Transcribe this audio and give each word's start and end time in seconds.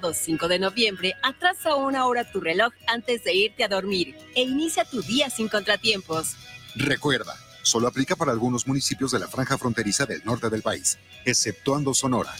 5 0.00 0.46
de 0.46 0.60
noviembre, 0.60 1.14
atrasa 1.24 1.74
una 1.74 2.06
hora 2.06 2.30
tu 2.30 2.40
reloj 2.40 2.72
antes 2.86 3.24
de 3.24 3.34
irte 3.34 3.64
a 3.64 3.68
dormir 3.68 4.16
e 4.36 4.42
inicia 4.42 4.84
tu 4.84 5.02
día 5.02 5.28
sin 5.28 5.48
contratiempos. 5.48 6.36
Recuerda, 6.76 7.34
solo 7.62 7.88
aplica 7.88 8.14
para 8.14 8.30
algunos 8.30 8.68
municipios 8.68 9.10
de 9.10 9.18
la 9.18 9.26
franja 9.26 9.58
fronteriza 9.58 10.06
del 10.06 10.24
norte 10.24 10.50
del 10.50 10.62
país, 10.62 10.98
exceptuando 11.24 11.94
Sonora. 11.94 12.32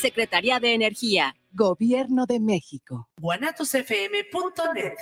Secretaría 0.00 0.60
de 0.60 0.74
Energía, 0.74 1.34
Gobierno 1.50 2.24
de 2.26 2.38
México. 2.38 3.08
guanatosfm.net 3.20 4.94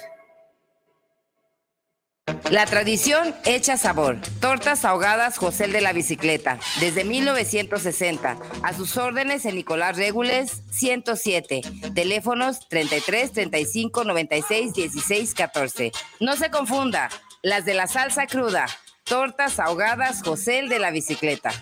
La 2.52 2.66
tradición 2.66 3.34
hecha 3.46 3.78
sabor. 3.78 4.18
Tortas 4.38 4.84
ahogadas 4.84 5.38
José 5.38 5.68
de 5.68 5.80
la 5.80 5.94
Bicicleta. 5.94 6.58
Desde 6.80 7.02
1960. 7.02 8.36
A 8.62 8.74
sus 8.74 8.98
órdenes 8.98 9.46
en 9.46 9.54
Nicolás 9.54 9.96
Regules 9.96 10.62
107. 10.70 11.62
Teléfonos 11.94 12.68
33 12.68 13.32
35 13.32 14.04
96 14.04 14.74
16 14.74 15.32
14. 15.32 15.92
No 16.20 16.36
se 16.36 16.50
confunda. 16.50 17.08
Las 17.40 17.64
de 17.64 17.72
la 17.72 17.86
salsa 17.86 18.26
cruda. 18.26 18.66
Tortas 19.04 19.58
ahogadas 19.58 20.20
José 20.22 20.64
de 20.68 20.78
la 20.78 20.90
Bicicleta. 20.90 21.52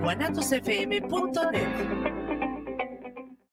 guanatosfm.net 0.00 2.19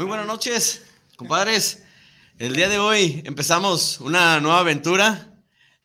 Muy 0.00 0.06
buenas 0.06 0.26
noches, 0.26 0.82
compadres. 1.14 1.84
El 2.38 2.56
día 2.56 2.70
de 2.70 2.78
hoy 2.78 3.22
empezamos 3.26 4.00
una 4.00 4.40
nueva 4.40 4.60
aventura. 4.60 5.34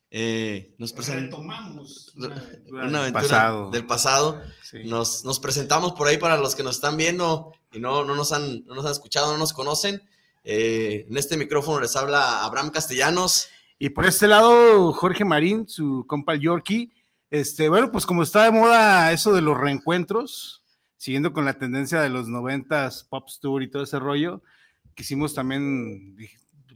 Eh, 0.10 0.74
nos 0.78 0.94
presentamos 0.94 2.14
una 2.16 3.00
aventura 3.02 3.12
Pasado. 3.12 3.72
del 3.72 3.86
pasado. 3.86 4.42
Sí. 4.64 4.86
Nos, 4.86 5.26
nos 5.26 5.42
presentamos 5.42 5.92
por 5.96 6.08
ahí 6.08 6.18
para 6.18 6.38
los 6.38 6.56
que 6.56 6.64
nos 6.64 6.76
están 6.76 6.96
viendo 6.96 7.52
y 7.74 7.80
no, 7.82 8.06
no, 8.06 8.16
nos, 8.16 8.32
han, 8.32 8.64
no 8.64 8.76
nos 8.76 8.86
han 8.86 8.94
escuchado, 8.94 9.34
no 9.34 9.38
nos 9.38 9.52
conocen. 9.52 10.02
Eh, 10.46 11.08
en 11.10 11.18
este 11.18 11.36
micrófono 11.36 11.82
les 11.82 11.98
habla 11.98 12.46
Abraham 12.46 12.70
Castellanos. 12.70 13.50
Y 13.80 13.90
por 13.90 14.06
este 14.06 14.30
lado, 14.30 14.94
Jorge 14.94 15.26
Marín, 15.26 15.68
su 15.68 16.06
compa 16.08 16.36
Yorkie. 16.36 16.90
Este, 17.30 17.68
bueno, 17.68 17.92
pues 17.92 18.06
como 18.06 18.24
está 18.24 18.46
de 18.46 18.52
moda 18.52 19.12
eso 19.12 19.34
de 19.34 19.42
los 19.42 19.58
reencuentros, 19.58 20.64
siguiendo 20.98 21.34
con 21.34 21.46
la 21.46 21.58
tendencia 21.58 22.02
de 22.02 22.10
los 22.10 22.28
noventas, 22.28 23.04
Pop 23.04 23.28
Tour 23.42 23.64
y 23.64 23.70
todo 23.70 23.84
ese 23.84 24.00
rollo, 24.00 24.42
quisimos 24.96 25.34
también 25.34 26.16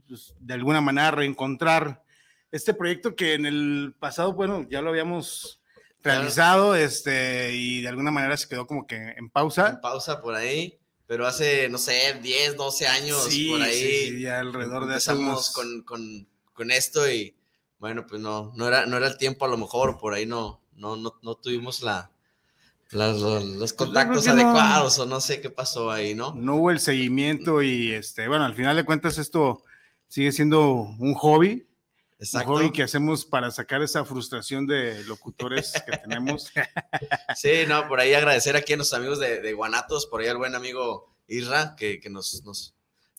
pues, 0.08 0.34
de 0.40 0.54
alguna 0.54 0.82
manera 0.82 1.12
reencontrar 1.12 2.04
este 2.52 2.74
proyecto 2.74 3.16
que 3.16 3.34
en 3.36 3.46
el 3.46 3.96
pasado, 4.00 4.34
bueno, 4.34 4.66
ya 4.70 4.82
lo 4.82 4.90
habíamos 4.90 5.62
realizado, 6.04 6.76
este, 6.76 7.56
y 7.56 7.82
de 7.82 7.90
alguna 7.90 8.12
manera 8.12 8.36
se 8.38 8.48
quedó 8.48 8.66
como 8.66 8.88
que 8.88 8.96
en 8.96 9.30
pausa. 9.30 9.70
En 9.70 9.82
pausa 9.82 10.22
por 10.22 10.34
ahí, 10.36 10.78
pero 11.06 11.28
hace, 11.28 11.70
no 11.70 11.78
sé, 11.78 12.20
10, 12.22 12.56
12 12.56 12.88
años 12.88 13.24
Sí, 13.26 13.50
por 13.50 13.62
ahí. 13.62 13.74
sí, 13.74 14.10
sí, 14.16 14.22
ya 14.22 14.40
alrededor 14.40 14.86
de 14.86 14.94
empezamos 14.94 15.28
unos- 15.28 15.52
con, 15.52 15.82
con, 15.84 16.28
con 16.54 16.72
esto 16.72 17.10
y 17.12 17.36
bueno, 17.80 18.06
pues 18.08 18.22
no, 18.22 18.52
no 18.56 18.68
era, 18.68 18.86
no 18.86 18.98
era 18.98 19.08
el 19.08 19.18
tiempo 19.18 19.46
a 19.46 19.50
lo 19.50 19.58
mejor, 19.58 19.98
por 20.00 20.14
ahí 20.14 20.26
no, 20.26 20.62
no, 20.74 20.96
no, 20.98 21.20
no 21.22 21.36
tuvimos 21.36 21.82
la, 21.82 22.12
las- 22.92 23.18
los, 23.20 23.44
los 23.46 23.74
contactos 23.74 24.24
que 24.24 24.30
no. 24.32 24.36
adecuados 24.36 24.98
o 25.00 25.06
no 25.06 25.20
sé 25.22 25.42
qué 25.42 25.50
pasó 25.50 25.92
ahí, 25.92 26.16
¿no? 26.16 26.34
no 26.36 26.56
hubo 26.56 26.72
el 26.72 26.80
seguimiento 26.80 27.62
y 27.62 27.92
este, 27.94 28.28
bueno, 28.28 28.46
al 28.46 28.56
final 28.56 28.76
de 28.76 28.84
cuentas 28.86 29.18
esto 29.18 29.64
sigue 30.08 30.32
siendo 30.32 30.72
un 30.74 31.14
hobby, 31.14 31.68
Exacto. 32.20 32.50
un 32.52 32.58
hobby 32.58 32.72
que 32.72 32.84
hacemos 32.84 33.26
para 33.26 33.52
sacar 33.52 33.82
esa 33.84 34.04
frustración 34.06 34.66
de 34.68 35.04
locutores 35.06 35.74
que 35.86 35.98
tenemos. 35.98 36.52
Sí, 37.36 37.50
no, 37.68 37.88
por 37.88 38.00
ahí 38.00 38.14
agradecer 38.14 38.56
aquí 38.56 38.74
a 38.74 38.78
nuestros 38.78 39.00
amigos 39.00 39.20
de, 39.20 39.40
de 39.40 39.54
Guanatos, 39.54 40.08
por 40.08 40.22
ahí 40.22 40.28
al 40.28 40.38
buen 40.38 40.56
amigo 40.56 41.14
Isra, 41.28 41.76
que, 41.78 42.00
que 42.00 42.10
nos, 42.10 42.44
nos, 42.44 42.74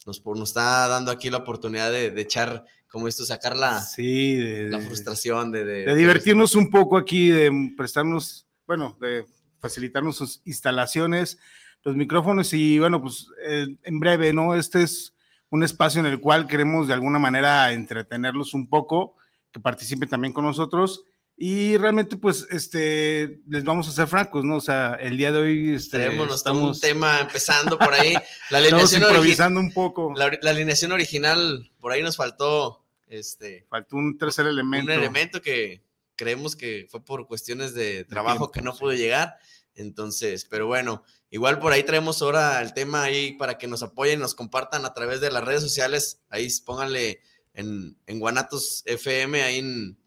nos, 0.05 0.19
por- 0.21 0.37
nos 0.37 0.51
está 0.51 0.89
dando 0.89 1.13
aquí 1.13 1.31
la 1.31 1.39
oportunidad 1.39 1.93
de, 1.93 2.11
de 2.11 2.21
echar, 2.21 2.65
como 2.89 3.07
esto, 3.07 3.25
sacar 3.25 3.57
la, 3.57 3.81
Sí, 3.81 4.35
de, 4.35 4.69
la 4.69 4.81
frustración, 4.81 5.53
de, 5.53 5.65
de, 5.65 5.85
de 5.85 5.95
divertirnos 5.95 6.57
un 6.57 6.69
poco 6.71 6.99
aquí, 6.99 7.29
de 7.31 7.73
prestarnos, 7.77 8.47
bueno, 8.67 8.97
de 9.01 9.25
facilitarnos 9.61 10.17
sus 10.17 10.41
instalaciones, 10.45 11.39
los 11.85 11.97
micrófonos 11.97 12.53
y 12.53 12.79
bueno, 12.79 13.01
pues 13.01 13.29
eh, 13.47 13.67
en 13.83 14.01
breve, 14.01 14.33
¿no? 14.33 14.55
Este 14.55 14.83
es 14.83 15.15
un 15.51 15.63
espacio 15.63 16.01
en 16.01 16.07
el 16.07 16.21
cual 16.21 16.47
queremos 16.47 16.87
de 16.89 16.95
alguna 16.95 17.19
manera 17.19 17.73
entretenerlos 17.73 18.55
un 18.55 18.69
poco, 18.69 19.17
que 19.53 19.61
participen 19.61 20.09
también 20.09 20.33
con 20.33 20.45
nosotros. 20.45 21.05
Y 21.43 21.79
realmente, 21.79 22.19
pues, 22.19 22.47
este, 22.51 23.41
les 23.49 23.65
vamos 23.65 23.89
a 23.89 23.93
ser 23.93 24.07
francos, 24.09 24.45
¿no? 24.45 24.57
O 24.57 24.61
sea, 24.61 24.95
el 25.01 25.17
día 25.17 25.33
de 25.33 25.39
hoy 25.39 25.71
este, 25.75 25.99
Tenemos 25.99 26.35
estamos, 26.35 26.77
un 26.77 26.81
tema 26.81 27.19
empezando 27.21 27.79
por 27.79 27.95
ahí. 27.95 28.13
La 28.51 28.61
estamos 28.61 28.93
alineación, 28.93 29.03
origi- 29.03 29.07
improvisando 29.09 29.61
un 29.61 29.73
poco. 29.73 30.13
la, 30.15 30.31
la 30.43 30.51
alineación 30.51 30.93
original, 30.93 31.71
por 31.81 31.93
ahí 31.93 32.03
nos 32.03 32.17
faltó 32.17 32.85
este, 33.09 33.67
Faltó 33.71 33.97
un 33.97 34.19
tercer 34.19 34.47
elemento. 34.47 34.93
un 34.93 34.99
elemento 34.99 35.41
que 35.41 35.81
creemos 36.21 36.55
que 36.55 36.87
fue 36.91 37.03
por 37.03 37.27
cuestiones 37.27 37.73
de 37.73 38.05
trabajo 38.05 38.51
que 38.53 38.61
no 38.61 38.77
pudo 38.77 38.93
llegar. 38.93 39.39
Entonces, 39.75 40.45
pero 40.45 40.67
bueno, 40.67 41.03
igual 41.31 41.59
por 41.59 41.73
ahí 41.73 41.83
traemos 41.83 42.21
ahora 42.21 42.61
el 42.61 42.75
tema 42.75 43.05
ahí 43.05 43.33
para 43.39 43.57
que 43.57 43.67
nos 43.67 43.83
apoyen, 43.83 44.21
nos 44.21 44.35
compartan 44.35 44.85
a 44.85 44.93
través 44.93 45.23
de 45.23 45.31
las 45.31 45.43
redes 45.43 45.63
sociales. 45.63 46.21
Ahí 46.29 46.47
pónganle 46.67 47.23
en, 47.55 47.97
en 48.07 48.21
Guanatos 48.21 48.83
FM, 48.85 49.43
ahí 49.43 49.59
en, 49.61 49.99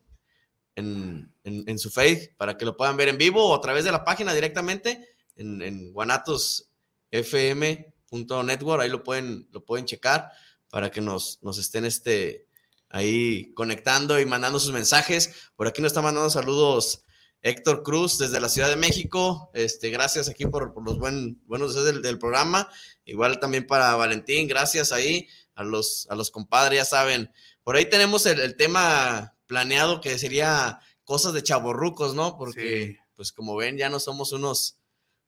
en, 0.75 1.34
en- 1.44 1.63
en 1.68 1.79
su 1.79 1.90
face, 1.90 2.35
para 2.38 2.57
que 2.57 2.66
lo 2.66 2.78
puedan 2.78 2.96
ver 2.96 3.09
en 3.09 3.18
vivo 3.18 3.44
o 3.50 3.56
a 3.56 3.62
través 3.62 3.85
de 3.85 3.91
la 3.91 4.06
página 4.06 4.35
directamente 4.35 5.03
en, 5.35 5.63
en 5.63 5.91
guanatosfm.network. 5.94 8.81
Ahí 8.81 8.90
lo 8.90 9.03
pueden, 9.03 9.47
lo 9.52 9.63
pueden 9.66 9.85
checar 9.85 10.29
para 10.69 10.91
que 10.91 11.02
nos, 11.02 11.40
nos 11.41 11.57
estén 11.57 11.85
este, 11.85 12.47
ahí 12.94 13.52
conectando 13.56 14.20
y 14.22 14.26
mandando 14.26 14.59
sus 14.59 14.72
mensajes. 14.72 15.50
Por 15.58 15.68
aquí 15.68 15.81
nos 15.81 15.92
está 15.92 16.02
mandando 16.02 16.30
saludos 16.30 17.04
Héctor 17.42 17.84
Cruz 17.84 18.18
desde 18.20 18.40
la 18.40 18.48
Ciudad 18.48 18.70
de 18.70 18.76
México. 18.78 19.50
Este, 19.54 19.90
gracias 19.90 20.30
aquí 20.30 20.46
por, 20.46 20.74
por 20.74 20.86
los 20.86 20.98
buen, 21.00 21.42
buenos 21.46 21.70
deseos 21.76 21.86
del, 21.94 22.02
del 22.02 22.20
programa. 22.20 22.70
Igual 23.03 23.40
también 23.40 23.68
para 23.68 23.96
Valentín, 23.96 24.48
gracias 24.48 24.92
ahí 24.94 25.28
a 25.56 25.64
los, 25.64 26.08
a 26.09 26.16
los 26.16 26.32
compadres, 26.32 26.78
ya 26.80 26.86
saben. 26.86 27.32
Por 27.64 27.76
ahí 27.76 27.90
tenemos 27.90 28.26
el, 28.28 28.40
el 28.40 28.56
tema 28.56 29.36
planeado 29.48 30.00
que 30.00 30.18
sería 30.18 30.80
cosas 31.03 31.34
de 31.34 31.44
chaborrucos, 31.44 32.14
¿no? 32.16 32.38
Porque, 32.38 32.88
Sí. 32.94 32.98
pues 33.16 33.32
como 33.34 33.56
ven, 33.56 33.78
ya 33.78 33.90
no 33.90 34.00
somos 34.00 34.32
unos, 34.32 34.78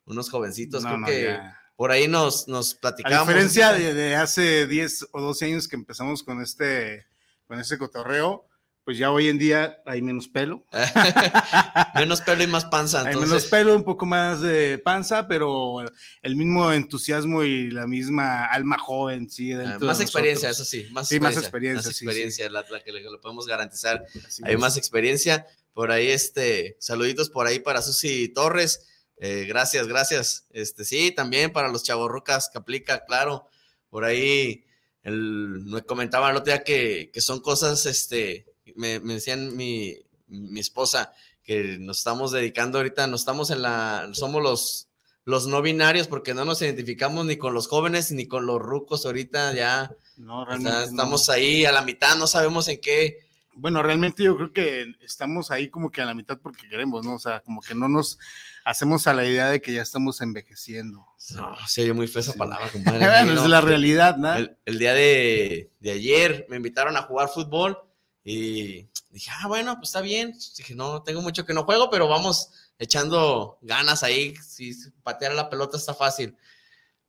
unos 0.06 0.30
jovencitos. 0.30 0.84
No, 0.84 0.90
Creo 0.90 1.00
no, 1.00 1.08
que 1.08 1.24
ya. 1.24 1.60
por 1.76 1.92
ahí 1.92 2.08
nos, 2.08 2.48
nos 2.48 2.76
A 2.76 2.80
platicamos. 2.80 3.28
diferencia 3.28 3.74
de, 3.74 3.94
de 3.94 4.16
hace 4.16 4.68
10 4.68 5.08
o 5.12 5.22
12 5.22 5.46
años 5.46 5.68
que 5.68 5.76
empezamos 5.76 6.24
con 6.24 6.42
este, 6.42 7.06
con 7.48 7.60
este 7.60 7.78
cotorreo, 7.78 8.48
pues 8.84 8.98
ya 9.00 9.12
hoy 9.12 9.30
en 9.30 9.38
día 9.40 9.78
hay 9.86 10.02
menos 10.02 10.28
pelo. 10.28 10.64
menos 11.96 12.22
pelo 12.22 12.44
y 12.44 12.48
más 12.48 12.66
panza. 12.66 13.02
Hay 13.06 13.16
menos 13.16 13.46
pelo, 13.46 13.76
un 13.76 13.84
poco 13.84 14.06
más 14.06 14.42
de 14.42 14.78
panza, 14.78 15.28
pero 15.28 15.84
el 16.22 16.36
mismo 16.36 16.72
entusiasmo 16.72 17.44
y 17.44 17.72
la 17.72 17.88
misma 17.88 18.46
alma 18.46 18.78
joven, 18.78 19.30
sí. 19.30 19.54
ah, 19.54 19.78
de 19.80 19.86
más 19.86 20.02
experiencia, 20.02 20.50
eso 20.50 20.64
sí. 20.66 20.88
Más 20.92 21.08
Sí, 21.08 21.20
más 21.20 21.36
experiencia. 21.38 21.42
experiencia, 21.42 21.88
Más 21.90 21.96
sí, 21.96 22.00
sí. 22.00 22.06
experiencia, 22.06 22.50
La, 22.50 22.64
la 22.70 22.84
que 22.84 22.92
le 22.92 23.02
lo 23.02 23.20
podemos 23.22 23.48
garantizar. 23.48 24.06
Así 24.26 24.44
Hay 24.46 24.54
es. 24.54 24.60
más 24.60 24.78
experiencia. 24.78 25.48
Por 25.74 25.92
ahí, 25.92 26.08
este, 26.10 26.78
saluditos 26.80 27.30
por 27.30 27.48
ahí 27.48 27.60
para 27.60 27.82
Susi 27.82 28.30
Torres. 28.30 28.88
Eh, 29.18 29.46
gracias, 29.48 29.88
gracias. 29.88 30.46
Este, 30.52 30.86
sí, 30.86 31.12
también 31.12 31.52
para 31.52 31.70
los 31.70 31.84
chavorrucas 31.84 32.50
que 32.50 32.58
aplica, 32.60 33.04
claro. 33.06 33.48
Por 33.90 34.04
ahí, 34.06 34.66
el, 35.06 35.62
me 35.66 35.84
comentaba 35.84 36.32
el 36.32 36.38
otro 36.38 36.52
día 36.52 36.64
que, 36.64 37.12
que 37.14 37.22
son 37.22 37.40
cosas, 37.40 37.86
este, 37.86 38.46
me, 38.76 39.00
me 39.00 39.14
decían 39.14 39.56
mi, 39.56 39.96
mi 40.28 40.60
esposa, 40.60 41.14
que 41.44 41.78
nos 41.80 42.00
estamos 42.00 42.32
dedicando 42.32 42.80
ahorita, 42.80 43.06
nos 43.06 43.22
estamos 43.22 43.52
en 43.52 43.62
la, 43.62 44.10
somos 44.14 44.42
los, 44.42 44.90
los 45.24 45.46
no 45.46 45.62
binarios 45.62 46.08
porque 46.08 46.34
no 46.34 46.44
nos 46.44 46.62
identificamos 46.64 47.24
ni 47.26 47.38
con 47.38 47.54
los 47.54 47.68
jóvenes 47.68 48.12
ni 48.12 48.28
con 48.28 48.48
los 48.48 48.60
rucos 48.60 49.06
ahorita 49.06 49.54
ya. 49.54 49.92
No, 50.18 50.42
o 50.42 50.46
sea, 50.46 50.56
realmente 50.56 50.78
no. 50.78 50.84
estamos 50.86 51.30
ahí 51.30 51.66
a 51.66 51.72
la 51.72 51.84
mitad, 51.84 52.18
no 52.18 52.26
sabemos 52.26 52.68
en 52.68 52.82
qué, 52.82 53.20
bueno, 53.54 53.84
realmente 53.84 54.24
yo 54.24 54.36
creo 54.36 54.54
que 54.54 54.96
estamos 55.02 55.52
ahí 55.52 55.70
como 55.70 55.92
que 55.92 56.02
a 56.02 56.06
la 56.06 56.16
mitad 56.16 56.40
porque 56.42 56.68
queremos, 56.68 57.06
¿no? 57.06 57.14
O 57.14 57.20
sea, 57.20 57.42
como 57.42 57.62
que 57.62 57.76
no 57.76 57.88
nos 57.88 58.18
hacemos 58.66 59.08
a 59.08 59.14
la 59.14 59.26
idea 59.26 59.50
de 59.50 59.62
que 59.62 59.72
ya 59.74 59.82
estamos 59.82 60.20
envejeciendo. 60.20 61.06
No, 61.36 61.56
se 61.68 61.84
oye 61.84 61.94
muy 61.94 62.08
fea 62.08 62.22
esa 62.22 62.34
palabra, 62.34 62.68
compadre. 62.70 63.00
Bueno, 63.06 63.36
No, 63.36 63.44
es 63.44 63.50
la 63.50 63.62
realidad, 63.62 64.18
¿no? 64.18 64.34
El, 64.34 64.58
el 64.66 64.80
día 64.80 64.94
de, 64.94 65.72
de 65.80 65.92
ayer 65.92 66.46
me 66.50 66.58
invitaron 66.58 66.98
a 66.98 67.04
jugar 67.04 67.30
fútbol 67.30 67.78
y 68.24 68.88
dije, 69.12 69.32
ah, 69.40 69.48
bueno, 69.48 69.76
pues 69.76 69.90
está 69.90 70.02
bien. 70.02 70.34
Dije, 70.58 70.74
no, 70.76 71.04
tengo 71.04 71.22
mucho 71.22 71.46
que 71.46 71.54
no 71.54 71.64
juego, 71.64 71.90
pero 71.92 72.08
vamos 72.08 72.50
echando 72.80 73.60
ganas 73.62 74.02
ahí. 74.04 74.36
Si 74.38 74.74
patear 75.04 75.34
la 75.36 75.50
pelota 75.50 75.78
está 75.78 75.94
fácil. 75.94 76.36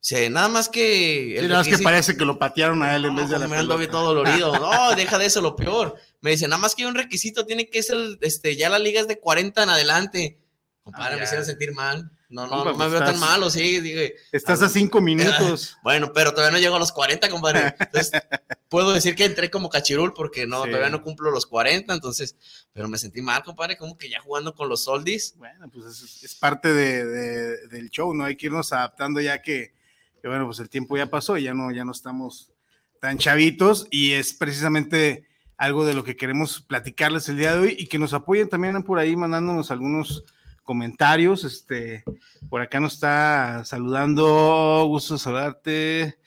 Dice, 0.03 0.29
nada 0.29 0.49
más 0.49 0.69
que. 0.69 1.39
Sí, 1.41 1.49
nada 1.49 1.65
más 1.65 1.69
que 1.69 1.79
parece 1.83 2.17
que 2.17 2.25
lo 2.27 2.39
patearon 2.39 2.83
a 2.83 2.95
él 2.95 3.07
en 3.07 3.17
vez 3.17 3.31
de 3.31 3.39
la 3.39 3.49
me 3.49 3.57
pelota. 3.57 3.91
todo 3.91 4.15
dolorido. 4.15 4.53
No, 4.61 4.95
deja 4.95 5.19
de 5.19 5.25
eso, 5.25 5.41
lo 5.41 5.57
peor. 5.57 5.97
Me 6.21 6.33
dice, 6.33 6.47
nada 6.47 6.61
más 6.61 6.75
que 6.75 6.83
hay 6.83 6.89
un 6.89 6.95
requisito, 6.95 7.47
tiene 7.47 7.71
que 7.71 7.83
ser, 7.83 8.19
este, 8.21 8.55
ya 8.57 8.69
la 8.69 8.79
liga 8.79 9.01
es 9.01 9.09
de 9.09 9.19
40 9.19 9.63
en 9.63 9.71
adelante. 9.71 10.39
Compadre, 10.87 11.15
Ah, 11.15 11.19
me 11.19 11.25
hicieron 11.25 11.45
sentir 11.45 11.73
mal. 11.75 12.09
No, 12.29 12.45
no, 12.47 12.63
Compa, 12.63 12.71
no 12.73 12.79
me 12.79 12.89
veo 12.89 13.01
tan 13.01 13.19
malo, 13.19 13.51
sí. 13.51 13.81
Dije, 13.81 14.15
Estás 14.31 14.63
a 14.63 14.69
cinco 14.69 15.01
minutos. 15.01 15.77
bueno, 15.83 16.13
pero 16.15 16.31
todavía 16.31 16.53
no 16.57 16.61
llego 16.63 16.77
a 16.77 16.79
los 16.79 16.93
40, 16.93 17.29
compadre. 17.29 17.75
Entonces, 17.77 18.13
puedo 18.69 18.93
decir 18.93 19.17
que 19.17 19.25
entré 19.25 19.51
como 19.51 19.69
cachirul 19.69 20.13
porque 20.15 20.47
no, 20.47 20.63
Sí. 20.63 20.71
todavía 20.71 20.91
no 20.91 21.03
cumplo 21.03 21.33
los 21.33 21.45
40, 21.47 21.93
entonces, 21.93 22.37
pero 22.73 22.87
me 22.89 22.99
sentí 22.99 23.21
mal, 23.21 23.43
compadre, 23.43 23.77
como 23.77 23.99
que 23.99 24.09
ya 24.09 24.21
jugando 24.21 24.55
con 24.55 24.69
los 24.69 24.87
oldies. 24.87 25.35
Bueno, 25.39 25.69
pues 25.73 25.87
es, 25.87 26.23
es 26.23 26.35
parte 26.37 26.73
de- 26.73 27.05
de- 27.05 27.67
del 27.67 27.91
show, 27.91 28.15
¿no? 28.15 28.25
Hay 28.25 28.37
que 28.37 28.47
irnos 28.47 28.73
adaptando 28.73 29.21
ya 29.21 29.43
que, 29.43 29.75
que, 30.23 30.29
bueno, 30.29 30.47
pues 30.47 30.61
el 30.61 30.69
tiempo 30.69 30.97
ya 30.97 31.11
pasó, 31.11 31.37
ya 31.37 31.53
no, 31.53 31.73
ya 31.73 31.85
no 31.85 31.91
estamos 31.91 32.53
tan 33.01 33.19
chavitos 33.19 33.89
y 33.91 34.13
es 34.13 34.35
precisamente 34.35 35.27
algo 35.57 35.85
de 35.85 35.95
lo 35.95 36.05
que 36.05 36.15
queremos 36.17 36.61
platicarles 36.61 37.29
el 37.29 37.39
día 37.39 37.55
de 37.55 37.59
hoy 37.59 37.77
y 37.77 37.89
que 37.89 37.99
nos 37.99 38.13
apoyen 38.15 38.49
también 38.49 38.81
por 38.85 39.01
ahí 39.01 39.17
mandándonos 39.17 39.73
algunos 39.73 40.25
comentarios. 40.67 41.45
Este, 41.45 42.05
por 42.51 42.61
acá 42.61 42.79
nos 42.81 42.93
está 42.93 43.65
saludando, 43.65 44.85
gusto 44.89 45.17
saludarte. 45.17 46.19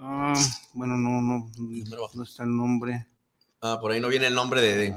Ah, 0.00 0.32
bueno, 0.72 0.96
no, 0.96 1.20
no, 1.20 1.50
no 2.14 2.22
está 2.22 2.44
el 2.44 2.56
nombre. 2.56 3.06
Ah, 3.60 3.78
por 3.78 3.92
ahí 3.92 4.00
no 4.00 4.08
viene 4.08 4.28
el 4.28 4.34
nombre 4.34 4.62
de, 4.62 4.74
de- 4.76 4.94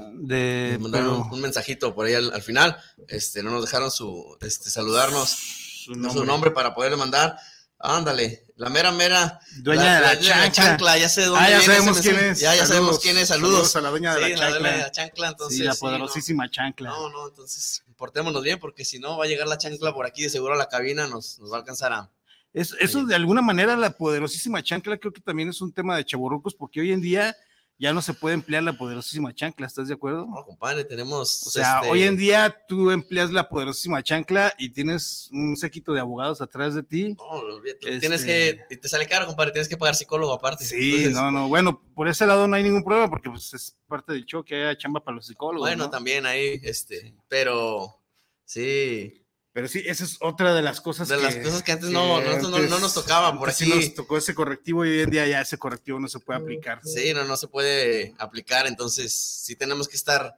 De, 0.78 0.90
pero 0.90 1.28
un 1.30 1.42
mensajito 1.42 1.94
por 1.94 2.06
ahí 2.06 2.14
al, 2.14 2.32
al 2.34 2.42
final. 2.42 2.78
Este, 3.10 3.44
no 3.44 3.52
nos 3.52 3.66
dejaron 3.66 3.92
su, 3.92 4.38
este, 4.40 4.70
saludarnos 4.70 5.30
su 5.30 5.94
su 5.96 6.24
nombre 6.24 6.52
para 6.52 6.74
poderle 6.74 6.96
mandar. 6.96 7.36
Ándale, 7.78 8.46
la 8.56 8.70
mera 8.70 8.94
mera. 8.94 9.42
Dueña 9.58 9.96
de 9.96 10.16
la 10.16 10.50
chancla. 10.50 10.98
ya 10.98 11.10
sé 11.10 11.20
de 11.22 11.28
dónde 11.28 11.44
Ah, 11.46 11.50
ya 11.50 11.58
viene 11.60 11.74
sabemos 11.76 12.00
quién 12.00 12.16
es. 12.20 12.40
Ya, 12.40 12.56
ya 12.56 12.66
sabemos 12.66 13.00
quién 13.00 13.18
es. 13.18 13.28
Saludos. 13.28 13.76
a 13.76 13.82
la 13.82 13.90
dueña 13.90 14.16
de 14.16 14.24
Sí, 14.24 14.30
la 14.32 14.38
la 14.38 14.38
chancla. 14.52 14.72
de 14.72 14.78
la 14.78 14.92
chancla, 14.92 15.28
entonces. 15.28 15.58
sí, 15.58 15.64
la 15.66 15.74
sí, 15.74 15.80
poderosísima 15.82 16.50
chancla. 16.50 16.92
no, 16.92 17.10
no, 17.10 17.28
entonces 17.28 17.83
portémonos 17.94 18.44
bien 18.44 18.60
porque 18.60 18.86
si 18.86 19.00
no 19.00 19.18
va 19.18 19.26
a 19.26 19.28
llegar 19.28 19.48
la 19.48 19.58
chancla 19.58 19.94
por 19.94 20.06
aquí, 20.06 20.24
de 20.24 20.30
seguro 20.30 20.54
a 20.54 20.58
la 20.58 20.68
cabina 20.70 21.08
nos, 21.08 21.40
nos 21.40 21.52
va 21.52 21.58
a 21.58 21.60
alcanzar 21.60 21.94
a. 21.94 22.10
Es- 22.54 22.76
eso 22.80 23.04
de 23.06 23.16
alguna 23.16 23.42
manera, 23.42 23.76
la 23.76 23.92
poderosísima 23.98 24.62
chancla, 24.62 24.98
creo 24.98 25.12
que 25.14 25.22
también 25.22 25.50
es 25.50 25.60
un 25.62 25.72
tema 25.74 25.98
de 25.98 26.06
chaborrucos, 26.06 26.54
porque 26.54 26.82
hoy 26.82 26.92
en 26.92 27.02
día 27.02 27.36
ya 27.80 27.94
no 27.94 28.02
se 28.02 28.14
puede 28.14 28.36
emplear 28.36 28.64
la 28.64 28.74
poderosísima 28.78 29.34
chancla, 29.34 29.68
¿estás 29.68 29.88
de 29.88 29.96
acuerdo? 29.96 30.26
No, 30.26 30.46
compadre, 30.46 30.86
tenemos. 30.86 31.46
O 31.48 31.50
sea, 31.50 31.80
este, 31.80 31.90
hoy 31.92 32.04
en 32.04 32.16
día 32.16 32.56
tú 32.68 32.92
empleas 32.92 33.32
la 33.32 33.50
poderosísima 33.50 34.02
chancla 34.04 34.54
y 34.58 34.70
tienes 34.70 35.30
un 35.32 35.58
séquito 35.58 35.92
de 35.94 36.00
abogados 36.00 36.40
atrás 36.42 36.76
de 36.76 36.84
ti. 36.84 37.16
No, 37.18 37.58
Este- 37.66 38.00
tienes 38.00 38.24
que. 38.24 38.60
y 38.70 38.78
Te 38.78 38.88
sale 38.88 39.08
caro, 39.08 39.26
compadre, 39.26 39.52
tienes 39.52 39.68
que 39.68 39.78
pagar 39.78 39.96
psicólogo 39.96 40.34
aparte. 40.34 40.64
Sí, 40.66 40.96
Entonces, 40.98 41.14
no, 41.14 41.32
no, 41.32 41.48
bueno, 41.50 41.82
por 41.96 42.08
ese 42.08 42.26
lado 42.26 42.48
no 42.48 42.56
hay 42.56 42.64
ningún 42.64 42.84
problema 42.84 43.10
porque 43.10 43.30
pues, 43.30 43.54
es 43.54 43.76
parte 43.88 44.14
del 44.14 44.26
show 44.26 44.44
que 44.44 44.56
haya 44.56 44.78
chamba 44.78 45.04
para 45.04 45.16
los 45.16 45.26
psicólogos. 45.28 45.68
Bueno, 45.68 45.86
¿no? 45.86 45.90
también 45.90 46.26
ahí, 46.26 46.60
este, 46.64 47.16
pero 47.28 48.00
sí, 48.46 49.23
Pero 49.54 49.68
sí, 49.68 49.84
esa 49.86 50.04
es 50.04 50.18
otra 50.20 50.56
de 50.56 50.64
las 50.64 50.82
cosas 50.82 51.08
de 51.08 51.18
las 51.18 51.36
cosas 51.36 51.62
que 51.62 51.72
antes 51.74 51.90
no, 51.92 52.20
no, 52.22 52.38
no- 52.50 52.58
no 52.60 52.80
nos 52.80 52.94
tocaba 52.96 53.38
por 53.38 53.50
antes 53.50 53.58
sí 53.68 53.72
aquí. 53.72 53.86
nos 53.86 53.94
tocó 53.94 54.18
ese 54.18 54.34
correctivo 54.34 54.84
y 54.84 54.90
hoy 54.90 55.00
en 55.02 55.12
día 55.12 55.28
ya 55.28 55.42
ese 55.42 55.60
correctivo 55.60 56.00
no 56.00 56.08
se 56.08 56.20
puede 56.20 56.40
aplicar. 56.40 56.82
Sí, 56.84 57.14
no, 57.14 57.24
no 57.24 57.38
se 57.38 57.48
puede 57.48 58.16
aplicar, 58.18 58.66
entonces 58.66 59.14
sí 59.14 59.56
tenemos 59.56 59.88
que 59.88 59.96
estar. 59.96 60.36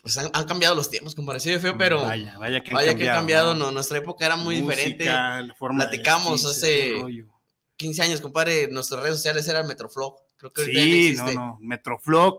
Pues 0.00 0.16
han, 0.18 0.30
han 0.32 0.44
cambiado 0.44 0.74
los 0.74 0.90
tiempos, 0.90 1.14
compadre. 1.14 1.40
Sí, 1.40 1.58
feo, 1.58 1.76
pero 1.78 2.02
vaya, 2.02 2.36
vaya, 2.38 2.38
vaya 2.38 2.62
que 2.62 2.70
han 2.70 2.78
que 2.98 3.06
cambiado. 3.06 3.10
ha 3.10 3.14
cambiado. 3.20 3.54
¿no? 3.54 3.70
Nuestra 3.72 3.98
época 3.98 4.26
era 4.26 4.36
muy 4.36 4.56
diferente. 4.60 5.04
Música, 5.06 5.54
forma 5.58 5.84
Platicamos 5.88 6.44
hace- 6.44 6.88
todo 6.90 6.96
el 6.96 7.02
rollo. 7.02 7.26
15 7.76 8.02
años, 8.02 8.20
compadre, 8.20 8.68
nuestras 8.68 9.02
redes 9.02 9.16
sociales 9.16 9.48
eran 9.48 9.66
Metroflog. 9.66 10.14
Creo 10.36 10.52
que 10.52 10.64
Sí, 10.66 11.14
no, 11.16 11.32
no, 11.32 11.58
Metroflog, 11.60 12.36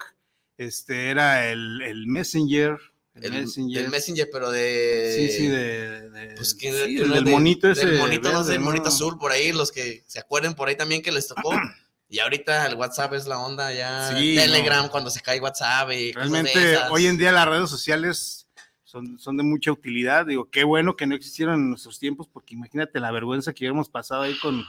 este 0.57 1.09
era 1.09 1.49
el, 1.49 1.81
el 1.81 2.07
Messenger, 2.07 2.77
el, 3.15 3.23
El 3.25 3.31
Messenger. 3.45 3.83
el 3.85 3.89
Messenger, 3.91 4.29
pero 4.31 4.51
de. 4.51 5.13
sí, 5.17 5.37
sí, 5.37 5.47
de, 5.47 6.09
de- 6.09 6.35
Pues 6.35 6.53
que 6.53 6.71
sí, 6.71 6.95
que 6.97 7.03
el 7.03 7.09
del 7.11 7.23
de- 7.23 7.31
monito 7.31 7.69
ese. 7.69 7.85
Del 7.85 7.97
monito, 7.99 8.31
no 8.31 8.39
sé, 8.39 8.43
verde, 8.43 8.51
del 8.51 8.59
monito 8.61 8.83
¿no? 8.83 8.89
azul, 8.89 9.17
por 9.17 9.31
ahí, 9.31 9.51
los 9.53 9.71
que 9.71 10.03
se 10.05 10.19
acuerden 10.19 10.53
por 10.53 10.67
ahí 10.67 10.75
también 10.75 11.01
que 11.01 11.11
les 11.11 11.27
tocó. 11.27 11.51
Y 12.07 12.19
ahorita 12.19 12.67
el 12.67 12.75
WhatsApp 12.75 13.13
es 13.15 13.25
la 13.25 13.39
onda 13.39 13.73
ya. 13.73 14.15
Sí, 14.15 14.35
Telegram, 14.35 14.83
no. 14.85 14.91
cuando 14.91 15.09
se 15.09 15.21
cae 15.21 15.39
WhatsApp 15.39 15.89
y 15.91 16.11
Realmente 16.13 16.77
hoy 16.91 17.07
en 17.07 17.17
día 17.17 17.31
las 17.31 17.47
redes 17.47 17.67
sociales 17.67 18.47
son, 18.83 19.17
son 19.17 19.35
de 19.37 19.43
mucha 19.43 19.71
utilidad. 19.71 20.27
Digo, 20.27 20.47
qué 20.51 20.63
bueno 20.63 20.95
que 20.95 21.07
no 21.07 21.15
existieron 21.15 21.55
en 21.55 21.69
nuestros 21.71 21.97
tiempos, 21.97 22.27
porque 22.31 22.53
imagínate 22.53 22.99
la 22.99 23.09
vergüenza 23.11 23.53
que 23.53 23.63
hubiéramos 23.63 23.89
pasado 23.89 24.21
ahí 24.21 24.37
con 24.37 24.63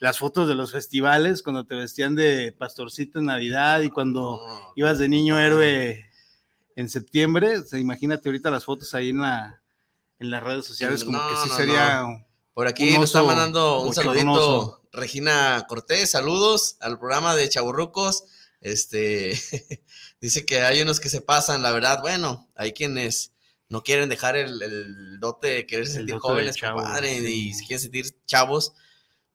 las 0.00 0.18
fotos 0.18 0.46
de 0.48 0.54
los 0.54 0.70
festivales, 0.70 1.42
cuando 1.42 1.64
te 1.64 1.74
vestían 1.76 2.14
de 2.14 2.52
pastorcito 2.56 3.20
en 3.20 3.24
Navidad 3.24 3.80
y 3.80 3.88
cuando 3.88 4.42
No, 4.46 4.72
ibas 4.76 4.98
de 4.98 5.08
niño 5.08 5.40
héroe 5.40 6.04
en 6.76 6.88
septiembre. 6.88 7.58
O 7.58 7.64
sea, 7.64 7.78
imagínate 7.78 8.28
ahorita 8.28 8.50
las 8.50 8.64
fotos 8.64 8.94
ahí 8.94 9.10
en 9.10 9.20
la 9.20 9.62
en 10.18 10.30
las 10.30 10.42
redes 10.42 10.64
sociales, 10.64 11.04
como 11.04 11.18
No, 11.18 11.28
que 11.28 11.36
sí 11.42 11.48
no, 11.48 11.56
sería. 11.56 12.04
Por 12.54 12.66
aquí 12.68 12.92
nos 12.92 13.04
está 13.04 13.22
mandando 13.22 13.80
un 13.80 13.94
saludito 13.94 14.82
Regina 14.92 15.64
Cortés, 15.68 16.10
saludos 16.10 16.76
al 16.80 16.98
programa 16.98 17.34
de 17.34 17.48
Chaburrucos. 17.48 18.24
Este 18.60 19.32
dice 20.20 20.44
que 20.46 20.60
hay 20.60 20.82
unos 20.82 21.00
que 21.00 21.08
se 21.08 21.22
pasan, 21.22 21.62
la 21.62 21.72
verdad. 21.72 22.00
Bueno, 22.02 22.48
hay 22.54 22.72
quienes 22.72 23.32
no 23.68 23.82
quieren 23.82 24.10
dejar 24.10 24.36
el, 24.36 24.60
el 24.62 25.18
dote 25.18 25.48
de 25.48 25.66
quererse 25.66 25.92
El 25.92 26.06
sentir 26.06 26.18
jóvenes, 26.18 26.56
sí. 26.56 27.26
y 27.26 27.54
se 27.54 27.64
quieren 27.64 27.80
sentir 27.80 28.06
chavos, 28.26 28.74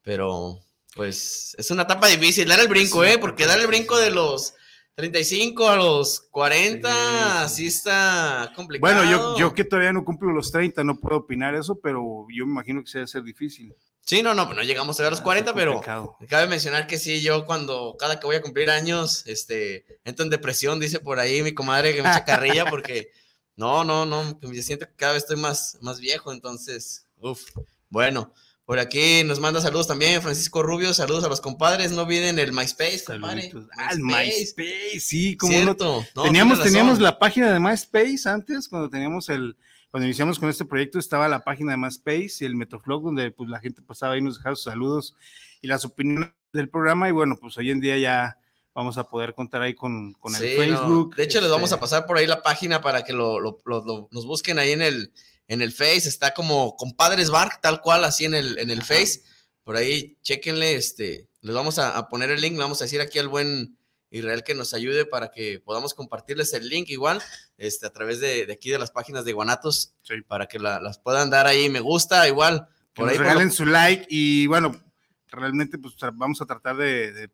pero 0.04 0.62
pues 0.94 1.56
es 1.58 1.72
una 1.72 1.84
etapa 1.84 2.08
difícil. 2.08 2.48
Dar 2.48 2.60
el 2.60 2.68
brinco, 2.68 3.04
Sí, 3.04 3.10
¿eh? 3.12 3.18
Porque 3.18 3.48
dar 3.48 3.60
el 3.60 3.68
brinco 3.68 3.98
de 3.98 4.12
los 4.12 4.54
35 4.98 5.70
a 5.70 5.76
los 5.76 6.22
40, 6.32 7.48
Sí, 7.50 7.56
sí 7.56 7.68
está 7.68 8.52
complicado. 8.56 8.96
Bueno, 8.96 9.12
yo, 9.12 9.38
yo 9.38 9.54
que 9.54 9.64
todavía 9.64 9.94
no 9.94 10.04
cumplo 10.04 10.32
los 10.32 10.52
30, 10.52 10.84
no 10.84 11.00
puedo 11.00 11.18
opinar 11.18 11.54
eso, 11.54 11.80
pero 11.80 12.26
yo 12.36 12.48
me 12.48 12.54
imagino 12.54 12.82
que 12.82 12.90
se 12.90 12.98
debe 12.98 13.08
ser 13.08 13.22
difícil. 13.22 13.76
Sí, 14.02 14.24
no, 14.24 14.34
no, 14.34 14.52
no 14.52 14.64
llegamos 14.64 15.00
a 15.00 15.04
ver 15.04 15.12
los 15.12 15.22
40, 15.22 15.52
Está 15.52 15.60
pero 15.60 15.82
cabe 16.28 16.48
mencionar 16.48 16.88
que 16.88 16.98
sí, 16.98 17.22
yo 17.22 17.46
cuando 17.46 17.96
cada 18.00 18.20
que 18.20 18.26
voy 18.26 18.38
a 18.38 18.42
cumplir 18.42 18.72
años, 18.72 19.22
este, 19.28 19.86
entro 20.04 20.24
en 20.24 20.32
depresión, 20.32 20.80
dice 20.80 21.00
por 21.00 21.20
ahí 21.20 21.44
mi 21.44 21.54
comadre 21.54 21.94
que 21.94 22.02
me 22.02 22.10
echa 22.10 22.26
carrilla, 22.26 22.66
porque 22.70 23.12
no, 23.56 23.84
no, 23.84 24.08
no, 24.08 24.40
me 24.42 24.62
siento 24.64 24.88
que 24.88 24.96
cada 24.96 25.14
vez 25.14 25.24
estoy 25.24 25.38
más, 25.38 25.78
más 25.80 26.00
viejo, 26.00 26.32
entonces, 26.32 27.06
uff, 27.20 27.44
bueno, 27.90 28.34
por 28.68 28.80
aquí 28.80 29.24
nos 29.24 29.40
manda 29.40 29.62
saludos 29.62 29.88
también 29.88 30.22
Francisco 30.22 30.62
Rubio, 30.62 30.94
saludos 30.94 31.24
a 31.24 31.30
los 31.30 31.40
compadres, 31.40 31.94
no 31.94 32.02
olviden 32.02 32.38
el 32.38 32.52
MySpace, 32.52 33.04
compadre. 33.08 33.50
Ah, 33.78 33.92
el 33.94 34.02
MySpace, 34.02 35.00
sí, 35.00 35.38
como 35.38 35.58
no, 35.64 36.04
teníamos, 36.24 36.62
teníamos 36.62 37.00
la 37.00 37.18
página 37.18 37.54
de 37.54 37.62
MySpace 37.62 38.28
antes, 38.28 38.68
cuando 38.68 38.90
teníamos 38.90 39.30
el, 39.30 39.56
cuando 39.90 40.06
iniciamos 40.06 40.38
con 40.38 40.50
este 40.50 40.66
proyecto 40.66 41.00
estaba 41.00 41.30
la 41.30 41.46
página 41.46 41.72
de 41.72 41.78
MySpace 41.78 42.40
y 42.42 42.46
el 42.46 42.56
Metroflog, 42.56 43.04
donde 43.04 43.32
pues 43.32 43.50
la 43.50 43.62
gente 43.62 43.82
pasaba 43.82 44.18
y 44.18 44.22
nos 44.22 44.36
dejaba 44.38 44.56
sus 44.58 44.66
saludos 44.66 45.16
y 45.62 45.68
las 45.68 45.86
opiniones 45.86 46.32
del 46.52 46.68
programa, 46.68 47.08
y 47.08 47.14
bueno, 47.14 47.38
pues 47.40 47.58
hoy 47.58 47.72
en 47.72 47.80
día 47.80 47.98
ya 47.98 48.38
vamos 48.76 48.98
a 48.98 49.06
poder 49.06 49.34
contar 49.34 49.62
ahí 49.62 49.74
con, 49.76 50.12
con 50.16 50.36
el 50.36 50.42
Sí, 50.42 50.50
no. 50.56 50.58
Facebook. 50.64 51.16
De 51.16 51.24
hecho, 51.24 51.40
les 51.40 51.50
vamos 51.50 51.72
a 51.72 51.76
este, 51.76 51.82
pasar 51.82 52.06
por 52.06 52.18
ahí 52.18 52.28
la 52.28 52.44
página 52.44 52.82
para 52.82 53.04
que 53.06 53.14
lo, 53.14 53.40
lo- 53.40 53.60
lo- 53.66 53.86
lo- 53.86 54.08
nos 54.12 54.26
busquen 54.26 54.60
ahí 54.60 54.72
en 54.74 54.82
el, 54.82 55.14
en 55.48 55.62
el 55.62 55.72
Face. 55.72 56.08
Está 56.10 56.34
como 56.34 56.76
Compadres 56.76 57.30
Bar, 57.30 57.60
tal 57.62 57.82
cual, 57.82 58.04
así 58.04 58.26
en 58.26 58.34
el, 58.34 58.58
en 58.60 58.70
el 58.70 58.82
Face. 58.84 59.22
Por 59.64 59.76
ahí, 59.76 60.18
chéquenle, 60.22 60.76
este, 60.76 61.28
les 61.42 61.56
vamos 61.56 61.78
a, 61.80 61.98
a 61.98 62.08
poner 62.10 62.30
el 62.32 62.42
link, 62.42 62.54
le 62.54 62.60
vamos 62.60 62.82
a 62.82 62.86
decir 62.86 63.02
aquí 63.02 63.20
al 63.20 63.28
buen 63.28 63.78
Israel 64.10 64.44
que 64.44 64.56
nos 64.56 64.74
ayude 64.74 65.06
para 65.06 65.32
que 65.32 65.60
podamos 65.60 65.94
compartirles 65.94 66.54
el 66.54 66.70
link 66.70 66.88
igual, 66.90 67.22
este, 67.58 67.86
a 67.86 67.90
través 67.92 68.22
de, 68.22 68.46
de 68.46 68.54
aquí 68.54 68.70
de 68.70 68.80
las 68.80 68.92
páginas 68.92 69.26
de 69.26 69.34
Guanatos, 69.34 69.94
Sí. 70.04 70.22
para 70.26 70.48
que 70.48 70.60
la- 70.60 70.80
las 70.80 70.98
puedan 71.00 71.30
dar 71.30 71.46
ahí 71.48 71.70
me 71.70 71.82
gusta, 71.82 72.26
igual. 72.28 72.68
que 72.94 73.02
Por 73.02 73.06
nos 73.06 73.12
ahí 73.12 73.18
por 73.18 73.26
lo- 73.26 73.30
regalen 73.32 73.52
su 73.52 73.66
like 73.66 74.06
y 74.10 74.48
bueno, 74.48 74.82
realmente 75.28 75.78
pues 75.78 75.96
vamos 76.14 76.42
a 76.42 76.46
tratar 76.46 76.78
de, 76.78 77.12
de 77.12 77.30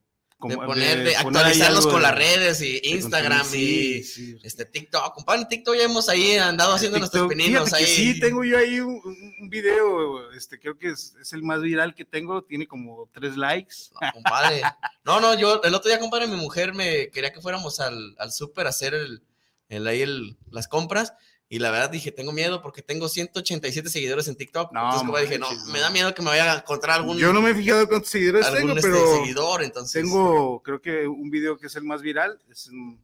de 0.50 0.57
poner, 0.57 1.03
de 1.03 1.15
actualizarnos 1.15 1.79
algo 1.85 1.91
con 1.91 2.01
de- 2.01 2.07
las 2.07 2.15
redes 2.15 2.62
y 2.62 2.73
de 2.73 2.81
Instagram 2.89 3.47
y 3.53 4.03
sí, 4.03 4.38
este 4.43 4.65
TikTok. 4.65 5.13
Compadre, 5.13 5.41
en 5.43 5.47
TikTok 5.47 5.75
ya 5.75 5.83
hemos 5.83 6.09
ahí 6.09 6.35
andado 6.38 6.73
haciendo 6.73 7.00
nuestros 7.00 7.27
TikTok, 7.29 7.38
pininos 7.38 7.65
fíjate 7.65 7.83
ahí. 7.83 7.95
sí, 7.95 8.19
tengo 8.19 8.43
yo 8.43 8.57
ahí 8.57 8.79
un 8.79 9.50
video, 9.50 10.31
este, 10.33 10.59
creo 10.59 10.77
que 10.77 10.89
es, 10.89 11.15
es 11.21 11.33
el 11.33 11.43
más 11.43 11.62
viral 11.62 11.93
que 11.95 12.05
tengo, 12.05 12.43
tiene 12.43 12.67
como 12.67 13.09
tres 13.13 13.38
likes. 13.38 13.75
No, 14.01 14.12
compadre. 14.13 14.62
No, 15.05 15.19
no, 15.19 15.38
yo 15.38 15.62
el 15.63 15.73
otro 15.75 15.89
día, 15.89 16.00
compadre, 16.00 16.27
mi 16.27 16.38
mujer 16.38 16.73
me 16.73 17.09
quería 17.09 17.31
que 17.33 17.41
fuéramos 17.41 17.79
al, 17.79 18.15
al 18.17 18.31
súper 18.31 18.67
a 18.67 18.69
hacer 18.69 18.93
el, 18.93 19.21
el, 19.69 19.88
ahí 19.88 20.01
el- 20.01 20.38
las 20.51 20.67
compras. 20.67 21.13
Y 21.53 21.60
la 21.60 21.69
verdad 21.69 21.91
dije, 21.91 22.12
tengo 22.12 22.31
miedo 22.31 22.63
porque 22.63 22.81
tengo 22.81 23.07
187 23.07 23.88
seguidores 23.88 24.27
en 24.27 24.36
TikTok. 24.36 24.72
No, 24.74 24.79
entonces, 24.79 25.01
compadre, 25.03 25.25
dije, 25.27 25.38
no, 25.38 25.48
me 25.72 25.79
da 25.79 25.91
miedo 25.91 26.12
que 26.15 26.24
me 26.24 26.29
vaya 26.29 26.51
a 26.51 26.57
encontrar 26.57 26.98
algún, 27.00 27.17
Yo 27.19 27.31
no 27.31 27.43
me 27.43 27.51
he 27.51 27.53
fijado 27.55 27.88
cuántos 27.88 28.10
seguidores 28.10 28.48
algún 28.48 28.62
tengo, 28.62 28.75
este, 28.77 28.89
pero 28.89 29.15
seguidor. 29.17 29.62
Entonces, 29.62 30.01
tengo, 30.01 30.63
creo 30.63 30.81
que 30.81 31.05
un 31.07 31.29
video 31.29 31.57
que 31.60 31.67
es 31.67 31.75
el 31.75 31.83
más 31.83 32.01
viral, 32.01 32.39
es 32.50 32.65
un, 32.69 33.00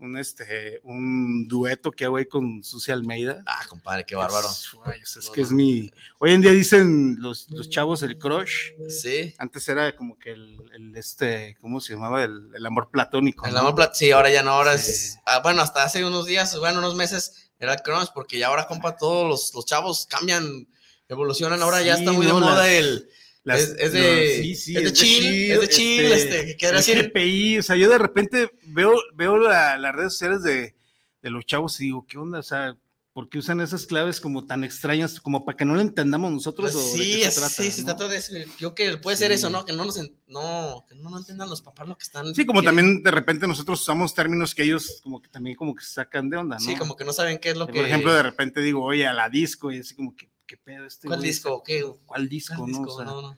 un, 0.00 0.18
este, 0.18 0.80
un 0.82 1.46
dueto 1.46 1.92
que 1.92 2.04
hago 2.04 2.16
ahí 2.16 2.26
con 2.26 2.64
Susi 2.64 2.90
Almeida. 2.90 3.40
Ah, 3.46 3.60
compadre, 3.68 4.04
qué 4.04 4.16
bárbaro. 4.16 4.48
Es, 4.48 4.70
ay, 4.84 4.98
es- 5.00 5.16
es 5.18 5.30
que 5.30 5.42
es 5.42 5.52
mi, 5.52 5.88
hoy 6.18 6.32
en 6.32 6.40
día 6.40 6.50
dicen 6.50 7.18
los, 7.20 7.48
los 7.50 7.70
chavos 7.70 8.02
el 8.02 8.18
crush, 8.18 8.72
Sí. 8.88 9.32
antes 9.38 9.68
era 9.68 9.94
como 9.94 10.18
que 10.18 10.32
el, 10.32 10.58
el, 10.74 10.96
este, 10.96 11.56
¿cómo 11.60 11.80
se 11.80 11.92
llamaba? 11.92 12.24
El, 12.24 12.50
el 12.52 12.66
amor 12.66 12.90
platónico. 12.90 13.46
El 13.46 13.52
¿no? 13.54 13.60
amor 13.60 13.74
plat- 13.76 13.92
sí, 13.94 14.10
ahora 14.10 14.28
ya 14.32 14.42
no, 14.42 14.50
ahora 14.50 14.76
Sí. 14.76 14.90
es. 14.90 15.18
ah, 15.24 15.38
bueno, 15.40 15.62
hasta 15.62 15.84
hace 15.84 16.04
unos 16.04 16.26
días, 16.26 16.58
bueno, 16.58 16.80
unos 16.80 16.96
meses 16.96 17.50
era 17.64 17.74
el 17.74 17.82
crunch, 17.82 18.10
porque 18.14 18.38
ya 18.38 18.48
ahora, 18.48 18.66
compa, 18.66 18.96
todos 18.96 19.28
los, 19.28 19.54
los 19.54 19.64
chavos 19.66 20.06
cambian, 20.06 20.66
evolucionan. 21.08 21.62
Ahora 21.62 21.82
ya 21.82 21.94
está 21.94 22.12
muy 22.12 22.26
de 22.26 22.32
moda 22.32 22.70
el. 22.72 23.08
Las- 23.44 23.60
es, 23.60 23.74
es 23.78 23.92
de, 23.92 24.00
no, 24.00 24.42
sí, 24.44 24.54
sí, 24.54 24.76
es 24.76 24.84
de 24.84 24.92
chill, 24.92 25.50
es 25.52 25.60
de 25.60 25.68
chill, 25.68 26.12
este, 26.12 26.56
que 26.56 26.70
decir. 26.72 27.10
GPI, 27.12 27.58
o 27.58 27.62
sea, 27.64 27.74
yo 27.76 27.88
de 27.90 27.98
repente 27.98 28.50
veo, 28.66 28.94
veo 29.14 29.36
la- 29.36 29.76
las 29.78 29.94
redes 29.94 30.12
sociales 30.12 30.42
de, 30.44 30.74
de 31.22 31.30
los 31.30 31.44
chavos 31.44 31.80
y 31.80 31.84
digo, 31.86 32.06
¿qué 32.08 32.18
onda? 32.18 32.38
O 32.38 32.42
sea, 32.44 32.76
¿por 33.12 33.28
qué 33.28 33.38
usan 33.38 33.60
esas 33.60 33.86
claves 33.86 34.20
como 34.20 34.46
tan 34.46 34.64
extrañas, 34.64 35.20
como 35.20 35.44
para 35.44 35.56
que 35.56 35.64
no 35.64 35.74
lo 35.74 35.80
entendamos 35.80 36.32
nosotros? 36.32 36.72
Pues 36.72 36.84
o 36.84 36.92
de 36.96 37.04
sí, 37.04 37.20
qué 37.20 37.30
se 37.30 37.40
trata, 37.40 37.62
sí, 37.62 37.70
se 37.70 37.84
trata 37.84 38.08
de 38.08 38.16
eso. 38.16 38.32
Yo 38.58 38.74
que 38.74 38.96
puede 38.96 39.16
ser 39.16 39.28
Sí. 39.30 39.34
eso, 39.34 39.50
¿no? 39.50 39.64
Que 39.64 39.72
no 39.72 39.84
nos 39.84 39.96
en- 39.98 40.16
no, 40.26 40.84
que 40.88 40.94
no, 40.94 41.10
no 41.10 41.18
entiendan 41.18 41.50
los 41.50 41.60
papás 41.62 41.86
lo 41.88 41.96
que 41.98 42.04
están. 42.04 42.34
Sí, 42.34 42.46
como 42.46 42.62
también 42.62 43.02
de 43.02 43.10
repente 43.10 43.46
nosotros 43.46 43.80
usamos 43.82 44.14
términos 44.14 44.54
que 44.54 44.62
ellos 44.64 45.00
como 45.02 45.20
que 45.20 45.28
también 45.28 45.56
como 45.56 45.74
que 45.74 45.84
se 45.84 45.92
sacan 45.92 46.30
de 46.30 46.38
onda, 46.38 46.56
¿no? 46.56 46.60
Sí, 46.64 46.74
como 46.76 46.96
que 46.96 47.04
no 47.04 47.12
saben 47.12 47.38
qué 47.38 47.50
es 47.50 47.56
lo 47.56 47.66
que. 47.66 47.74
Por 47.74 47.84
ejemplo, 47.86 48.12
de 48.14 48.22
repente 48.22 48.60
digo, 48.60 48.82
oye, 48.84 49.06
a 49.06 49.12
la 49.12 49.28
disco, 49.28 49.70
y 49.70 49.80
así 49.80 49.94
como 49.94 50.16
que, 50.16 50.30
¿qué 50.46 50.56
pedo 50.56 50.86
este? 50.86 51.06
¿Cuál 51.06 51.20
güey? 51.20 51.30
disco? 51.30 51.62
¿Qué? 51.62 51.84
¿Cuál 52.06 52.28
disco, 52.28 52.54
¿Cuál 52.56 52.70
no? 52.72 52.78
disco? 52.78 52.92
O 52.94 52.96
sea, 52.96 53.04
No, 53.04 53.22
no. 53.22 53.36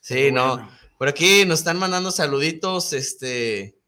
Sí, 0.00 0.32
no. 0.32 0.54
bueno. 0.56 0.70
Por 0.96 1.08
aquí 1.08 1.44
nos 1.44 1.58
están 1.60 1.78
mandando 1.78 2.10
saluditos. 2.10 2.92
Este, 2.94 3.78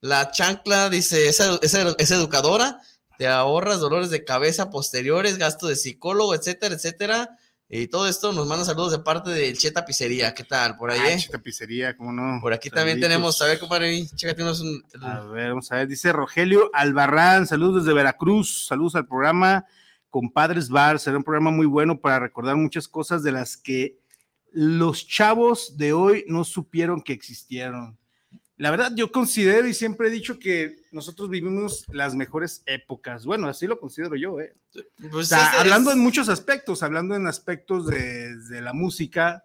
la 0.00 0.30
chancla 0.30 0.90
dice: 0.90 1.26
es, 1.28 1.40
es 1.40 1.74
es 1.98 2.10
educadora, 2.10 2.80
te 3.18 3.26
ahorras 3.26 3.80
dolores 3.80 4.10
de 4.10 4.24
cabeza 4.24 4.70
posteriores, 4.70 5.38
gasto 5.38 5.66
de 5.68 5.76
psicólogo, 5.76 6.34
etcétera, 6.34 6.74
etcétera. 6.74 7.38
Y 7.68 7.88
todo 7.88 8.06
esto 8.06 8.32
nos 8.32 8.46
manda 8.46 8.64
saludos 8.64 8.92
de 8.92 8.98
parte 8.98 9.30
de 9.30 9.52
Cheta 9.54 9.84
Pizzería. 9.86 10.34
¿Qué 10.34 10.44
tal? 10.44 10.76
Por 10.76 10.90
ahí, 10.90 11.00
Ah, 11.02 11.12
eh? 11.12 11.18
chita 11.18 11.38
pizzería, 11.38 11.96
¿cómo 11.96 12.12
no? 12.12 12.38
Por 12.40 12.52
aquí 12.52 12.68
también 12.68 13.00
tenemos, 13.00 13.40
a 13.40 13.46
ver, 13.46 13.58
compadre, 13.58 14.06
chécate 14.14 14.42
unos 14.42 14.60
un- 14.60 14.84
A 15.02 15.20
ver, 15.20 15.48
vamos 15.48 15.72
a 15.72 15.76
ver, 15.76 15.88
dice 15.88 16.12
Rogelio 16.12 16.70
Albarrán, 16.74 17.46
saludos 17.46 17.84
desde 17.84 17.94
Veracruz, 17.94 18.66
saludos 18.66 18.96
al 18.96 19.06
programa 19.08 19.64
Compadres 20.10 20.68
Bar, 20.68 21.00
será 21.00 21.16
un 21.16 21.24
programa 21.24 21.50
muy 21.50 21.66
bueno 21.66 21.98
para 22.00 22.18
recordar 22.20 22.54
muchas 22.56 22.86
cosas 22.86 23.22
de 23.22 23.32
las 23.32 23.56
que 23.56 23.98
los 24.52 25.08
chavos 25.08 25.76
de 25.76 25.92
hoy 25.94 26.24
no 26.28 26.44
supieron 26.44 27.02
que 27.02 27.12
existieron. 27.14 27.98
La 28.56 28.70
verdad, 28.70 28.92
yo 28.94 29.10
considero 29.10 29.66
y 29.66 29.74
siempre 29.74 30.08
he 30.08 30.10
dicho 30.12 30.38
que 30.38 30.76
nosotros 30.92 31.28
vivimos 31.28 31.84
las 31.88 32.14
mejores 32.14 32.62
épocas. 32.66 33.26
Bueno, 33.26 33.48
así 33.48 33.66
lo 33.66 33.80
considero 33.80 34.14
yo, 34.14 34.38
¿eh? 34.40 34.54
pues, 34.72 35.12
O 35.12 35.22
sea, 35.24 35.52
es- 35.54 35.60
hablando 35.60 35.90
es- 35.90 35.96
en 35.96 36.02
muchos 36.02 36.28
aspectos, 36.28 36.82
hablando 36.84 37.16
en 37.16 37.26
aspectos 37.26 37.86
de, 37.86 38.36
de 38.36 38.60
la 38.60 38.72
música, 38.72 39.44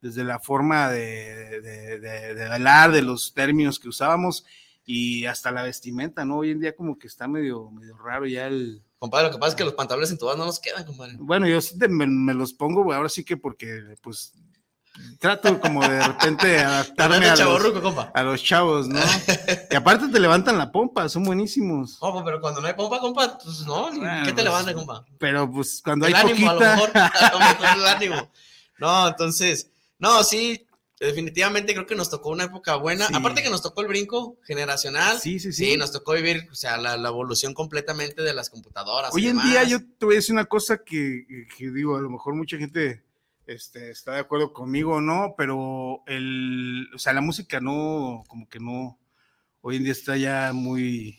desde 0.00 0.24
la 0.24 0.38
forma 0.38 0.90
de, 0.90 1.60
de, 1.60 2.00
de- 2.00 2.34
de 2.34 2.44
hablar, 2.46 2.92
de 2.92 3.02
los 3.02 3.34
términos 3.34 3.78
que 3.78 3.88
usábamos 3.88 4.46
y 4.86 5.26
hasta 5.26 5.50
la 5.50 5.62
vestimenta, 5.62 6.24
¿no? 6.24 6.38
Hoy 6.38 6.50
en 6.52 6.60
día 6.60 6.74
como 6.76 6.98
que 6.98 7.08
está 7.08 7.28
medio, 7.28 7.70
medio 7.70 7.96
raro 7.98 8.24
ya 8.26 8.46
el... 8.46 8.82
Compadre, 8.98 9.26
lo 9.26 9.32
que 9.32 9.38
pasa 9.38 9.50
es 9.50 9.56
que 9.56 9.64
los 9.64 9.74
pantalones 9.74 10.10
en 10.10 10.16
todas 10.18 10.38
no 10.38 10.46
nos 10.46 10.60
quedan, 10.60 10.84
compadre. 10.86 11.16
Bueno, 11.18 11.46
yo 11.46 11.60
sí 11.60 11.78
te- 11.78 11.88
me, 11.88 12.06
me 12.06 12.32
los 12.32 12.54
pongo, 12.54 12.90
ahora 12.92 13.08
sí 13.10 13.22
que 13.24 13.36
porque 13.36 13.82
pues 14.00 14.32
trato 15.18 15.60
como 15.60 15.86
de 15.86 16.06
repente 16.06 16.58
adaptarme 16.60 17.26
a 17.28 17.36
los, 17.36 17.96
a 18.14 18.22
los 18.22 18.42
chavos, 18.42 18.88
¿no? 18.88 19.00
y 19.70 19.74
aparte 19.74 20.08
te 20.08 20.20
levantan 20.20 20.58
la 20.58 20.70
pompa, 20.70 21.08
son 21.08 21.24
buenísimos. 21.24 21.98
Pero 22.24 22.40
cuando 22.40 22.60
no 22.60 22.66
hay 22.66 22.74
pompa, 22.74 23.00
compa, 23.00 23.38
pues 23.38 23.60
no, 23.66 23.90
Bueno, 23.90 24.02
¿qué 24.24 24.28
te 24.28 24.34
pues, 24.34 24.44
levanta, 24.44 24.74
compa? 24.74 25.04
Pero 25.18 25.50
pues 25.50 25.80
cuando 25.84 26.06
el 26.06 26.14
hay 26.14 26.22
ánimo, 26.30 26.50
a 26.50 26.54
lo 26.54 26.60
poquita... 26.60 26.76
mejor, 26.76 26.90
a 26.94 27.32
lo 27.32 27.38
mejor 27.38 27.78
el 27.78 27.86
ánimo. 27.86 28.30
No, 28.78 29.08
entonces, 29.08 29.70
no, 29.98 30.22
sí, 30.22 30.66
definitivamente 31.00 31.74
creo 31.74 31.86
que 31.86 31.94
nos 31.94 32.10
tocó 32.10 32.30
una 32.30 32.44
época 32.44 32.76
buena. 32.76 33.06
Sí. 33.06 33.14
Aparte 33.14 33.42
que 33.42 33.50
nos 33.50 33.62
tocó 33.62 33.80
el 33.82 33.88
brinco 33.88 34.36
generacional. 34.44 35.18
Sí, 35.18 35.38
sí, 35.38 35.52
Sí, 35.52 35.72
sí. 35.72 35.76
nos 35.76 35.92
tocó 35.92 36.12
vivir, 36.12 36.48
o 36.50 36.54
sea, 36.54 36.76
la, 36.76 36.96
la 36.96 37.08
evolución 37.08 37.54
completamente 37.54 38.22
de 38.22 38.34
las 38.34 38.50
computadoras. 38.50 39.10
y 39.12 39.16
Hoy 39.16 39.22
en 39.28 39.36
demás. 39.38 39.50
día 39.50 39.64
yo 39.64 39.78
te 39.80 40.04
voy 40.06 40.14
a 40.14 40.16
decir 40.16 40.34
una 40.34 40.44
cosa 40.46 40.78
que, 40.78 41.24
que 41.56 41.70
digo, 41.70 41.96
a 41.96 42.00
lo 42.00 42.10
mejor 42.10 42.34
mucha 42.34 42.56
gente 42.58 43.02
este, 43.46 43.90
está 43.90 44.12
de 44.12 44.20
acuerdo 44.20 44.52
conmigo 44.52 44.94
o 44.96 45.00
no, 45.00 45.34
pero 45.36 46.02
el, 46.06 46.88
o 46.94 46.98
sea, 46.98 47.12
la 47.12 47.20
música 47.20 47.60
no, 47.60 48.24
como 48.28 48.48
que 48.48 48.58
no, 48.60 48.98
hoy 49.60 49.76
en 49.76 49.84
día 49.84 49.92
está 49.92 50.16
ya 50.16 50.52
muy, 50.52 51.18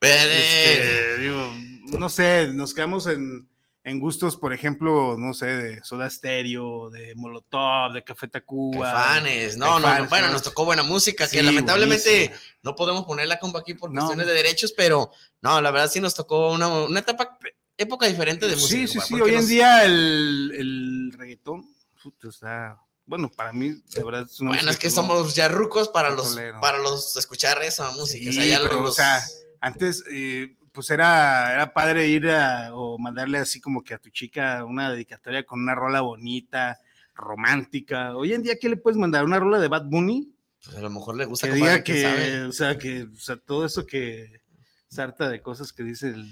este, 0.00 1.18
digo, 1.18 1.52
no 1.98 2.08
sé, 2.08 2.48
nos 2.52 2.74
quedamos 2.74 3.06
en, 3.06 3.48
en 3.84 4.00
gustos, 4.00 4.36
por 4.36 4.52
ejemplo, 4.52 5.16
no 5.18 5.32
sé, 5.34 5.46
de 5.46 5.84
Soda 5.84 6.08
Stereo, 6.10 6.90
de 6.90 7.14
Molotov, 7.14 7.92
de 7.92 8.04
Café 8.04 8.28
Tacuba. 8.28 8.92
Caifanes, 8.92 9.56
no, 9.56 9.80
no, 9.80 9.88
bueno, 10.08 10.26
¿no? 10.28 10.34
nos 10.34 10.42
tocó 10.42 10.64
buena 10.64 10.82
música, 10.82 11.24
que 11.28 11.38
Sí, 11.38 11.42
lamentablemente 11.42 12.08
buenísimo. 12.10 12.36
no 12.62 12.74
podemos 12.76 13.04
ponerla 13.04 13.38
compa 13.38 13.60
aquí 13.60 13.74
por 13.74 13.90
No. 13.90 14.00
cuestiones 14.02 14.26
de 14.26 14.32
derechos, 14.34 14.72
pero 14.76 15.10
no, 15.40 15.60
la 15.60 15.70
verdad 15.70 15.90
sí 15.90 16.00
nos 16.00 16.14
tocó 16.14 16.52
una, 16.52 16.68
una 16.68 17.00
etapa, 17.00 17.38
época 17.78 18.06
diferente 18.06 18.46
de 18.46 18.56
música. 18.56 18.86
Sí, 18.86 18.86
sí, 18.88 18.98
sí, 19.06 19.14
hoy 19.20 19.30
en 19.30 19.36
nos- 19.36 19.48
día 19.48 19.84
el, 19.84 20.52
el 20.56 21.12
reggaetón 21.16 21.64
puta, 22.02 22.28
está, 22.28 22.78
bueno, 23.06 23.30
para 23.30 23.52
mí, 23.52 23.70
de 23.94 24.04
verdad, 24.04 24.22
es 24.30 24.38
una 24.40 24.50
Bueno, 24.50 24.70
es 24.70 24.76
que 24.76 24.90
somos 24.90 25.34
ya 25.34 25.48
rucos 25.48 25.88
para 25.88 26.10
los, 26.10 26.30
tolero. 26.34 26.60
para 26.60 26.78
los 26.78 27.16
escuchar 27.16 27.62
esa 27.62 27.90
música. 27.92 28.24
Sí, 28.24 28.28
o 28.28 28.32
sea, 28.32 28.46
ya 28.46 28.60
pero, 28.62 28.82
los- 28.82 28.90
o 28.90 28.92
sea, 28.94 29.22
antes, 29.60 30.04
eh, 30.10 30.56
pues 30.72 30.90
era, 30.90 31.52
era 31.54 31.72
padre 31.72 32.06
ir 32.06 32.28
a, 32.28 32.72
o 32.74 32.98
mandarle 32.98 33.38
así 33.38 33.60
como 33.60 33.82
que 33.82 33.94
a 33.94 33.98
tu 33.98 34.10
chica 34.10 34.64
una 34.64 34.92
dedicatoria 34.92 35.44
con 35.44 35.60
una 35.60 35.74
rola 35.74 36.02
bonita, 36.02 36.78
romántica. 37.14 38.16
Hoy 38.16 38.32
en 38.32 38.42
día, 38.42 38.58
¿qué 38.60 38.68
le 38.68 38.76
puedes 38.76 38.96
mandar? 38.96 39.24
¿Una 39.24 39.40
rola 39.40 39.58
de 39.58 39.68
Bad 39.68 39.86
Bunny? 39.86 40.32
pues, 40.64 40.76
a 40.76 40.80
lo 40.80 40.90
mejor 40.90 41.16
le 41.16 41.24
gusta 41.24 41.48
Que 41.48 41.54
diga 41.54 41.82
que, 41.82 42.02
sabe. 42.02 42.42
o 42.44 42.52
sea, 42.52 42.78
que, 42.78 43.02
o 43.04 43.16
sea, 43.16 43.36
todo 43.36 43.64
eso 43.66 43.86
que 43.86 44.40
sarta 44.88 45.28
de 45.28 45.40
cosas 45.42 45.72
que 45.72 45.82
dice 45.82 46.08
el... 46.08 46.30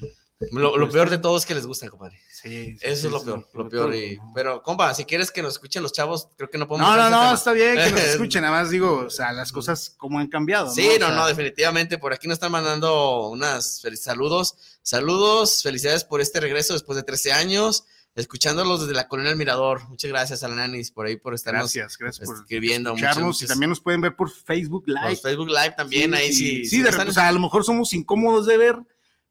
Lo, 0.53 0.77
lo 0.77 0.91
peor 0.91 1.09
de 1.09 1.17
todo 1.17 1.39
es 1.39 1.47
que 1.47 1.55
les 1.55 1.67
gusta, 1.67 1.89
compadre. 1.89 2.21
Sí, 2.31 2.73
sí, 2.73 2.79
Eso 2.83 3.01
sí, 3.01 3.07
es 3.07 3.13
lo 3.13 3.19
sí, 3.21 3.25
peor, 3.25 3.47
lo 3.55 3.69
peor. 3.71 3.95
y- 3.95 4.17
¿no? 4.19 4.33
pero, 4.35 4.63
compa, 4.63 4.93
si 4.93 5.07
quieres 5.07 5.31
que 5.31 5.41
nos 5.41 5.55
escuchen 5.55 5.83
los 5.83 5.93
chavos, 5.95 6.29
creo 6.37 6.51
que 6.51 6.59
no 6.59 6.69
podemos. 6.69 6.91
No, 6.91 6.95
no, 6.97 7.05
no, 7.09 7.21
tema. 7.21 7.33
está 7.35 7.53
bien 7.53 7.75
que 7.77 7.91
nos 7.91 8.01
escuchen, 8.05 8.43
nada 8.43 8.61
más 8.61 8.69
digo, 8.71 9.05
o 9.07 9.11
sea, 9.11 9.33
las 9.33 9.51
cosas 9.51 9.95
como 9.97 10.19
han 10.19 10.29
cambiado. 10.29 10.71
Sí, 10.71 10.87
O 10.87 10.99
no, 10.99 11.07
sea, 11.07 11.17
no, 11.17 11.27
definitivamente. 11.27 11.97
Por 11.97 12.13
aquí 12.13 12.29
nos 12.29 12.35
están 12.37 12.53
mandando 12.53 13.29
unas 13.29 13.83
saludos. 13.99 14.57
Saludos, 14.83 15.63
felicidades 15.63 16.05
por 16.05 16.21
este 16.21 16.39
regreso 16.39 16.75
después 16.75 16.97
de 16.97 17.03
13 17.03 17.33
años, 17.33 17.85
escuchándolos 18.15 18.83
desde 18.83 18.93
la 18.95 19.09
Colonia 19.09 19.31
del 19.31 19.39
Mirador. 19.39 19.89
Muchas 19.89 20.11
gracias 20.11 20.43
a 20.43 20.49
la 20.49 20.57
Nanis 20.57 20.91
por 20.91 21.07
ahí, 21.07 21.17
por 21.17 21.35
estarnos 21.35 21.73
Gracias, 21.73 21.97
gracias 21.99 22.27
por 22.29 22.37
escribiendo. 22.37 22.91
Muchas, 22.93 23.09
escucharnos 23.09 23.43
y 23.43 23.47
también 23.47 23.71
nos 23.71 23.81
pueden 23.81 24.03
ver 24.03 24.15
por 24.15 24.31
Facebook 24.31 24.85
por 24.85 24.95
Live. 24.95 25.17
Facebook 25.17 25.49
Live 25.49 25.75
también, 25.77 26.15
ahí 26.15 26.31
sí. 26.33 26.67
Sí, 26.67 26.83
de 26.83 26.91
o 26.91 27.13
sea, 27.13 27.29
a 27.29 27.33
lo 27.33 27.41
mejor 27.41 27.65
somos 27.65 27.93
incómodos 27.95 28.45
de 28.47 28.59
ver, 28.59 28.77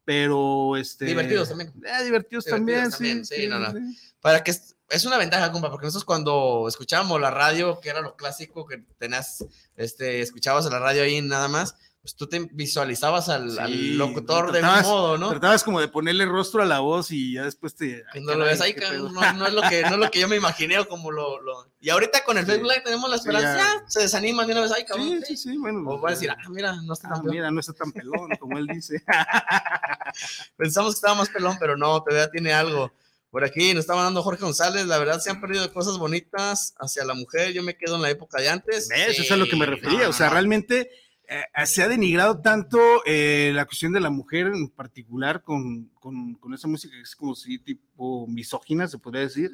pero 0.06 0.78
este. 0.78 1.06
Divertidos 1.06 1.50
también. 1.50 1.70
Eh, 1.70 2.04
divertidos, 2.04 2.06
Divertidos 2.06 2.46
también, 2.46 2.90
también, 2.92 3.26
sí. 3.26 3.36
sí, 3.36 3.48
no, 3.48 3.60
no. 3.60 3.74
Para 4.22 4.44
que 4.44 4.52
es, 4.52 4.76
es 4.90 5.06
una 5.06 5.18
ventaja, 5.18 5.52
compa, 5.52 5.70
porque 5.72 5.88
nosotros 5.88 6.06
cuando 6.06 6.68
escuchábamos 6.68 7.20
la 7.20 7.32
radio, 7.32 7.80
que 7.80 7.90
era 7.90 8.02
lo 8.02 8.16
clásico, 8.16 8.66
que 8.66 8.78
tenías, 8.98 9.44
este, 9.76 10.22
escuchabas 10.22 10.66
la 10.66 10.80
radio 10.80 11.04
ahí 11.04 11.22
nada 11.22 11.48
más, 11.48 11.76
pues 12.06 12.16
tú 12.16 12.28
te 12.28 12.48
visualizabas 12.52 13.30
al, 13.30 13.50
Sí, 13.50 13.58
al 13.60 13.98
locutor 13.98 14.52
de 14.52 14.62
un 14.62 14.82
modo, 14.84 15.18
¿no? 15.18 15.30
Tratabas 15.32 15.64
como 15.64 15.80
de 15.82 15.88
ponerle 15.88 16.28
rostro 16.28 16.62
a 16.62 16.66
la 16.66 16.78
voz 16.78 17.10
y 17.10 17.34
ya 17.34 17.46
después 17.46 17.74
te. 17.76 18.04
No 18.22 18.36
lo 18.36 18.46
ves 18.46 18.62
ahí, 18.62 18.76
no, 19.12 19.34
no 19.34 19.48
es 19.48 19.54
lo 19.54 19.64
que, 19.64 19.82
no 19.82 19.88
es 19.96 19.98
lo 19.98 20.12
que 20.12 20.20
yo 20.20 20.28
me 20.28 20.36
imaginé 20.36 20.78
o 20.78 20.88
como 20.88 21.10
lo, 21.10 21.42
lo- 21.42 21.68
Y 21.82 21.90
ahorita 21.90 22.24
con 22.24 22.38
el 22.38 22.46
Sí. 22.46 22.52
Facebook 22.52 22.70
Live 22.70 22.82
tenemos 22.84 23.10
la 23.10 23.18
Sí, 23.18 23.22
esperanza, 23.28 23.58
ya. 23.58 23.64
ya, 23.82 23.90
se 23.90 24.02
desaniman 24.02 24.46
de 24.46 24.54
una 24.54 24.62
vez, 24.62 24.72
ay, 24.72 24.86
cabrón. 24.86 25.08
Sí, 25.26 25.36
sí, 25.36 25.50
sí, 25.50 25.58
bueno. 25.58 25.82
O 25.90 26.00
van 26.00 26.12
a 26.12 26.16
decir, 26.16 26.30
ah, 26.30 26.38
mira, 26.50 26.76
no 26.84 26.94
está 26.94 27.08
ah, 27.08 27.14
tan 27.16 27.24
peor. 27.24 27.34
mira, 27.34 27.50
no 27.50 27.60
está 27.60 27.74
tan 27.74 27.92
pelón 27.92 28.30
como 28.40 28.60
él 28.60 28.68
dice. 28.68 29.04
Pensamos 30.58 30.94
que 30.94 30.98
estaba 30.98 31.16
más 31.16 31.30
pelón, 31.30 31.58
pero 31.60 31.76
no, 31.78 32.02
todavía 32.04 32.30
tiene 32.30 32.54
algo. 32.54 32.94
Por 33.32 33.44
aquí 33.44 33.74
nos 33.74 33.82
está 33.82 33.96
mandando 33.96 34.24
Jorge 34.24 34.44
González, 34.44 34.86
la 34.86 34.98
verdad 34.98 35.20
se 35.20 35.30
han 35.30 35.42
perdido 35.42 35.72
cosas 35.74 35.98
bonitas 35.98 36.74
hacia 36.80 37.04
la 37.04 37.14
mujer, 37.16 37.52
yo 37.52 37.64
me 37.64 37.76
quedo 37.76 37.96
en 37.98 38.02
la 38.02 38.10
época 38.10 38.40
de 38.40 38.48
antes. 38.48 38.88
¿Ves? 38.88 39.08
Sí, 39.08 39.12
Eso 39.12 39.24
es 39.24 39.32
a 39.32 39.36
lo 39.38 39.46
que 39.48 39.58
me 39.58 39.66
refería. 39.66 40.04
no, 40.04 40.10
o 40.10 40.14
sea, 40.14 40.30
realmente 40.30 40.90
eh, 41.28 41.66
se 41.66 41.84
ha 41.84 41.88
denigrado 41.88 42.40
tanto 42.42 42.80
eh, 43.06 43.52
la 43.54 43.66
cuestión 43.66 43.94
de 43.94 44.00
la 44.00 44.10
mujer 44.10 44.48
en 44.48 44.70
particular 44.70 45.44
con, 45.44 45.90
con, 46.00 46.36
con, 46.36 46.54
esa 46.54 46.68
música 46.68 46.96
que 46.96 47.02
es 47.02 47.16
como 47.16 47.36
si 47.36 47.60
tipo 47.60 48.28
misógina, 48.28 48.88
se 48.88 48.98
podría 48.98 49.22
decir. 49.22 49.52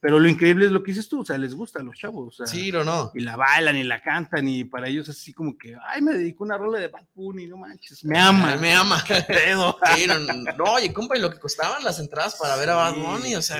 Pero 0.00 0.20
lo 0.20 0.28
increíble 0.28 0.66
es 0.66 0.70
lo 0.70 0.84
que 0.84 0.92
dices 0.92 1.08
tú, 1.08 1.22
o 1.22 1.24
sea, 1.24 1.36
les 1.38 1.54
gusta 1.54 1.80
a 1.80 1.82
los 1.82 1.96
chavos. 1.96 2.28
O 2.28 2.30
sea, 2.30 2.46
sí, 2.46 2.70
o 2.70 2.84
no. 2.84 3.10
Y 3.14 3.20
la 3.20 3.36
bailan 3.36 3.76
y 3.76 3.82
la 3.82 4.00
cantan 4.00 4.46
y 4.46 4.62
para 4.62 4.86
ellos 4.86 5.08
así 5.08 5.32
como 5.32 5.58
que, 5.58 5.76
ay, 5.88 6.00
me 6.02 6.12
dedico 6.12 6.44
una 6.44 6.56
rola 6.56 6.78
de 6.78 6.86
Bad 6.86 7.06
Bunny, 7.14 7.48
no 7.48 7.56
manches, 7.56 8.04
me 8.04 8.16
ama. 8.16 8.56
me 8.60 8.72
ama. 8.72 9.02
sí, 9.96 10.06
no, 10.06 10.18
no, 10.20 10.64
oye, 10.72 10.92
compa, 10.92 11.16
y 11.16 11.20
lo 11.20 11.30
que 11.30 11.40
costaban 11.40 11.82
las 11.82 11.98
entradas 11.98 12.36
para 12.36 12.54
ver 12.56 12.70
a 12.70 12.76
Bad 12.76 12.94
Bunny, 12.94 13.34
o 13.34 13.42
sea, 13.42 13.56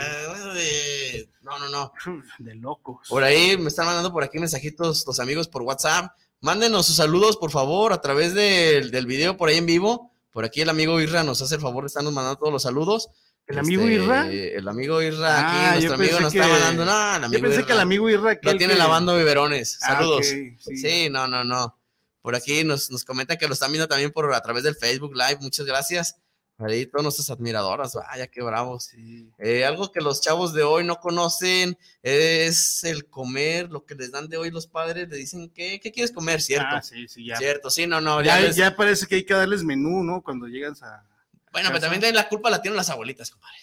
de... 0.55 1.29
no, 1.43 1.59
no, 1.59 1.69
no. 1.71 1.93
De 2.39 2.55
locos. 2.55 3.09
Por 3.09 3.25
ahí 3.25 3.57
me 3.57 3.69
están 3.69 3.87
mandando 3.87 4.13
por 4.13 4.23
aquí 4.23 4.39
mensajitos 4.39 5.05
los 5.07 5.19
amigos 5.19 5.49
por 5.49 5.63
WhatsApp. 5.63 6.13
Mándenos 6.41 6.87
sus 6.87 6.97
saludos, 6.97 7.37
por 7.37 7.51
favor, 7.51 7.93
a 7.93 8.01
través 8.01 8.35
del, 8.35 8.91
del 8.91 9.07
video 9.07 9.37
por 9.37 9.49
ahí 9.49 9.57
en 9.57 9.67
vivo. 9.67 10.13
Por 10.31 10.45
aquí 10.45 10.61
el 10.61 10.69
amigo 10.69 11.01
Irra 11.01 11.25
nos 11.25 11.43
hace 11.43 11.57
el 11.57 11.61
favor 11.61 11.85
de 11.85 11.89
estarnos 11.89 12.13
mandando 12.13 12.39
todos 12.39 12.53
los 12.53 12.63
saludos. 12.63 13.09
¿El 13.49 13.59
amigo 13.59 13.83
este, 13.83 13.95
Irra? 13.95 14.29
El 14.31 14.69
amigo 14.69 15.03
Irra, 15.03 15.39
aquí, 15.39 15.59
ah, 15.59 15.71
nuestro 15.73 15.95
amigo 15.95 16.21
nos 16.21 16.35
está 16.35 16.47
mandando. 16.47 16.85
No, 16.85 17.17
el 17.17 17.25
amigo 17.25 17.43
yo 17.43 17.49
pensé 17.49 17.65
que 17.65 17.73
el 17.73 17.81
amigo 17.81 18.09
Irra. 18.11 18.39
Que 18.39 18.55
tiene 18.55 18.75
lavando 18.75 19.17
biberones. 19.17 19.79
Ah, 19.83 19.95
Saludos. 19.95 20.27
sí. 20.27 21.09
no, 21.11 21.27
no, 21.27 21.45
no. 21.45 21.79
Por 22.21 22.37
aquí 22.37 22.63
nos, 22.63 22.91
nos 22.91 23.05
comenta 23.05 23.39
que 23.39 23.49
lo 23.49 23.55
están 23.55 23.73
viendo 23.73 23.89
también 23.89 24.13
por 24.13 24.33
a 24.33 24.41
través 24.43 24.65
del 24.65 24.77
Facebook 24.77 25.15
Live. 25.15 25.39
Muchas 25.41 25.65
gracias. 25.65 26.17
Ahí 26.61 26.87
todos 26.87 27.05
nuestras 27.05 27.31
admiradoras, 27.31 27.95
vaya, 27.95 28.27
qué 28.27 28.43
bravos. 28.43 28.91
Eh, 29.39 29.65
algo 29.65 29.93
que 29.93 30.01
los 30.01 30.21
chavos 30.21 30.53
de 30.53 30.65
hoy 30.65 30.83
no 30.83 30.97
conocen 30.97 31.79
es 32.03 32.83
el 32.83 33.09
comer, 33.09 33.71
lo 33.71 33.87
que 33.87 33.95
les 33.95 34.11
dan 34.11 34.29
de 34.29 34.39
hoy 34.39 34.51
los 34.51 34.67
padres, 34.67 35.09
le 35.09 35.17
dicen, 35.17 35.51
¿qué, 35.51 35.79
qué 35.79 35.93
quieres 35.93 36.11
comer? 36.11 36.41
¿Cierto? 36.43 36.67
Ah, 36.71 36.83
sí, 36.83 37.07
sí, 37.07 37.25
ya. 37.25 37.37
Cierto, 37.37 37.71
sí, 37.71 37.87
no, 37.87 38.01
no. 38.01 38.23
Ya, 38.23 38.51
ya, 38.51 38.75
parece 38.75 39.07
que 39.07 39.15
hay 39.15 39.25
que 39.25 39.35
darles 39.35 39.63
menú, 39.63 40.03
¿no? 40.03 40.21
Cuando 40.21 40.49
llegas 40.49 40.83
a... 40.83 41.05
Bueno, 41.53 41.69
pero 41.69 41.81
también 41.81 42.13
la 42.13 42.29
culpa 42.29 42.51
la 42.51 42.61
tienen 42.61 42.77
las 42.77 42.91
abuelitas, 42.91 43.31
compadre. 43.31 43.57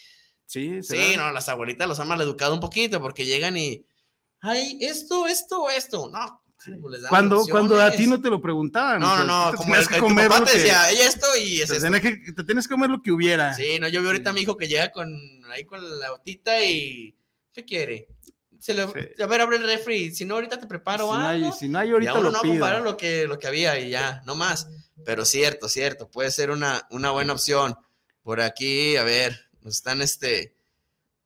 Sí, 0.46 0.82
sí, 0.82 1.18
no, 1.18 1.34
las 1.34 1.50
abuelitas 1.50 1.90
los 1.90 2.00
han 2.00 2.08
maleducado 2.08 2.54
un 2.54 2.62
poquito 2.62 3.02
porque 3.02 3.26
llegan 3.26 3.58
y, 3.58 3.86
ay, 4.40 4.78
esto, 4.80 5.28
esto, 5.28 5.70
esto, 5.70 6.10
no. 6.10 6.45
Pues 6.82 7.04
cuando, 7.08 7.46
cuando 7.46 7.82
a 7.82 7.92
ti 7.92 8.08
no 8.08 8.22
te 8.22 8.30
lo 8.30 8.42
preguntaban. 8.42 9.00
No, 9.00 9.18
no, 9.18 9.52
no, 9.52 9.58
como 9.58 9.76
el, 9.76 9.88
que 9.88 10.00
comer 10.00 10.28
tu 10.28 10.34
papá 10.34 10.46
te 10.46 10.58
decía, 10.58 10.90
esto 10.92 11.28
y 11.38 11.62
es 11.62 11.70
te, 11.70 11.80
tienes 11.80 12.02
que, 12.02 12.32
te 12.34 12.44
tienes 12.44 12.68
que 12.68 12.74
comer 12.74 12.90
lo 12.90 13.02
que 13.02 13.12
hubiera. 13.12 13.54
Sí, 13.54 13.80
no, 13.80 13.88
yo 13.88 14.02
vi 14.02 14.08
ahorita 14.08 14.32
a 14.32 14.34
mi 14.34 14.42
hijo 14.42 14.58
que 14.58 14.68
llega 14.68 14.92
con, 14.92 15.14
ahí 15.52 15.66
con 15.66 16.00
la 16.00 16.12
botita 16.12 16.64
y, 16.64 17.16
¿qué 17.54 17.64
quiere? 17.64 18.08
Se 18.60 18.74
le, 18.74 18.82
A 18.82 19.28
ver, 19.28 19.42
abre 19.42 19.58
el 19.58 19.64
refri, 19.64 20.12
si 20.12 20.26
no, 20.26 20.36
ahorita 20.36 20.60
te 20.60 20.66
preparo 20.66 21.12
si 21.12 21.20
No 21.20 21.28
hay, 21.28 21.52
si 21.52 21.70
no 21.70 21.80
hay, 21.80 21.92
ahorita 21.92 22.14
ya 22.14 22.20
lo 22.20 22.32
no 22.32 22.42
pido. 22.42 22.80
lo 22.80 22.98
que, 22.98 23.28
lo 23.28 23.38
que 23.38 23.48
había 23.48 23.80
y 23.80 23.92
ya, 23.92 24.24
no 24.26 24.36
más. 24.36 24.68
Pero 25.06 25.24
cierto, 25.24 25.70
cierto, 25.70 26.10
puede 26.10 26.32
ser 26.32 26.50
una, 26.50 26.88
una 26.90 27.12
buena 27.12 27.34
opción. 27.34 27.76
Por 28.24 28.42
aquí, 28.42 28.96
a 28.98 29.04
ver, 29.04 29.50
nos 29.62 29.76
están 29.76 30.02
este, 30.02 30.56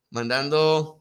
mandando 0.09 0.98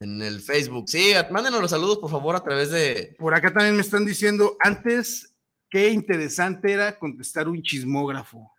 en 0.00 0.22
el 0.22 0.40
Facebook. 0.40 0.88
Sí, 0.88 1.12
mándenos 1.30 1.60
los 1.60 1.70
saludos, 1.70 1.98
por 1.98 2.10
favor, 2.10 2.34
a 2.34 2.42
través 2.42 2.70
de. 2.70 3.14
Por 3.18 3.34
acá 3.34 3.52
también 3.52 3.76
me 3.76 3.82
están 3.82 4.04
diciendo, 4.04 4.56
antes, 4.58 5.34
qué 5.68 5.90
interesante 5.90 6.72
era 6.72 6.98
contestar 6.98 7.48
un 7.48 7.62
chismógrafo. 7.62 8.50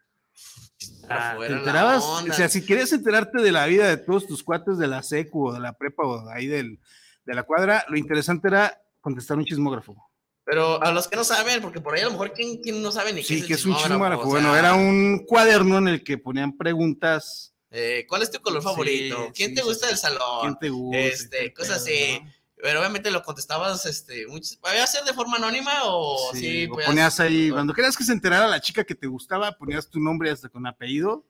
Ah, 1.10 1.36
¿Te 1.40 1.54
enterabas? 1.54 2.04
O 2.04 2.34
sea, 2.34 2.48
si 2.48 2.66
querías 2.66 2.94
enterarte 2.94 3.42
de 3.42 3.52
la 3.52 3.66
vida 3.66 3.88
de 3.88 3.98
todos 3.98 4.28
tus 4.28 4.44
cuates 4.44 4.78
de 4.78 4.88
la 4.88 5.04
secu 5.04 5.50
o 5.50 5.54
de 5.54 5.60
la 5.60 5.74
prepa 5.74 6.04
o 6.04 6.30
ahí 6.30 6.48
del, 6.48 6.80
de 7.26 7.34
la 7.34 7.44
cuadra, 7.44 7.86
lo 7.90 7.98
interesante 7.98 8.48
era 8.48 8.80
contestar 9.02 9.38
un 9.38 9.46
chismógrafo. 9.46 9.96
Pero 10.44 10.82
a 10.82 10.92
los 10.92 11.08
que 11.08 11.16
no 11.16 11.24
saben, 11.24 11.62
porque 11.62 11.82
por 11.82 11.94
ahí 11.94 12.02
a 12.02 12.06
lo 12.06 12.12
mejor 12.12 12.34
¿quién, 12.34 12.82
no 12.82 12.92
sabe 12.92 13.14
ni 13.14 13.24
qué 13.24 13.40
es, 13.40 13.46
que 13.46 13.54
es 13.54 13.66
un 13.66 13.76
chismógrafo. 13.76 14.26
bueno, 14.26 14.56
era 14.56 14.74
un 14.74 15.24
cuaderno 15.28 15.78
en 15.78 15.88
el 15.88 16.04
que 16.04 16.18
ponían 16.18 16.58
preguntas 16.58 17.51
eh, 17.72 18.06
¿Cuál 18.08 18.22
es 18.22 18.32
tu 18.32 18.42
color 18.42 18.62
favorito? 18.62 19.32
¿Quién 19.34 19.56
te 19.56 19.62
gusta 19.62 19.88
del 19.88 19.98
salón? 19.98 20.42
¿Quién 20.42 20.60
te 20.60 20.70
gusta? 20.70 21.00
Este, 21.00 21.54
cosas 21.54 21.78
así. 21.78 22.22
Pero 22.62 22.80
obviamente 22.80 23.10
lo 23.10 23.24
contestabas, 23.24 23.86
este, 23.88 24.26
¿Voy 24.28 24.78
a 24.78 24.86
ser 24.86 25.04
de 25.04 25.14
forma 25.14 25.38
anónima 25.38 25.72
o 25.86 26.32
sí? 26.34 26.68
ponías 26.68 27.20
ahí, 27.20 27.50
cuando 27.50 27.74
querías 27.74 27.98
que 27.98 28.04
se 28.04 28.12
enterara 28.12 28.48
la 28.48 28.62
chica 28.62 28.84
que 28.84 28.94
te 28.94 29.08
gustaba, 29.08 29.58
ponías 29.58 29.90
tu 29.90 30.00
nombre 30.00 30.30
hasta 30.30 30.48
con 30.48 30.68
apellido 30.68 31.26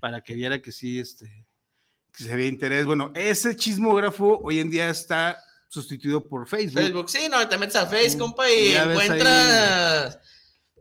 para 0.00 0.20
que 0.20 0.34
viera 0.34 0.60
que 0.60 0.72
sí, 0.72 0.98
este, 0.98 1.46
que 2.12 2.24
se 2.24 2.34
veía 2.34 2.48
interés. 2.48 2.86
Bueno, 2.86 3.12
ese 3.14 3.54
chismógrafo 3.54 4.40
hoy 4.42 4.58
en 4.58 4.70
día 4.70 4.90
está 4.90 5.38
sustituido 5.68 6.26
por 6.26 6.48
Facebook. 6.48 6.82
Facebook, 6.82 7.10
sí, 7.10 7.28
no, 7.30 7.46
te 7.48 7.56
metes 7.56 7.76
a 7.76 7.86
Facebook, 7.86 8.20
compa, 8.20 8.50
y, 8.50 8.74
encuentras... 8.74 10.18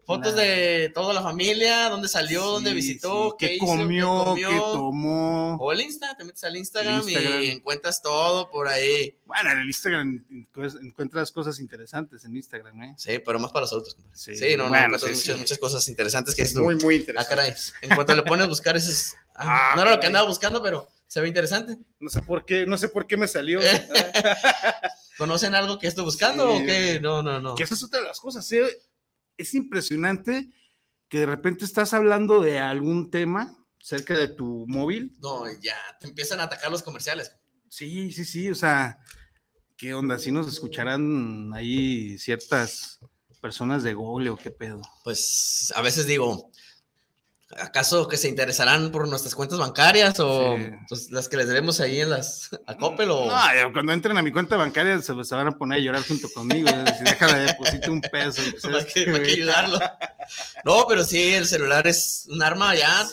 Fotos 0.06 0.36
de 0.36 0.92
toda 0.94 1.14
la 1.14 1.22
familia, 1.22 1.88
dónde 1.88 2.10
salió, 2.10 2.44
dónde 2.44 2.74
visitó, 2.74 3.38
qué, 3.40 3.58
comió, 3.58 4.36
qué, 4.36 4.44
tomó. 4.44 5.56
O 5.56 5.72
el 5.72 5.80
Insta, 5.80 6.16
te 6.18 6.26
metes 6.26 6.44
al 6.44 6.58
Instagram, 6.58 7.08
y 7.08 7.50
encuentras 7.50 8.02
todo 8.02 8.50
por 8.50 8.68
ahí. 8.68 9.18
Bueno, 9.26 9.52
en 9.52 9.60
el 9.60 9.68
Instagram 9.68 10.26
encuentras 10.82 11.32
cosas 11.32 11.60
interesantes 11.60 12.26
en 12.26 12.36
Instagram, 12.36 12.84
¿eh? 12.84 12.96
Sí, 12.98 13.20
pero 13.20 13.40
más 13.40 13.52
para 13.52 13.62
los 13.62 13.72
adultos. 13.72 13.96
Sí, 14.14 14.34
no, 14.58 14.70
no, 14.70 14.90
muchas, 14.90 15.38
muchas, 15.38 15.58
cosas 15.58 15.88
interesantes 15.88 16.36
que 16.36 16.42
es 16.42 16.56
muy, 16.56 16.76
muy 16.76 16.96
interesante. 16.96 17.34
Ah, 17.34 17.36
caray. 17.36 17.54
En 17.82 17.96
cuanto 17.96 18.14
le 18.16 18.24
pones 18.24 18.46
a 18.46 18.50
buscar, 18.50 18.76
ese 18.76 19.16
ah, 19.36 19.72
ah, 19.72 19.76
no 19.76 19.84
era 19.84 19.92
lo 19.92 20.00
que 20.02 20.08
andaba 20.08 20.28
buscando, 20.28 20.62
pero 20.62 20.88
se 21.08 21.22
ve 21.22 21.30
interesante. 21.30 21.78
No 22.00 22.10
sé 22.10 22.22
por 22.22 22.44
qué, 22.44 22.66
no 22.66 22.78
sé 22.78 22.90
por 22.90 23.08
qué 23.08 23.16
me 23.16 23.28
salió. 23.28 23.62
¿Conocen 25.18 25.56
algo 25.56 25.80
que 25.80 25.88
estoy 25.88 26.04
buscando 26.04 26.56
o 26.56 26.58
qué? 26.60 27.00
No, 27.02 27.22
no, 27.22 27.40
no. 27.40 27.56
Que 27.56 27.64
esa 27.64 27.76
es 27.76 27.84
otra 27.84 28.02
de 28.02 28.08
las 28.08 28.20
cosas, 28.20 28.52
¿eh? 28.52 28.66
Es 29.38 29.54
impresionante 29.54 30.52
que 31.10 31.20
de 31.20 31.26
repente 31.26 31.66
estás 31.66 31.94
hablando 31.94 32.42
de 32.42 32.60
algún 32.60 33.12
tema 33.12 33.56
cerca 33.80 34.18
de 34.18 34.30
tu 34.30 34.66
móvil. 34.68 35.16
No, 35.20 35.46
ya 35.62 35.76
te 36.00 36.08
empiezan 36.08 36.40
a 36.40 36.44
atacar 36.44 36.72
los 36.72 36.84
comerciales. 36.84 37.36
Sí, 37.70 38.12
sí, 38.12 38.26
sí, 38.26 38.50
o 38.50 38.56
sea, 38.56 39.00
¿qué 39.78 39.94
onda? 39.94 40.18
Si 40.20 40.32
nos 40.32 40.48
escucharán 40.48 41.54
ahí 41.54 42.18
ciertas 42.18 43.00
personas 43.42 43.84
de 43.84 43.94
Google 43.94 44.30
o 44.30 44.38
qué 44.38 44.52
pedo. 44.52 44.82
Pues 45.04 45.74
a 45.76 45.82
veces 45.82 46.08
digo, 46.08 46.50
¿Acaso 47.60 48.08
que 48.08 48.18
se 48.18 48.30
interesarán 48.30 48.92
por 48.92 49.08
nuestras 49.08 49.36
cuentas 49.36 49.60
bancarias 49.60 50.20
o 50.20 50.58
pues, 50.88 51.12
las 51.12 51.28
que 51.28 51.38
les 51.38 51.48
debemos 51.48 51.80
ahí 51.80 52.02
en 52.02 52.10
las 52.10 52.50
a 52.66 52.76
Coppel 52.78 53.12
o 53.12 53.28
no, 53.28 53.74
cuando 53.74 53.94
entren 53.94 54.18
a 54.18 54.22
mi 54.22 54.32
cuenta 54.32 54.58
bancaria 54.58 55.02
se, 55.02 55.14
van 55.14 55.48
a 55.48 55.58
poner 55.58 55.80
a 55.80 55.82
llorar 55.82 56.04
junto 56.08 56.30
conmigo, 56.32 56.70
si 56.98 57.04
deja 57.04 57.28
de 57.36 57.46
depositar 57.46 57.90
un 57.90 58.02
peso, 58.02 58.42
pues, 58.62 58.86
que, 58.86 59.10
ayudarlo. 59.10 59.80
No, 60.64 60.86
pero 60.88 61.04
sí, 61.04 61.34
el 61.34 61.46
celular 61.46 61.86
es 61.88 62.28
un 62.30 62.42
arma 62.42 62.76
ya, 62.76 63.08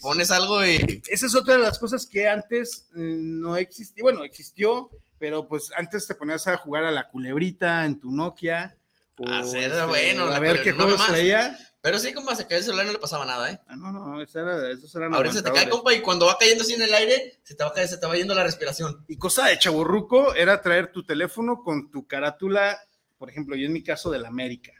pones 0.00 0.30
algo 0.30 0.64
y 0.64 1.02
esa 1.08 1.26
es 1.26 1.34
otra 1.34 1.54
de 1.54 1.60
las 1.60 1.78
cosas 1.78 2.06
que 2.06 2.28
antes 2.28 2.88
eh, 2.96 3.16
no 3.18 3.56
existía, 3.56 4.02
bueno, 4.02 4.24
existió, 4.24 4.90
pero 5.18 5.46
pues 5.48 5.70
antes 5.76 6.06
te 6.06 6.14
ponías 6.14 6.46
a 6.46 6.56
jugar 6.56 6.84
a 6.84 6.90
la 6.90 7.08
culebrita 7.08 7.84
en 7.84 7.98
tu 7.98 8.10
Nokia 8.12 8.76
o, 9.18 9.28
a 9.28 9.40
este, 9.40 9.84
bueno, 9.86 10.24
a 10.24 10.38
ver 10.38 10.62
qué 10.62 10.72
juegos 10.72 11.06
traía 11.06 11.58
pero 11.82 11.98
sí, 11.98 12.14
como 12.14 12.32
se 12.36 12.46
cae 12.46 12.58
el 12.58 12.64
celular 12.64 12.86
no 12.86 12.92
le 12.92 12.98
pasaba 13.00 13.26
nada, 13.26 13.50
¿eh? 13.50 13.60
Ah, 13.66 13.74
no, 13.74 13.90
no, 13.90 14.22
eso 14.22 14.38
era, 14.38 14.70
eso 14.70 14.98
era 14.98 15.08
Ahora 15.08 15.32
se 15.32 15.42
te 15.42 15.50
cae, 15.50 15.68
compa, 15.68 15.92
y 15.92 16.00
cuando 16.00 16.26
va 16.26 16.38
cayendo 16.38 16.62
así 16.62 16.74
en 16.74 16.82
el 16.82 16.94
aire, 16.94 17.40
se 17.42 17.56
te 17.56 17.64
va, 17.64 17.74
se 17.74 17.98
te 17.98 18.06
va 18.06 18.16
yendo 18.16 18.36
la 18.36 18.44
respiración. 18.44 19.04
Y 19.08 19.16
cosa 19.16 19.46
de 19.46 19.58
chaburruco 19.58 20.32
era 20.36 20.62
traer 20.62 20.92
tu 20.92 21.02
teléfono 21.04 21.64
con 21.64 21.90
tu 21.90 22.06
carátula, 22.06 22.78
por 23.18 23.28
ejemplo, 23.28 23.56
yo 23.56 23.66
en 23.66 23.72
mi 23.72 23.82
caso, 23.82 24.12
de 24.12 24.20
la 24.20 24.28
América. 24.28 24.72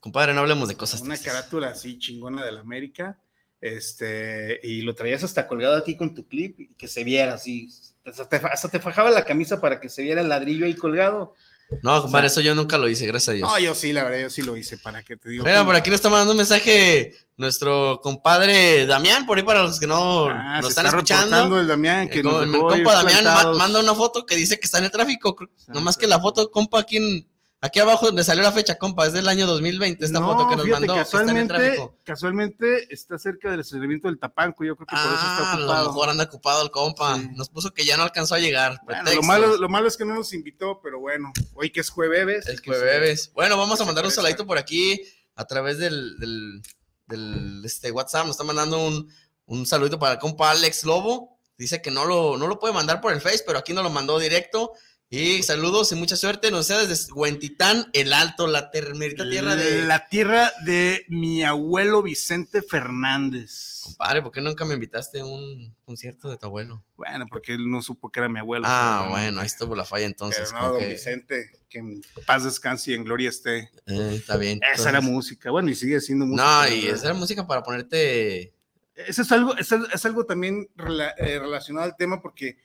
Compadre, 0.00 0.34
no 0.34 0.40
hablemos 0.40 0.68
de 0.68 0.76
cosas. 0.76 1.00
Una 1.00 1.16
carátula 1.16 1.68
así 1.68 1.98
chingona 1.98 2.44
de 2.44 2.52
la 2.52 2.60
América, 2.60 3.18
este, 3.62 4.60
y 4.62 4.82
lo 4.82 4.94
traías 4.94 5.24
hasta 5.24 5.48
colgado 5.48 5.76
aquí 5.76 5.96
con 5.96 6.14
tu 6.14 6.28
clip 6.28 6.60
y 6.60 6.74
que 6.74 6.88
se 6.88 7.04
viera 7.04 7.32
así. 7.32 7.70
Hasta 8.04 8.28
te, 8.28 8.36
hasta 8.36 8.68
te 8.68 8.80
fajaba 8.80 9.10
la 9.10 9.24
camisa 9.24 9.62
para 9.62 9.80
que 9.80 9.88
se 9.88 10.02
viera 10.02 10.20
el 10.20 10.28
ladrillo 10.28 10.66
ahí 10.66 10.74
colgado. 10.74 11.34
No, 11.82 12.00
compadre, 12.02 12.28
eso 12.28 12.40
yo 12.40 12.54
nunca 12.54 12.78
lo 12.78 12.88
hice, 12.88 13.06
gracias 13.06 13.28
a 13.28 13.32
Dios. 13.32 13.48
No, 13.48 13.58
yo 13.58 13.74
sí, 13.74 13.92
la 13.92 14.04
verdad, 14.04 14.20
yo 14.20 14.30
sí 14.30 14.42
lo 14.42 14.56
hice, 14.56 14.78
para 14.78 15.02
que 15.02 15.16
te 15.16 15.28
digo. 15.28 15.44
Mira, 15.44 15.64
por 15.64 15.76
aquí 15.76 15.90
nos 15.90 15.96
está 15.96 16.08
mandando 16.08 16.32
un 16.32 16.38
mensaje 16.38 17.14
nuestro 17.36 18.00
compadre 18.02 18.86
Damián, 18.86 19.26
por 19.26 19.36
ahí 19.36 19.44
para 19.44 19.62
los 19.62 19.78
que 19.78 19.86
no 19.86 20.28
ah, 20.28 20.60
nos 20.60 20.70
están 20.70 20.86
escuchando. 20.86 21.60
El 21.60 21.66
Damián, 21.66 22.08
que 22.08 22.20
el, 22.20 22.24
compa 22.24 22.94
Damián 22.94 23.24
manda 23.56 23.80
una 23.80 23.94
foto 23.94 24.24
que 24.24 24.34
dice 24.34 24.58
que 24.58 24.66
está 24.66 24.78
en 24.78 24.84
el 24.84 24.90
tráfico, 24.90 25.36
nomás 25.68 25.96
que 25.96 26.06
la 26.06 26.18
foto, 26.18 26.50
compa, 26.50 26.80
aquí 26.80 26.96
en, 26.96 27.28
Aquí 27.60 27.80
abajo 27.80 28.06
donde 28.06 28.22
salió 28.22 28.44
la 28.44 28.52
fecha, 28.52 28.78
compa, 28.78 29.08
es 29.08 29.12
del 29.12 29.26
año 29.26 29.44
2020, 29.48 30.04
esta 30.04 30.20
foto 30.20 30.48
que 30.48 30.54
nos 30.54 30.68
mandó. 30.68 30.94
Casualmente, 30.94 31.90
casualmente 32.04 32.94
está 32.94 33.18
cerca 33.18 33.50
del 33.50 33.60
estacionamiento 33.60 34.06
del 34.06 34.20
Tapanco, 34.20 34.62
yo 34.62 34.76
creo 34.76 34.86
que 34.86 34.94
por 34.94 35.04
eso 35.04 35.14
está 35.14 35.52
ah, 35.52 35.56
ocupado. 35.56 35.72
a 35.72 35.82
lo 35.82 35.88
mejor 35.88 36.08
anda 36.08 36.24
ocupado 36.24 36.62
el 36.62 36.70
compa. 36.70 37.16
Nos 37.16 37.48
puso 37.48 37.74
que 37.74 37.84
ya 37.84 37.96
no 37.96 38.04
alcanzó 38.04 38.36
a 38.36 38.38
llegar. 38.38 38.80
lo, 39.12 39.22
malo, 39.22 39.56
lo 39.56 39.68
malo 39.68 39.88
es 39.88 39.96
que 39.96 40.04
no 40.04 40.14
nos 40.14 40.32
invitó, 40.34 40.80
pero 40.80 41.00
bueno, 41.00 41.32
hoy 41.54 41.70
que 41.70 41.80
es 41.80 41.90
jueves. 41.90 42.46
El 42.46 42.60
jueves. 42.60 43.32
Bueno, 43.34 43.56
vamos 43.56 43.80
a 43.80 43.84
mandar 43.84 44.04
un 44.04 44.12
saludito 44.12 44.46
por 44.46 44.56
aquí 44.56 45.02
a 45.34 45.44
través 45.44 45.78
del, 45.78 46.16
del, 46.20 46.62
del 47.08 47.62
este, 47.64 47.90
WhatsApp. 47.90 48.26
Nos 48.26 48.36
está 48.36 48.44
mandando 48.44 48.86
un, 48.86 49.12
un 49.46 49.66
saludito 49.66 49.98
para 49.98 50.12
el 50.12 50.18
compa 50.20 50.52
Alex 50.52 50.84
Lobo. 50.84 51.40
Dice 51.56 51.82
que 51.82 51.90
no 51.90 52.04
lo, 52.04 52.36
no 52.36 52.46
lo 52.46 52.60
puede 52.60 52.72
mandar 52.72 53.00
por 53.00 53.12
el 53.12 53.20
Face, 53.20 53.42
pero 53.44 53.58
aquí 53.58 53.72
nos 53.72 53.82
lo 53.82 53.90
mandó 53.90 54.20
directo 54.20 54.74
Y 55.10 55.42
saludos 55.42 55.90
y 55.92 55.94
mucha 55.94 56.16
suerte. 56.16 56.50
Nos 56.50 56.66
sea 56.66 56.84
desde 56.84 57.10
Huentitán, 57.14 57.86
el 57.94 58.12
Alto, 58.12 58.46
la 58.46 58.70
termerita 58.70 59.28
tierra 59.28 59.56
de. 59.56 59.86
La 59.86 60.06
tierra 60.08 60.52
de 60.66 61.06
mi 61.08 61.42
abuelo 61.42 62.02
Vicente 62.02 62.60
Fernández. 62.60 63.80
Compadre, 63.84 64.20
¿por 64.20 64.32
qué 64.32 64.42
nunca 64.42 64.66
me 64.66 64.74
invitaste 64.74 65.20
a 65.20 65.24
un 65.24 65.74
concierto 65.86 66.28
de 66.28 66.36
tu 66.36 66.44
abuelo? 66.44 66.84
Bueno, 66.96 67.24
porque 67.30 67.54
él 67.54 67.70
no 67.70 67.80
supo 67.80 68.10
que 68.10 68.20
era 68.20 68.28
mi 68.28 68.38
abuelo. 68.38 68.66
Ah, 68.68 68.98
pero- 69.04 69.12
bueno, 69.12 69.40
ahí 69.40 69.46
estuvo 69.46 69.74
la 69.74 69.86
falla 69.86 70.04
entonces. 70.04 70.50
Pero 70.52 70.60
no, 70.62 70.72
don 70.72 70.80
que- 70.80 70.88
Vicente, 70.88 71.50
que 71.70 71.78
en 71.78 72.02
paz 72.26 72.44
descanse 72.44 72.90
y 72.90 72.94
en 72.94 73.04
gloria 73.04 73.30
esté. 73.30 73.70
eh, 73.86 74.12
está 74.16 74.36
bien. 74.36 74.60
Esa 74.74 74.90
era 74.90 75.00
música. 75.00 75.50
Bueno, 75.50 75.70
y 75.70 75.74
sigue 75.74 76.02
siendo 76.02 76.26
música. 76.26 76.44
No, 76.44 76.68
y 76.68 76.80
verdad. 76.82 76.96
esa 76.96 77.04
era 77.06 77.14
música 77.14 77.46
para 77.46 77.62
ponerte. 77.62 78.52
Eso 78.94 79.22
es 79.22 79.32
algo, 79.32 79.56
es, 79.56 79.72
es 79.72 80.04
algo 80.04 80.26
también 80.26 80.68
rela- 80.76 81.14
eh, 81.16 81.38
relacionado 81.38 81.86
al 81.86 81.96
tema 81.96 82.20
porque 82.20 82.58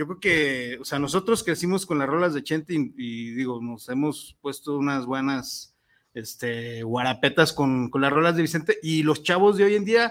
yo 0.00 0.06
creo 0.06 0.18
que, 0.18 0.78
o 0.80 0.84
sea, 0.86 0.98
nosotros 0.98 1.44
crecimos 1.44 1.84
con 1.84 1.98
las 1.98 2.08
rolas 2.08 2.32
de 2.32 2.42
Chente 2.42 2.72
y, 2.72 2.94
y 2.96 3.30
digo, 3.32 3.60
nos 3.60 3.86
hemos 3.90 4.34
puesto 4.40 4.78
unas 4.78 5.04
buenas 5.04 5.76
este, 6.14 6.82
guarapetas 6.84 7.52
con, 7.52 7.90
con 7.90 8.00
las 8.00 8.10
rolas 8.10 8.34
de 8.34 8.40
Vicente 8.40 8.78
y 8.82 9.02
los 9.02 9.22
chavos 9.22 9.58
de 9.58 9.64
hoy 9.64 9.74
en 9.74 9.84
día 9.84 10.10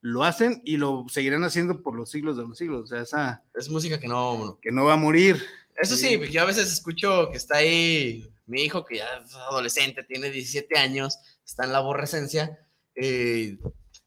lo 0.00 0.24
hacen 0.24 0.62
y 0.64 0.78
lo 0.78 1.04
seguirán 1.10 1.44
haciendo 1.44 1.82
por 1.82 1.94
los 1.94 2.10
siglos 2.10 2.38
de 2.38 2.44
los 2.44 2.56
siglos. 2.56 2.84
O 2.84 2.86
sea, 2.86 3.02
esa 3.02 3.44
Es 3.54 3.68
música 3.68 4.00
que 4.00 4.08
no. 4.08 4.58
que 4.62 4.72
no 4.72 4.86
va 4.86 4.94
a 4.94 4.96
morir. 4.96 5.44
Eso 5.76 5.96
sí, 5.96 6.18
yo 6.30 6.40
a 6.40 6.46
veces 6.46 6.72
escucho 6.72 7.28
que 7.30 7.36
está 7.36 7.56
ahí 7.58 8.26
mi 8.46 8.62
hijo, 8.62 8.86
que 8.86 8.96
ya 8.96 9.18
es 9.22 9.34
adolescente, 9.34 10.02
tiene 10.02 10.30
17 10.30 10.78
años, 10.78 11.18
está 11.44 11.64
en 11.64 11.72
la 11.72 11.78
aborrecencia. 11.78 12.58
eh, 12.94 13.58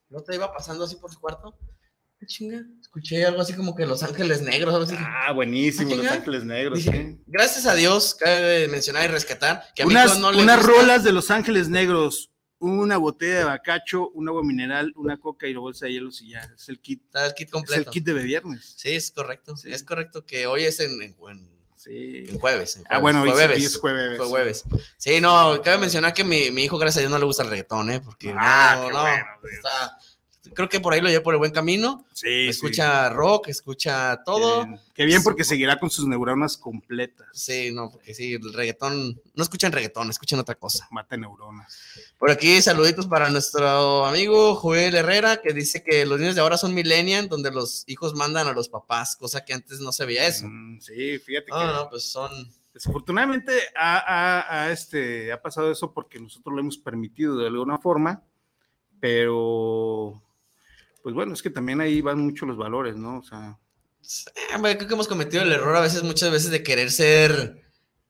¿No 0.09 0.21
te 0.23 0.33
iba 0.33 0.51
pasando 0.51 0.85
así 0.85 0.95
por 0.95 1.13
su 1.13 1.19
cuarto? 1.19 1.55
¿Qué 2.19 2.25
chinga? 2.25 2.61
Escuché 2.81 3.25
algo 3.25 3.41
así 3.41 3.53
como 3.53 3.75
que 3.75 3.85
Los 3.85 4.03
Ángeles 4.03 4.41
Negros, 4.41 4.73
algo 4.73 4.85
así. 4.85 4.95
Ah, 4.97 5.31
buenísimo, 5.31 5.91
Ah, 5.93 5.95
Los. 5.97 6.07
Ángeles 6.07 6.43
Negros. 6.43 6.79
Dije, 6.79 6.91
sí. 6.91 7.23
gracias 7.27 7.65
a 7.65 7.75
Dios, 7.75 8.15
cabe 8.15 8.67
mencionar 8.67 9.05
y 9.05 9.11
rescatar 9.13 9.63
que 9.75 9.83
a 9.83 9.85
Unas, 9.85 10.19
no 10.19 10.31
le 10.31 10.41
unas 10.43 10.57
gusta. 10.57 10.71
rolas 10.73 11.03
de 11.03 11.13
Los 11.13 11.31
Ángeles 11.31 11.69
Negros, 11.69 12.31
una 12.57 12.97
botella 12.97 13.37
de 13.37 13.43
bacacho, 13.45 14.09
un 14.09 14.27
agua 14.27 14.43
mineral, 14.43 14.91
una 14.97 15.17
coca 15.17 15.47
y 15.47 15.53
la 15.53 15.61
bolsa 15.61 15.85
de 15.85 15.93
hielos 15.93 16.21
y 16.21 16.31
ya. 16.31 16.41
Es 16.57 16.67
el 16.67 16.79
kit, 16.81 17.03
Está 17.05 17.25
el 17.27 17.33
kit 17.35 17.47
es 17.47 17.47
el 17.47 17.51
completo. 17.53 17.91
kit 17.91 18.03
de 18.03 18.13
viernes. 18.15 18.73
Sí, 18.75 18.89
es 18.95 19.11
correcto. 19.11 19.55
Sí. 19.55 19.71
Es 19.71 19.83
correcto 19.83 20.25
que 20.25 20.45
hoy 20.45 20.65
es 20.65 20.79
en, 20.81 21.01
en- 21.01 21.15
en- 21.29 21.59
Sí. 21.77 22.25
en 22.27 22.37
jueves. 22.37 22.75
en 22.75 22.83
Ah, 22.89 22.97
bueno, 22.99 23.23
sí 23.23 23.31
jueves. 23.31 23.63
es 23.63 23.77
jueves. 23.77 24.17
Fue 24.17 24.25
jueves. 24.27 24.65
Sí, 24.97 25.21
no, 25.21 25.61
cabe 25.63 25.77
mencionar 25.77 26.13
que 26.13 26.25
mi, 26.25 26.51
mi 26.51 26.65
hijo, 26.65 26.77
gracias 26.77 26.97
a 26.97 26.99
Dios, 27.01 27.11
no 27.11 27.17
le 27.17 27.23
gusta 27.23 27.43
el 27.43 27.49
reggaetón, 27.49 27.89
¿eh? 27.91 28.01
Porque 28.01 28.33
Ah, 28.37 28.75
no, 28.81 28.87
qué 28.87 28.93
no. 28.93 29.01
bueno, 29.01 29.25
Dios. 29.41 29.53
está- 29.53 29.97
creo 30.53 30.69
que 30.69 30.79
por 30.79 30.93
ahí 30.93 31.01
lo 31.01 31.09
llevo 31.09 31.23
por 31.23 31.33
el 31.33 31.37
buen 31.39 31.51
camino. 31.51 32.05
Sí, 32.13 32.47
escucha 32.47 33.09
rock, 33.09 33.47
escucha 33.49 34.21
todo. 34.25 34.61
Qué 34.63 34.67
bien. 34.67 34.79
Qué 34.95 35.05
bien, 35.05 35.23
porque 35.23 35.43
seguirá 35.43 35.79
con 35.79 35.89
sus 35.89 36.05
neuronas 36.07 36.57
completas. 36.57 37.27
Sí, 37.33 37.71
no, 37.71 37.89
porque 37.91 38.13
sí, 38.13 38.33
el 38.33 38.53
reggaetón, 38.53 39.21
no 39.33 39.43
escuchan 39.43 39.71
reggaetón, 39.71 40.09
escuchan 40.09 40.39
otra 40.39 40.55
cosa. 40.55 40.87
Mata 40.91 41.15
neuronas. 41.15 41.79
Por 42.17 42.29
aquí, 42.31 42.61
saluditos 42.61 43.07
para 43.07 43.29
nuestro 43.29 44.05
amigo 44.05 44.55
Joel 44.55 44.95
Herrera, 44.95 45.37
que 45.41 45.53
dice 45.53 45.83
que 45.83 46.05
los 46.05 46.19
niños 46.19 46.35
de 46.35 46.41
ahora 46.41 46.57
son 46.57 46.73
millennial, 46.73 47.29
donde 47.29 47.51
los 47.51 47.83
hijos 47.87 48.13
mandan 48.15 48.47
a 48.47 48.53
los 48.53 48.67
papás, 48.69 49.15
cosa 49.15 49.45
que 49.45 49.53
antes 49.53 49.79
no 49.79 49.91
se 49.91 50.05
veía 50.05 50.27
eso. 50.27 50.45
Mm, 50.47 50.81
sí, 50.81 51.17
fíjate 51.19 51.45
que 51.45 51.51
No, 51.51 51.73
no, 51.73 51.89
pues 51.89 52.03
son. 52.03 52.29
desafortunadamente 52.73 53.51
ha, 53.75 53.97
ha- 53.99 54.63
ha, 54.65 54.71
este, 54.71 55.31
ha 55.31 55.41
pasado 55.41 55.71
eso 55.71 55.93
porque 55.93 56.19
nosotros 56.19 56.53
lo 56.53 56.59
hemos 56.61 56.77
permitido 56.77 57.37
de 57.37 57.47
alguna 57.47 57.77
forma, 57.77 58.21
pero 58.99 60.21
pues 61.03 61.15
bueno, 61.15 61.33
es 61.33 61.41
que 61.41 61.49
también 61.49 61.81
ahí 61.81 62.01
van 62.01 62.19
mucho 62.19 62.45
los 62.45 62.57
valores, 62.57 62.95
¿no? 62.95 63.19
O 63.19 63.23
sea, 63.23 63.57
creo 64.61 64.87
que 64.87 64.93
hemos 64.93 65.07
cometido 65.07 65.43
el 65.43 65.51
error 65.51 65.75
a 65.75 65.81
veces, 65.81 66.03
muchas 66.03 66.31
veces, 66.31 66.51
de 66.51 66.63
querer 66.63 66.91
ser 66.91 67.61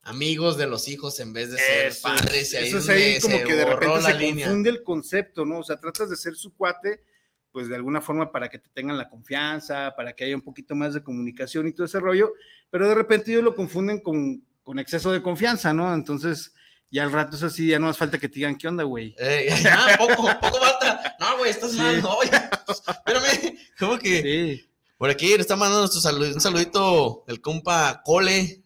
amigos 0.03 0.57
de 0.57 0.67
los 0.67 0.87
hijos 0.87 1.19
en 1.19 1.33
vez 1.33 1.51
de 1.51 1.57
ser 1.57 1.87
Eso, 1.87 2.01
padres. 2.01 2.53
Y 2.53 2.57
ahí 2.57 2.67
eso 2.67 2.77
es 2.79 2.89
ahí 2.89 3.19
como 3.19 3.37
que 3.43 3.55
de 3.55 3.65
repente 3.65 4.01
se 4.01 4.13
línea. 4.15 4.47
confunde 4.47 4.69
el 4.69 4.83
concepto, 4.83 5.45
¿no? 5.45 5.59
O 5.59 5.63
sea, 5.63 5.79
tratas 5.79 6.09
de 6.09 6.15
ser 6.15 6.35
su 6.35 6.53
cuate, 6.55 7.03
pues 7.51 7.67
de 7.67 7.75
alguna 7.75 8.01
forma 8.01 8.31
para 8.31 8.49
que 8.49 8.59
te 8.59 8.69
tengan 8.69 8.97
la 8.97 9.09
confianza, 9.09 9.93
para 9.95 10.13
que 10.13 10.25
haya 10.25 10.35
un 10.35 10.41
poquito 10.41 10.75
más 10.75 10.93
de 10.93 11.03
comunicación 11.03 11.67
y 11.67 11.73
todo 11.73 11.85
ese 11.85 11.99
rollo, 11.99 12.33
pero 12.69 12.87
de 12.87 12.95
repente 12.95 13.31
ellos 13.31 13.43
lo 13.43 13.55
confunden 13.55 13.99
con, 13.99 14.43
con 14.63 14.79
exceso 14.79 15.11
de 15.11 15.21
confianza, 15.21 15.73
¿no? 15.73 15.93
Entonces, 15.93 16.53
ya 16.91 17.03
al 17.03 17.11
rato 17.11 17.35
es 17.35 17.43
así, 17.43 17.67
ya 17.67 17.79
no 17.79 17.87
más 17.87 17.97
falta 17.97 18.17
que 18.17 18.27
te 18.29 18.35
digan, 18.35 18.55
¿qué 18.57 18.67
onda, 18.67 18.83
güey? 18.83 19.15
Eh, 19.19 19.49
ya, 19.63 19.95
poco, 19.97 20.15
poco 20.41 20.57
falta. 20.59 21.15
No, 21.19 21.37
güey, 21.37 21.51
estás 21.51 21.71
Sí. 21.71 21.77
mal. 21.77 22.01
No, 22.01 22.23
ya. 22.23 22.49
Espérame. 22.67 23.57
¿Cómo 23.79 23.97
que? 23.99 24.21
Sí. 24.21 24.69
Por 24.97 25.09
aquí 25.09 25.31
nos 25.31 25.39
está 25.41 25.55
mandando 25.55 25.81
nuestro 25.81 26.01
salud- 26.01 26.33
un 26.33 26.41
saludito 26.41 27.23
el 27.27 27.39
compa 27.41 28.01
Cole. 28.03 28.63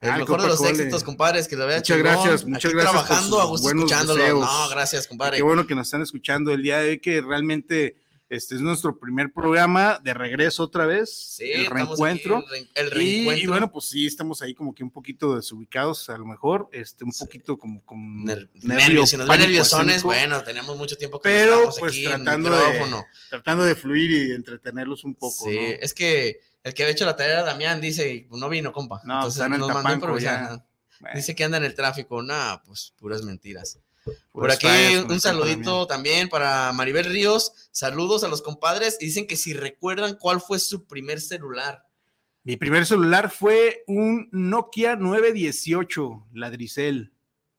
El 0.00 0.10
Ah, 0.10 0.14
el 0.14 0.20
mejor 0.20 0.42
de 0.42 0.48
los 0.48 0.58
Cole. 0.58 0.70
éxitos, 0.70 1.02
compadres, 1.02 1.48
que 1.48 1.56
lo 1.56 1.66
vea 1.66 1.78
Muchas 1.78 1.98
gracias, 1.98 2.44
muchas 2.44 2.72
gracias 2.72 2.92
por 2.94 3.04
trabajando, 3.06 3.40
a 3.40 3.44
gusto 3.46 3.68
escuchándolo. 3.68 4.20
deseos. 4.20 4.40
No, 4.40 4.68
gracias, 4.68 5.06
compadre. 5.06 5.36
Qué 5.38 5.42
bueno 5.42 5.66
que 5.66 5.74
nos 5.74 5.86
están 5.86 6.02
escuchando 6.02 6.52
el 6.52 6.62
día 6.62 6.78
de 6.78 6.90
hoy, 6.90 6.98
que 7.00 7.20
realmente 7.22 7.96
este 8.34 8.54
es 8.56 8.60
nuestro 8.60 8.98
primer 8.98 9.32
programa 9.32 10.00
de 10.02 10.14
regreso 10.14 10.62
otra 10.64 10.86
vez, 10.86 11.10
Sí, 11.36 11.50
el 11.50 11.60
aquí, 11.62 11.68
reencuentro. 11.74 12.44
el, 12.74 12.86
Y, 12.86 12.90
reencuentro. 12.90 13.44
y 13.44 13.46
bueno, 13.46 13.72
pues 13.72 13.86
sí, 13.86 14.06
estamos 14.06 14.42
ahí 14.42 14.54
como 14.54 14.74
que 14.74 14.82
un 14.82 14.90
poquito 14.90 15.36
desubicados, 15.36 16.08
a 16.10 16.18
lo 16.18 16.26
mejor, 16.26 16.68
este, 16.72 17.04
un 17.04 17.12
poquito 17.12 17.56
como 17.58 17.84
con 17.84 17.98
Ner- 18.24 18.48
nervio, 18.54 18.68
nervios, 18.78 19.10
si 19.10 19.16
nos 19.16 19.26
ven 19.26 19.28
pánico 19.28 19.46
nerviosones, 19.48 20.02
bueno, 20.02 20.42
tenemos 20.42 20.76
mucho 20.76 20.96
tiempo 20.96 21.20
que 21.20 21.28
Pero, 21.28 21.70
pues, 21.78 21.92
aquí 21.94 22.04
tratando 22.04 22.50
de- 22.50 22.56
micrófono. 22.72 23.04
tratando 23.30 23.64
de 23.64 23.74
fluir 23.74 24.10
y 24.10 24.32
entretenerlos 24.32 25.04
un 25.04 25.14
poco. 25.14 25.44
Sí, 25.46 25.54
¿no? 25.56 25.60
es 25.80 25.94
que 25.94 26.40
el 26.62 26.72
que 26.74 26.82
había 26.82 26.92
hecho 26.92 27.04
la 27.04 27.14
tarea 27.16 27.34
era 27.34 27.42
Damián, 27.44 27.80
dice, 27.80 28.12
y 28.12 28.26
no 28.30 28.48
vino, 28.48 28.72
compa. 28.72 29.00
No, 29.04 29.14
Entonces 29.16 29.42
el 29.42 29.50
nos 29.58 29.68
mandó 29.68 29.92
improvisar. 29.92 30.48
Bueno, 31.00 31.16
Dice 31.16 31.34
que 31.34 31.44
anda 31.44 31.58
en 31.58 31.64
el 31.64 31.74
tráfico. 31.74 32.22
Nah, 32.22 32.58
pues 32.64 32.94
puras 32.96 33.22
mentiras. 33.22 33.78
Por 34.04 34.42
puras 34.42 34.56
aquí 34.56 34.96
un 35.08 35.20
saludito 35.20 35.86
también 35.86 36.28
para 36.28 36.72
Maribel 36.72 37.06
Ríos. 37.06 37.52
Saludos 37.70 38.24
a 38.24 38.28
los 38.28 38.42
compadres. 38.42 38.98
Y 39.00 39.06
dicen 39.06 39.26
que 39.26 39.36
si 39.36 39.54
recuerdan 39.54 40.16
cuál 40.16 40.40
fue 40.40 40.58
su 40.58 40.86
primer 40.86 41.20
celular. 41.20 41.86
Mi 42.42 42.56
primer 42.56 42.84
celular 42.84 43.30
fue 43.30 43.84
un 43.86 44.28
Nokia 44.30 44.96
918, 44.96 46.26
ladricel. 46.34 47.10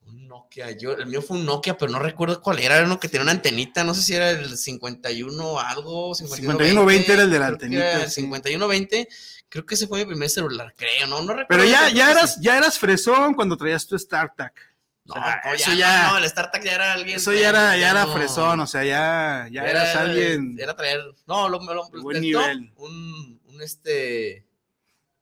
Un 0.05 0.27
Nokia. 0.27 0.69
Yo, 0.77 0.93
el 0.93 1.07
mío 1.07 1.23
fue 1.23 1.37
un 1.37 1.45
Nokia, 1.45 1.75
pero 1.75 1.91
no 1.91 1.97
recuerdo 1.97 2.39
cuál 2.39 2.59
era. 2.59 2.77
Era 2.77 2.85
uno 2.85 2.99
que 2.99 3.09
tenía 3.09 3.23
una 3.23 3.31
antenita. 3.31 3.83
No 3.83 3.95
sé 3.95 4.03
si 4.03 4.13
era 4.13 4.29
el 4.29 4.55
51 4.55 5.59
algo. 5.59 6.13
5120 6.13 7.13
era 7.13 7.23
el 7.23 7.31
de 7.31 7.39
la 7.39 7.47
antenita, 7.47 8.03
El 8.03 8.09
sí. 8.09 8.21
5120. 8.21 9.07
Creo 9.49 9.65
que 9.65 9.73
ese 9.73 9.87
fue 9.87 9.99
mi 9.99 10.05
primer 10.05 10.29
celular, 10.29 10.75
creo. 10.77 11.07
No, 11.07 11.23
no 11.23 11.33
recuerdo. 11.33 11.47
Pero 11.47 11.63
ya, 11.63 11.89
ya 11.89 12.11
eras, 12.11 12.39
ya 12.39 12.57
eras 12.57 12.77
fresón 12.77 13.33
cuando 13.33 13.57
traías 13.57 13.87
tu 13.87 13.97
StarTAC. 13.97 14.74
No, 15.05 15.13
o 15.13 15.17
sea, 15.23 15.41
no, 15.45 15.53
eso 15.53 15.73
ya, 15.73 16.03
no, 16.07 16.11
no, 16.13 16.17
el 16.17 16.29
StarTAC 16.29 16.63
ya 16.63 16.71
era 16.73 16.93
alguien. 16.93 17.17
Eso 17.17 17.31
ya 17.31 17.49
era, 17.49 17.77
ya 17.77 17.91
era 17.91 18.05
no. 18.05 18.13
fresón, 18.13 18.59
o 18.59 18.65
sea, 18.67 18.83
ya, 18.83 19.47
ya 19.51 19.61
Era- 19.61 19.69
eras 19.83 19.95
alguien. 19.97 20.57
Era 20.59 20.75
traer. 20.75 20.99
No, 21.27 21.47
lo, 21.47 21.59
lo, 21.63 21.87
De 21.89 21.99
buen 22.01 22.17
el 22.17 22.21
nivel. 22.23 22.71
Un, 22.77 23.39
un 23.45 23.61
este. 23.61 24.45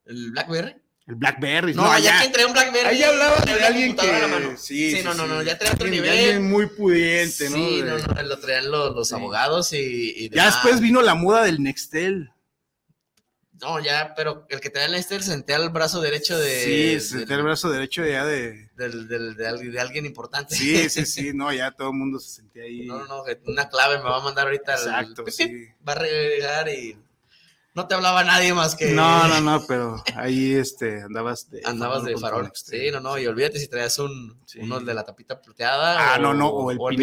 El 0.05 0.31
Blackberry. 0.31 0.75
El 1.05 1.15
Blackberry. 1.15 1.73
No, 1.73 1.99
ya 1.99 2.19
quien 2.21 2.31
traía 2.31 2.47
un 2.47 2.53
Blackberry. 2.53 2.87
Ahí 2.87 2.99
ya 2.99 3.09
hablaba 3.09 3.35
de 3.41 3.63
alguien 3.65 3.95
que. 3.95 4.07
la 4.21 4.27
mano. 4.27 4.53
Sí, 4.57 4.95
Sí, 4.95 5.01
no, 5.03 5.13
no, 5.13 5.27
no, 5.27 5.41
sí. 5.41 5.47
ya 5.47 5.57
traía 5.57 5.73
otro 5.73 5.87
nivel. 5.89 6.09
Alguien 6.09 6.49
muy 6.49 6.67
pudiente, 6.67 7.49
¿no? 7.49 7.55
Sí, 7.57 7.81
no, 7.83 7.97
no, 7.97 8.21
lo 8.23 8.39
traían 8.39 8.71
los, 8.71 8.95
los 8.95 9.09
Sí. 9.09 9.15
abogados 9.15 9.73
y. 9.73 10.13
y 10.15 10.29
Ya 10.29 10.45
después 10.45 10.79
vino 10.79 11.01
la 11.01 11.15
moda 11.15 11.43
del 11.43 11.61
Nextel. 11.61 12.31
No, 13.63 13.79
ya, 13.79 14.13
pero 14.15 14.45
el 14.49 14.59
que 14.59 14.71
el 14.75 14.91
Nextel 14.91 15.23
se 15.23 15.31
senté 15.31 15.53
al 15.53 15.69
brazo 15.69 16.01
derecho 16.01 16.37
de. 16.37 16.63
sí, 16.63 16.99
se 16.99 17.17
del- 17.17 17.25
tenía 17.27 17.37
el 17.37 17.43
brazo 17.43 17.69
derecho 17.71 18.05
ya 18.05 18.25
de. 18.25 18.69
del- 18.75 19.07
del- 19.07 19.35
de, 19.35 19.47
alguien- 19.47 19.71
de 19.71 19.79
alguien 19.79 20.05
importante. 20.05 20.55
Sí, 20.55 20.89
sí, 20.89 21.05
sí, 21.05 21.31
no, 21.33 21.51
ya 21.53 21.71
todo 21.71 21.89
el 21.89 21.95
mundo 21.95 22.19
se 22.19 22.29
sentía 22.29 22.63
ahí. 22.63 22.85
No, 22.85 23.05
no, 23.05 23.23
una 23.47 23.69
clave 23.69 23.97
me 23.97 24.03
va 24.03 24.17
a 24.17 24.23
mandar 24.23 24.45
ahorita. 24.47 24.73
el- 24.75 24.79
Exacto, 24.79 25.23
pip, 25.23 25.33
sí. 25.33 25.67
Va 25.87 25.93
a 25.93 25.95
regar 25.95 26.69
y. 26.69 26.97
No 27.75 27.87
te 27.87 27.95
hablaba 27.95 28.23
nadie 28.23 28.53
más 28.53 28.75
que. 28.75 28.91
No, 28.91 29.27
no, 29.27 29.41
no, 29.41 29.65
pero 29.67 30.03
ahí 30.15 30.53
este, 30.53 31.01
andabas 31.01 31.49
de. 31.49 31.61
Andabas 31.65 32.03
de 32.03 32.15
farol. 32.17 32.51
Sí, 32.53 32.91
no, 32.91 32.99
no, 32.99 33.17
y 33.17 33.25
olvídate 33.25 33.57
si 33.59 33.67
traías 33.67 33.97
un, 33.97 34.39
Sí. 34.45 34.59
uno 34.61 34.79
de 34.79 34.93
la 34.93 35.03
tapita 35.03 35.41
plateada. 35.41 36.13
Ah, 36.13 36.19
no, 36.19 36.35
no, 36.35 36.49
o 36.49 36.69
el. 36.69 36.77
O 36.79 36.89
sea, 36.91 36.97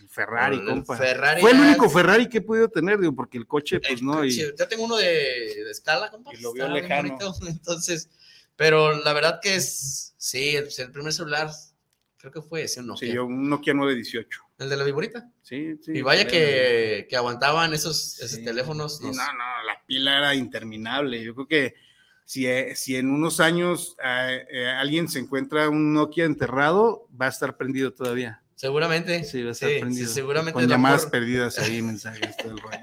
el 0.00 0.08
Ferrari, 0.08 0.56
el 0.56 0.66
compa. 0.66 0.96
Ferrari 0.96 1.40
Fue 1.40 1.52
el 1.52 1.60
único 1.60 1.88
Ferrari 1.88 2.28
que 2.28 2.38
he 2.38 2.42
podido 2.42 2.68
tener, 2.68 2.98
digo, 2.98 3.14
porque 3.14 3.38
el 3.38 3.46
coche, 3.46 3.78
pues 3.78 4.00
el 4.00 4.04
no, 4.04 4.24
y 4.24 4.30
coche. 4.30 4.54
Yo 4.58 4.66
tengo 4.68 4.84
uno 4.84 4.96
de, 4.96 5.04
de 5.06 5.70
escala, 5.70 6.10
compa. 6.10 6.34
Y 6.34 6.40
lo 6.40 6.52
vio 6.52 6.66
lejano. 6.68 7.16
bonito, 7.16 7.32
Entonces, 7.46 8.08
pero 8.56 8.96
la 9.02 9.12
verdad 9.12 9.38
que 9.40 9.54
es, 9.54 10.14
sí, 10.16 10.56
el, 10.56 10.68
el 10.76 10.90
primer 10.90 11.12
celular, 11.12 11.50
creo 12.18 12.32
que 12.32 12.42
fue 12.42 12.64
ese, 12.64 12.80
un 12.80 12.88
Nokia. 12.88 13.08
sí, 13.08 13.14
yo 13.14 13.26
un 13.26 13.48
Nokia 13.48 13.74
918. 13.74 14.40
El 14.58 14.68
de 14.68 14.76
la 14.76 14.84
viborita. 14.84 15.30
Sí, 15.42 15.76
sí. 15.84 15.92
y 15.96 16.02
vaya 16.02 16.26
que, 16.26 17.06
que 17.10 17.16
aguantaban 17.16 17.74
esos, 17.74 18.18
esos 18.20 18.38
Sí. 18.38 18.44
teléfonos. 18.44 19.00
Nos- 19.00 19.16
no, 19.16 19.24
no, 19.32 19.62
la 19.66 19.84
pila 19.86 20.18
era 20.18 20.34
interminable. 20.34 21.22
Yo 21.22 21.34
creo 21.34 21.48
que 21.48 21.74
si, 22.24 22.46
eh, 22.46 22.74
si 22.76 22.96
en 22.96 23.10
unos 23.10 23.40
años 23.40 23.96
eh, 24.02 24.46
eh, 24.50 24.68
alguien 24.68 25.08
se 25.08 25.18
encuentra 25.18 25.68
un 25.68 25.92
Nokia 25.92 26.24
enterrado, 26.24 27.08
va 27.20 27.26
a 27.26 27.30
estar 27.30 27.56
prendido 27.56 27.92
todavía. 27.92 28.40
Seguramente. 28.54 29.24
Sí, 29.24 29.42
va 29.42 29.48
a 29.48 29.52
estar 29.52 29.68
sí, 29.68 29.80
prendido. 29.80 30.06
sí, 30.08 30.14
seguramente. 30.14 30.52
Con 30.52 30.68
llamadas 30.68 31.00
mejor- 31.00 31.10
perdidas 31.10 31.58
ahí, 31.58 31.82
mensajes, 31.82 32.36
todo 32.36 32.52
el 32.52 32.58
rollo. 32.60 32.78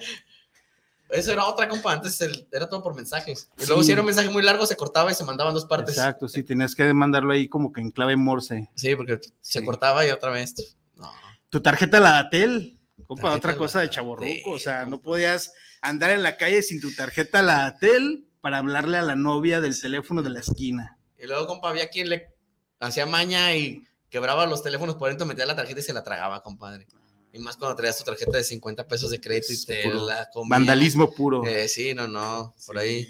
Eso 1.10 1.32
era 1.32 1.46
otra, 1.46 1.68
compa. 1.70 1.94
Antes 1.94 2.20
el- 2.22 2.48
era 2.52 2.68
todo 2.70 2.84
por 2.84 2.94
mensajes. 2.94 3.50
Y 3.58 3.66
luego, 3.66 3.82
si 3.82 3.92
era 3.94 4.02
un 4.02 4.06
mensaje 4.08 4.30
muy 4.30 4.44
largo, 4.44 4.66
se 4.68 4.76
cortaba 4.76 5.12
y 5.12 5.16
se 5.16 5.24
mandaba 5.24 5.50
en 5.50 5.56
dos 5.56 5.66
partes. 5.66 5.96
Exacto, 5.98 6.28
sí, 6.28 6.44
tenías 6.44 6.76
que 6.76 6.94
mandarlo 6.94 7.32
ahí 7.34 7.48
como 7.48 7.72
que 7.72 7.82
en 7.82 7.90
clave 7.92 8.16
morse. 8.18 8.70
Sí, 8.76 8.96
porque 8.96 9.20
se 9.42 9.64
cortaba 9.66 10.06
y 10.06 10.12
otra 10.12 10.30
vez. 10.30 10.76
No. 10.96 11.10
Tu 11.50 11.62
tarjeta 11.62 12.00
la 12.00 12.12
Datel, 12.12 12.80
compa, 13.08 13.34
otra 13.34 13.56
cosa 13.56 13.82
de 13.82 13.90
chaborruco, 13.90 14.52
o 14.52 14.60
sea, 14.60 14.86
no 14.86 15.02
podías 15.02 15.52
andar 15.82 16.12
en 16.12 16.24
la 16.24 16.38
calle 16.38 16.62
sin 16.62 16.80
tu 16.80 16.94
tarjeta 16.94 17.42
la 17.42 17.58
Datel 17.64 18.28
para 18.42 18.60
hablarle 18.60 18.98
a 18.98 19.02
la 19.02 19.16
novia 19.16 19.60
del 19.62 19.80
teléfono 19.80 20.22
de 20.22 20.30
la 20.30 20.40
esquina. 20.40 20.98
Y 21.18 21.26
luego, 21.26 21.48
compa, 21.48 21.70
había 21.70 21.90
quien 21.90 22.10
le 22.10 22.28
hacía 22.80 23.06
maña 23.06 23.56
y 23.56 23.84
quebraba 24.10 24.46
los 24.46 24.64
teléfonos 24.64 24.96
por 24.96 25.10
dentro, 25.10 25.26
metía 25.26 25.46
la 25.46 25.56
tarjeta 25.56 25.80
y 25.80 25.84
se 25.84 25.94
la 25.94 26.04
tragaba, 26.04 26.42
compadre. 26.42 26.88
Y 27.32 27.40
más 27.40 27.58
cuando 27.58 27.76
traías 27.76 27.98
tu 27.98 28.04
tarjeta 28.04 28.38
de 28.38 28.44
50 28.44 28.88
pesos 28.88 29.12
de 29.12 29.20
crédito 29.20 29.48
y 29.52 29.56
Es 29.56 29.66
te 29.66 29.84
puro 29.84 30.06
la 30.06 30.30
comía. 30.32 30.50
Vandalismo 30.50 31.12
puro. 31.12 31.46
Eh, 31.46 31.68
sí, 31.68 31.94
no, 31.94 32.08
no, 32.08 32.56
por 32.66 32.78
ahí. 32.78 33.08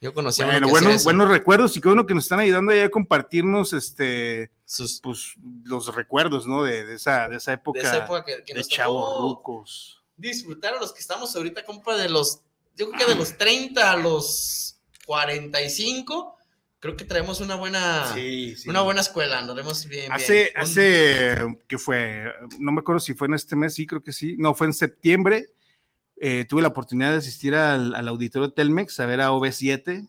Yo 0.00 0.12
conocía 0.12 0.44
a 0.44 0.48
Bueno, 0.48 0.66
que 0.66 0.72
buenos, 1.04 1.28
recuerdos 1.28 1.76
y 1.76 1.80
qué 1.80 1.88
bueno 1.88 2.04
que 2.06 2.14
nos 2.14 2.24
están 2.24 2.40
ayudando 2.40 2.70
ahí 2.72 2.80
a 2.80 2.90
compartirnos 2.90 3.72
este 3.72 4.50
Sus- 4.64 5.00
pues 5.00 5.34
los 5.64 5.94
recuerdos, 5.94 6.46
¿no? 6.46 6.62
De, 6.64 6.84
de 6.84 6.94
esa, 6.96 7.28
de 7.28 7.36
esa 7.36 7.52
época 7.54 7.80
de 7.80 7.86
esa 7.86 7.98
época 8.04 8.24
que, 8.24 8.42
que 8.44 8.52
de 8.52 8.58
nos 8.60 8.68
tocó 8.68 8.76
chavorrucos. 8.76 10.02
disfrutar 10.16 10.74
a 10.74 10.80
los 10.80 10.92
que 10.92 11.00
estamos 11.00 11.34
ahorita, 11.34 11.64
compa, 11.64 11.96
de 11.96 12.08
los, 12.10 12.40
yo 12.76 12.90
creo 12.90 13.06
que 13.06 13.12
de 13.12 13.18
los 13.18 13.38
30 13.38 13.90
a 13.92 13.96
los 13.96 14.78
45, 15.06 16.36
creo 16.78 16.96
que 16.96 17.04
traemos 17.04 17.40
una 17.40 17.54
buena, 17.56 18.12
Sí, 18.14 18.54
sí. 18.56 18.68
una 18.68 18.82
buena 18.82 19.00
escuela, 19.00 19.38
andaremos 19.38 19.86
bien. 19.86 20.12
Hace, 20.12 20.32
bien. 20.44 20.52
Hace, 20.56 21.58
¿qué 21.68 21.78
fue? 21.78 22.24
No 22.58 22.72
me 22.72 22.80
acuerdo 22.80 23.00
si 23.00 23.14
fue 23.14 23.28
en 23.28 23.34
este 23.34 23.56
mes, 23.56 23.74
sí, 23.74 23.86
creo 23.86 24.02
que 24.02 24.12
sí. 24.12 24.36
No, 24.38 24.54
fue 24.54 24.66
en 24.66 24.72
septiembre. 24.74 25.46
Eh, 26.18 26.46
tuve 26.48 26.62
la 26.62 26.68
oportunidad 26.68 27.12
de 27.12 27.18
asistir 27.18 27.54
al, 27.54 27.94
al 27.94 28.08
auditorio 28.08 28.52
Telmex 28.52 28.98
a 29.00 29.06
ver 29.06 29.20
a 29.20 29.30
OV7. 29.32 30.08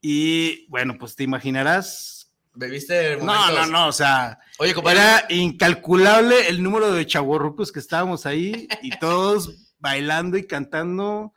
Y 0.00 0.66
bueno, 0.68 0.96
pues 0.98 1.16
te 1.16 1.24
imaginarás. 1.24 2.30
¿Bebiste 2.54 3.16
No, 3.16 3.24
momentos? 3.24 3.54
no, 3.54 3.66
no, 3.66 3.88
o 3.88 3.92
sea, 3.92 4.38
Oye, 4.58 4.72
compadre, 4.72 4.98
era 5.00 5.26
incalculable 5.28 6.48
el 6.48 6.62
número 6.62 6.90
de 6.92 7.06
chavorrucos 7.06 7.70
que 7.70 7.80
estábamos 7.80 8.24
ahí 8.24 8.66
y 8.82 8.98
todos 8.98 9.74
bailando 9.78 10.38
y 10.38 10.46
cantando, 10.46 11.04
o 11.04 11.34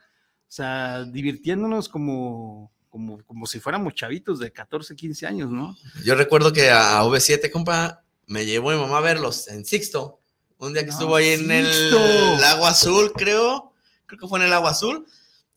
sea, 0.47 1.03
divirtiéndonos 1.03 1.89
como, 1.89 2.71
como, 2.89 3.21
como 3.25 3.45
si 3.47 3.59
fuéramos 3.59 3.95
chavitos 3.95 4.39
de 4.39 4.53
14, 4.53 4.95
15 4.95 5.27
años, 5.27 5.51
¿no? 5.51 5.75
yo 6.05 6.15
recuerdo 6.15 6.53
que 6.53 6.69
a 6.69 7.03
V7, 7.03 7.51
compa, 7.51 8.01
me 8.27 8.45
llevó 8.45 8.71
mi 8.71 8.77
mamá 8.77 8.99
a 8.99 9.01
verlos 9.01 9.49
en 9.49 9.65
Sixto. 9.65 10.18
Un 10.59 10.73
día 10.73 10.83
que 10.83 10.89
No, 10.89 10.93
estuvo 10.93 11.15
ahí 11.15 11.29
en 11.29 11.49
el, 11.49 11.65
Sixto. 11.65 12.45
Agua 12.45 12.69
Azul, 12.69 13.11
creo. 13.15 13.73
Creo 14.05 14.19
que 14.19 14.27
fue 14.27 14.39
en 14.39 14.45
el 14.45 14.53
Agua 14.53 14.71
Azul. 14.71 15.05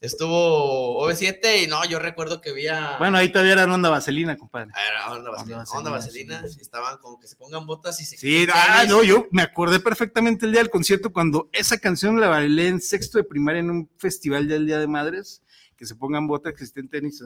Estuvo 0.00 1.00
OV7 1.08 1.62
y 1.62 1.66
no, 1.68 1.84
yo 1.84 2.00
recuerdo 2.00 2.40
que 2.40 2.52
vi 2.52 2.66
a... 2.66 2.96
Bueno, 2.98 3.18
ahí 3.18 3.30
todavía 3.30 3.52
era 3.52 3.72
onda 3.72 3.88
vaselina, 3.88 4.36
compadre. 4.36 4.72
Era 4.90 5.12
onda 5.12 5.30
vaselina, 5.30 5.58
Onda 5.58 5.78
onda 5.78 5.90
vaselina, 5.92 6.42
y 6.44 6.60
estaban 6.60 6.98
como 6.98 7.20
que 7.20 7.28
se 7.28 7.36
pongan 7.36 7.66
botas 7.66 8.00
y 8.00 8.04
se 8.04 8.16
Sí, 8.16 8.48
ah, 8.52 8.84
no, 8.88 9.04
yo 9.04 9.28
me 9.30 9.42
acordé 9.42 9.78
perfectamente 9.78 10.44
el 10.44 10.50
día 10.50 10.60
del 10.60 10.70
concierto 10.70 11.12
cuando 11.12 11.48
esa 11.52 11.78
canción 11.78 12.20
la 12.20 12.26
bailé 12.26 12.66
en 12.66 12.80
sexto 12.80 13.18
de 13.18 13.22
primaria 13.22 13.60
en 13.60 13.70
un 13.70 13.90
festival 13.96 14.48
del 14.48 14.66
Día 14.66 14.80
de 14.80 14.88
Madres, 14.88 15.40
que 15.76 15.86
se 15.86 15.94
pongan 15.94 16.26
botas, 16.26 16.54
que 16.54 16.64
estén 16.64 16.88
tenis. 16.88 17.22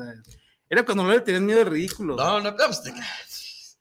era 0.68 0.84
cuando 0.84 1.02
no 1.02 1.12
le 1.12 1.20
tenían 1.20 1.46
miedo 1.46 1.60
al 1.60 1.68
ridículo. 1.68 2.14
No, 2.14 2.40
no, 2.40 2.50
no, 2.50 2.56
pues, 2.56 2.82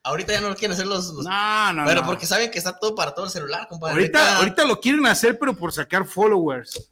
ahorita 0.06 0.34
ya 0.34 0.42
no 0.42 0.50
lo 0.50 0.56
quieren 0.56 0.74
hacer 0.74 0.88
los, 0.88 1.08
los- 1.14 1.26
no, 1.26 1.74
no. 1.74 1.84
pero 1.86 2.02
no. 2.02 2.08
porque 2.08 2.26
saben 2.26 2.50
que 2.52 2.58
está 2.60 2.78
todo 2.78 2.96
para 2.96 3.14
todo 3.14 3.26
el 3.26 3.32
celular, 3.32 3.68
compadre. 3.68 3.94
ahorita, 3.96 4.38
ahorita 4.38 4.66
lo 4.66 4.80
quieren 4.80 5.06
hacer, 5.06 5.38
pero 5.38 5.56
por 5.56 5.72
sacar 5.74 6.06
followers. 6.06 6.92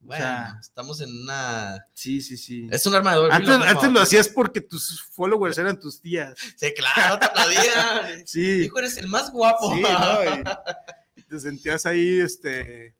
bueno, 0.00 0.24
o 0.24 0.26
sea, 0.28 0.58
estamos 0.60 1.00
en 1.00 1.10
una 1.22 1.84
Sí, 1.94 2.20
sí, 2.20 2.36
sí. 2.36 2.68
es 2.70 2.84
un 2.86 2.94
arma 2.94 3.12
de 3.12 3.16
doble 3.16 3.32
Antes, 3.34 3.90
lo 3.92 4.00
hacías 4.00 4.28
porque 4.28 4.60
tus 4.60 5.02
followers 5.12 5.56
eran 5.58 5.80
tus 5.80 6.00
tías. 6.00 6.34
Sí, 6.56 6.72
claro, 6.76 7.18
te 7.18 7.24
aplaudían. 7.26 8.22
Sí. 8.26 8.64
Hijo, 8.64 8.78
eres 8.78 8.96
el 8.98 9.08
más 9.08 9.30
guapo. 9.32 9.74
Sí, 9.74 9.80
¿no? 9.80 10.42
Y 11.16 11.22
te 11.28 11.40
sentías 11.40 11.86
ahí, 11.86 12.20
este, 12.20 12.94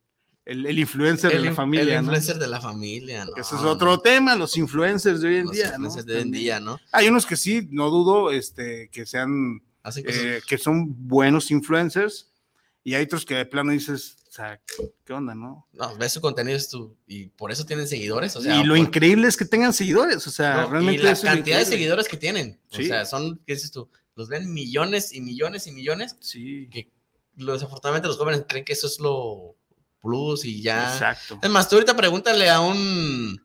el, 0.46 0.66
el 0.66 0.78
influencer 0.78 1.32
el, 1.32 1.42
de 1.42 1.48
la 1.50 1.54
familia, 1.54 1.82
el 1.84 1.90
¿no? 1.94 2.12
influencer 2.12 2.38
de 2.38 2.46
la 2.48 2.60
familia, 2.60 3.24
¿no? 3.24 3.32
Ese 3.36 3.54
es 3.56 3.62
otro 3.62 3.98
tema, 4.00 4.36
los 4.36 4.56
influencers 4.56 5.20
de 5.20 5.28
hoy 5.28 5.36
en 5.36 5.46
Los 5.46 5.54
día, 5.54 5.64
¿no? 5.70 5.72
influencers 5.86 6.06
de 6.06 6.14
hoy 6.16 6.20
en 6.22 6.30
día, 6.30 6.60
¿no? 6.60 6.78
Hay 6.92 7.08
unos 7.08 7.24
que 7.26 7.36
sí, 7.36 7.66
no 7.70 7.88
dudo, 7.90 8.30
este, 8.30 8.88
que 8.90 9.06
sean, 9.06 9.62
eh, 9.96 10.40
que 10.46 10.58
son 10.58 11.08
buenos 11.08 11.50
influencers, 11.50 12.30
y 12.82 12.94
hay 12.94 13.04
otros 13.04 13.24
que 13.24 13.34
de 13.36 13.46
plano 13.46 13.72
dices, 13.72 14.16
o 14.28 14.32
sea, 14.32 14.60
¿qué 15.06 15.12
onda, 15.14 15.34
no? 15.34 15.66
No, 15.72 15.96
ves 15.96 16.12
su 16.12 16.20
contenido 16.20 16.56
es 16.58 16.68
tu- 16.68 16.94
y 17.06 17.28
por 17.28 17.50
eso 17.50 17.64
tienen 17.64 17.88
seguidores, 17.88 18.36
o 18.36 18.42
sea, 18.42 18.60
y 18.60 18.64
lo 18.64 18.74
por- 18.74 18.78
increíble 18.78 19.28
es 19.28 19.36
que 19.38 19.46
tengan 19.46 19.72
seguidores, 19.72 20.26
o 20.26 20.30
sea, 20.30 20.62
no, 20.62 20.70
realmente 20.70 21.00
y 21.00 21.04
la 21.04 21.12
cantidad 21.14 21.32
de 21.32 21.38
increíble. 21.40 21.64
seguidores 21.64 22.08
que 22.08 22.16
tienen, 22.18 22.60
o 22.70 22.76
Sí. 22.76 22.84
sea, 22.86 23.06
son, 23.06 23.40
¿qué 23.46 23.54
dices 23.54 23.70
tú? 23.70 23.88
Los 24.16 24.28
ven 24.28 24.52
millones 24.52 25.12
y 25.14 25.20
millones 25.22 25.66
y 25.66 25.72
millones, 25.72 26.16
Sí, 26.20 26.68
que 26.70 26.90
desafortunadamente 27.36 28.06
los 28.08 28.18
jóvenes 28.18 28.44
creen 28.48 28.64
que 28.64 28.74
eso 28.74 28.86
es 28.86 29.00
lo 29.00 29.56
plus 30.04 30.44
y 30.44 30.62
ya. 30.62 30.92
exacto. 30.92 31.40
Es 31.42 31.50
más, 31.50 31.68
tú 31.68 31.76
ahorita 31.76 31.96
pregúntale 31.96 32.48
a 32.50 32.60
un, 32.60 33.40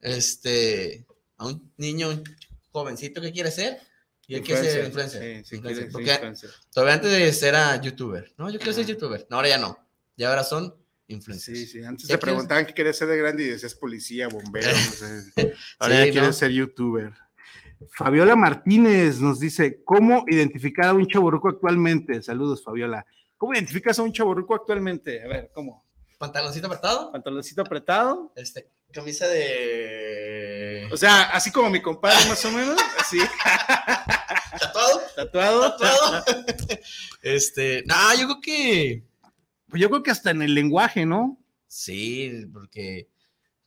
este, 0.00 1.06
a 1.36 1.46
un 1.46 1.72
niño, 1.76 2.08
un 2.10 2.24
jovencito 2.72 3.20
que 3.20 3.32
quiere 3.32 3.50
ser, 3.50 3.78
y 4.26 4.34
él 4.36 4.42
quiere 4.42 4.62
ser 4.70 4.84
influencer. 4.86 5.22
Sí, 5.22 5.44
sí, 5.48 5.56
Influencer, 5.56 5.60
quiere 5.62 5.74
ser 5.76 5.92
porque 5.92 6.12
influencer. 6.12 6.50
todavía 6.72 6.94
antes 6.94 7.10
de 7.12 7.32
ser 7.32 7.54
a 7.56 7.80
youtuber, 7.80 8.32
no, 8.36 8.50
yo 8.50 8.58
quiero 8.58 8.72
ser 8.72 8.86
youtuber, 8.86 9.26
no, 9.30 9.36
ahora 9.36 9.48
ya 9.48 9.58
no, 9.58 9.78
ya 10.16 10.28
ahora 10.30 10.44
son 10.44 10.74
influencers. 11.08 11.58
Sí, 11.58 11.66
sí, 11.66 11.82
antes 11.84 12.02
te 12.06 12.08
quieres- 12.14 12.20
preguntaban 12.20 12.66
qué 12.66 12.74
querías 12.74 12.96
ser 12.96 13.08
de 13.08 13.16
grande 13.18 13.42
y 13.44 13.46
decías 13.48 13.74
policía, 13.74 14.28
bombero, 14.28 14.70
no 14.70 14.78
sé. 14.92 15.32
Ahora 15.78 15.94
Sí, 16.00 16.06
ya 16.06 16.12
quieres 16.12 16.28
¿no? 16.28 16.32
ser 16.32 16.50
youtuber. 16.52 17.12
Fabiola 17.92 18.36
Martínez 18.36 19.20
nos 19.20 19.40
dice, 19.40 19.82
¿cómo 19.84 20.24
identificar 20.28 20.86
a 20.86 20.92
un 20.94 21.06
chaborruco 21.06 21.48
actualmente? 21.48 22.22
Saludos, 22.22 22.62
Fabiola. 22.62 23.04
¿Cómo 23.38 23.54
identificas 23.54 23.98
a 23.98 24.02
un 24.02 24.12
chaborruco 24.12 24.54
actualmente? 24.54 25.22
A 25.24 25.28
ver, 25.28 25.50
¿cómo? 25.54 25.84
Pantaloncito 26.20 26.66
apretado, 26.66 27.10
¿Pantaloncito 27.12 27.62
apretado? 27.62 28.30
este, 28.36 28.68
camisa 28.92 29.26
de... 29.26 30.86
O 30.92 30.96
sea, 30.98 31.22
así 31.30 31.50
como 31.50 31.70
mi 31.70 31.80
compadre 31.80 32.28
más 32.28 32.44
o 32.44 32.52
menos, 32.52 32.78
así, 32.98 33.16
¿Tatuado? 34.60 35.00
tatuado. 35.16 35.76
¿Tatuado? 35.78 36.24
este, 37.22 37.82
no, 37.86 37.94
yo 38.18 38.26
creo 38.26 38.40
que... 38.42 39.04
Pues 39.70 39.80
yo 39.80 39.88
creo 39.88 40.02
que 40.02 40.10
hasta 40.10 40.30
en 40.30 40.42
el 40.42 40.54
lenguaje, 40.54 41.06
¿no? 41.06 41.38
Sí, 41.68 42.44
porque 42.52 43.08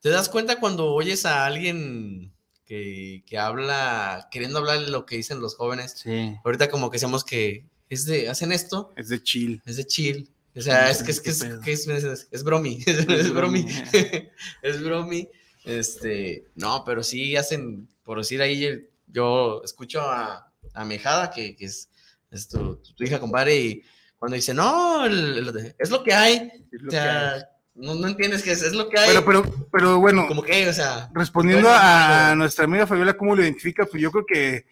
te 0.01 0.09
das 0.09 0.29
cuenta 0.29 0.59
cuando 0.59 0.93
oyes 0.93 1.25
a 1.25 1.47
alguien 1.47 2.35
que, 2.65 3.23
que 3.25 3.39
habla, 3.39 4.27
queriendo 4.29 4.59
hablar 4.59 4.79
lo 4.89 5.07
que 5.07 5.15
dicen 5.15 5.39
los 5.41 5.55
jóvenes. 5.55 5.93
Sí. 6.03 6.35
Ahorita 6.45 6.69
como 6.69 6.91
que 6.91 6.97
decíamos 6.97 7.23
que 7.23 7.65
es 7.89 8.05
de, 8.05 8.29
hacen 8.29 8.51
esto, 8.51 8.93
Es 8.95 9.09
de 9.09 9.23
chill. 9.23 9.63
es 9.65 9.77
de 9.77 9.87
chill. 9.87 10.29
O 10.55 10.61
sea, 10.61 10.89
es 10.89 11.01
que 11.03 11.11
es, 11.11 11.19
que 11.21 11.31
es, 11.31 11.43
que 11.63 11.71
es, 11.71 11.87
es- 11.87 12.27
es 12.31 12.43
bromi, 12.43 12.83
es, 12.85 13.33
bromi, 13.33 13.65
es 14.61 14.83
bromi. 14.83 15.27
Este, 15.65 16.45
no, 16.55 16.83
pero 16.85 17.03
sí 17.03 17.35
hacen, 17.35 17.87
por 18.03 18.17
decir 18.17 18.41
ahí, 18.41 18.87
yo 19.07 19.61
escucho 19.63 20.01
a, 20.01 20.51
a 20.73 20.85
mi 20.85 20.95
hijada, 20.95 21.31
que, 21.31 21.55
que 21.55 21.65
es, 21.65 21.89
es 22.31 22.47
tu, 22.49 22.75
tu 22.95 23.03
hija, 23.03 23.19
compadre, 23.19 23.55
y 23.59 23.83
cuando 24.19 24.35
dice, 24.35 24.53
no, 24.53 25.05
el- 25.05 25.37
el- 25.37 25.75
es 25.79 25.89
lo 25.89 26.03
que 26.03 26.13
hay, 26.13 26.51
lo 26.71 26.89
o 26.89 26.91
hay. 26.93 26.99
sea, 26.99 27.49
no, 27.75 27.95
no 27.95 28.07
entiendes 28.07 28.43
que 28.43 28.51
es, 28.51 28.61
es 28.61 28.73
lo 28.73 28.89
que 28.89 28.99
hay. 28.99 29.07
Pero, 29.07 29.25
pero, 29.25 29.67
pero 29.71 29.99
bueno, 29.99 30.27
como 30.27 30.43
que, 30.43 30.67
o 30.67 30.73
sea, 30.73 31.09
respondiendo 31.13 31.67
Bueno, 31.67 31.81
a 31.81 32.25
pero- 32.27 32.35
nuestra 32.35 32.65
amiga 32.65 32.85
Fabiola, 32.85 33.15
¿cómo 33.17 33.35
lo 33.35 33.41
identifica? 33.41 33.85
Pues 33.85 34.01
yo 34.03 34.11
creo 34.11 34.25
que, 34.25 34.65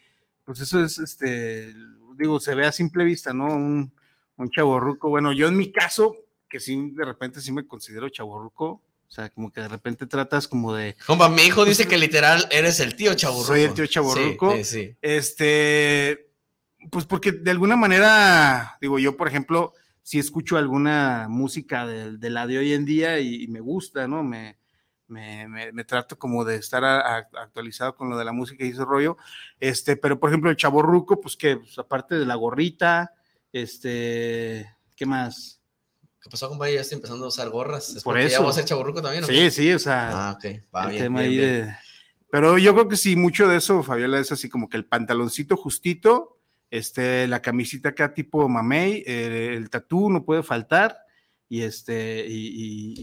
pues 0.46 0.60
eso 0.60 0.84
es, 0.84 0.98
este, 1.00 1.74
digo, 2.18 2.40
se 2.40 2.54
ve 2.54 2.66
a 2.68 2.72
simple 2.72 3.04
vista, 3.06 3.34
¿no? 3.34 3.46
Un, 3.46 3.94
un 4.38 4.50
chaborruco. 4.50 5.10
Bueno, 5.10 5.32
yo 5.34 5.48
en 5.48 5.58
mi 5.58 5.72
caso, 5.72 6.16
que 6.50 6.60
sí, 6.60 6.92
de 6.94 7.06
repente 7.06 7.42
sí 7.42 7.52
me 7.52 7.66
considero 7.68 8.10
chaborruco, 8.10 8.68
o 9.08 9.14
sea, 9.14 9.30
como 9.30 9.52
que 9.52 9.62
de 9.62 9.68
repente 9.68 10.08
tratas 10.08 10.48
como 10.48 10.74
de, 10.74 10.96
compa, 11.06 11.28
mi 11.30 11.42
hijo 11.44 11.66
dice 11.66 11.86
que 11.88 11.98
literal 11.98 12.48
eres 12.52 12.80
el 12.80 12.96
tío 12.96 13.14
chaburruco. 13.14 13.46
Soy 13.48 13.62
el 13.64 13.74
tío 13.74 13.86
chavorruco. 13.86 14.56
Sí, 14.56 14.64
sí, 14.64 14.86
sí. 14.86 14.96
este, 15.02 16.30
pues 16.90 17.06
porque 17.06 17.32
de 17.32 17.52
alguna 17.52 17.76
manera, 17.76 18.78
digo, 18.82 19.00
yo, 19.00 19.18
por 19.18 19.28
ejemplo, 19.28 19.74
si 20.04 20.18
escucho 20.18 20.58
alguna 20.58 21.28
música 21.30 21.86
de, 21.86 22.18
de 22.18 22.30
la 22.30 22.48
de 22.48 22.58
hoy 22.58 22.74
en 22.74 22.86
día 22.86 23.20
y, 23.20 23.44
y 23.44 23.48
me 23.50 23.60
gusta, 23.60 24.08
¿no? 24.08 24.24
Me, 24.24 24.58
me, 25.08 25.48
me- 25.48 25.72
me 25.74 25.84
trato 25.84 26.18
como 26.18 26.44
de 26.46 26.56
estar 26.56 26.84
a- 26.84 27.18
a- 27.18 27.28
actualizado 27.44 27.96
con 27.96 28.10
lo 28.10 28.18
de 28.18 28.26
la 28.26 28.32
música 28.32 28.64
y 28.66 28.70
ese 28.70 28.84
rollo. 28.86 29.18
Este, 29.60 29.96
pero 29.98 30.20
por 30.20 30.30
ejemplo, 30.30 30.50
el 30.50 30.56
chaborruco, 30.58 31.20
pues 31.22 31.36
que 31.36 31.58
pues, 31.58 31.78
aparte 31.78 32.16
de 32.18 32.26
la 32.26 32.36
gorrita, 32.36 33.14
este, 33.54 34.70
¿qué 34.96 35.06
más? 35.06 35.62
¿Qué 36.22 36.30
pasó, 36.30 36.50
compa? 36.50 36.70
Ya 36.70 36.82
estoy 36.82 36.98
empezando 36.98 37.26
a 37.26 37.30
usar 37.30 37.50
gorras. 37.50 37.90
¿Es 37.96 38.04
Por 38.04 38.14
porque 38.16 38.26
eso. 38.26 38.38
ya 38.38 38.40
voy 38.42 38.50
a 38.52 38.54
ser 38.54 38.66
chaburruco 38.66 39.02
también? 39.02 39.24
¿o 39.24 39.28
qué? 39.28 39.50
Sí, 39.50 39.64
sí, 39.64 39.74
o 39.74 39.80
sea, 39.80 40.30
Ah, 40.30 40.32
ok. 40.38 40.46
Va 40.74 40.84
el 40.86 40.90
bien, 40.92 41.04
tema 41.04 41.20
bien, 41.22 41.32
ahí 41.32 41.38
bien. 41.38 41.66
de- 41.66 41.76
Pero 42.32 42.58
yo 42.58 42.74
creo 42.74 42.88
que 42.88 42.96
sí, 42.98 43.16
mucho 43.16 43.48
de 43.48 43.58
eso, 43.58 43.82
Fabiola, 43.84 44.20
es 44.20 44.32
así 44.32 44.48
como 44.50 44.70
que 44.70 44.78
el 44.78 44.86
pantaloncito 44.86 45.58
justito, 45.58 46.38
este, 46.70 47.28
la 47.28 47.42
camisita 47.42 47.90
acá 47.90 48.14
tipo 48.14 48.48
mamey, 48.48 49.04
eh, 49.06 49.54
el 49.58 49.70
tatú 49.70 50.10
no 50.10 50.24
puede 50.24 50.44
faltar, 50.44 50.98
y 51.50 51.64
este, 51.64 52.26
y, 52.26 52.48
y- 52.48 52.94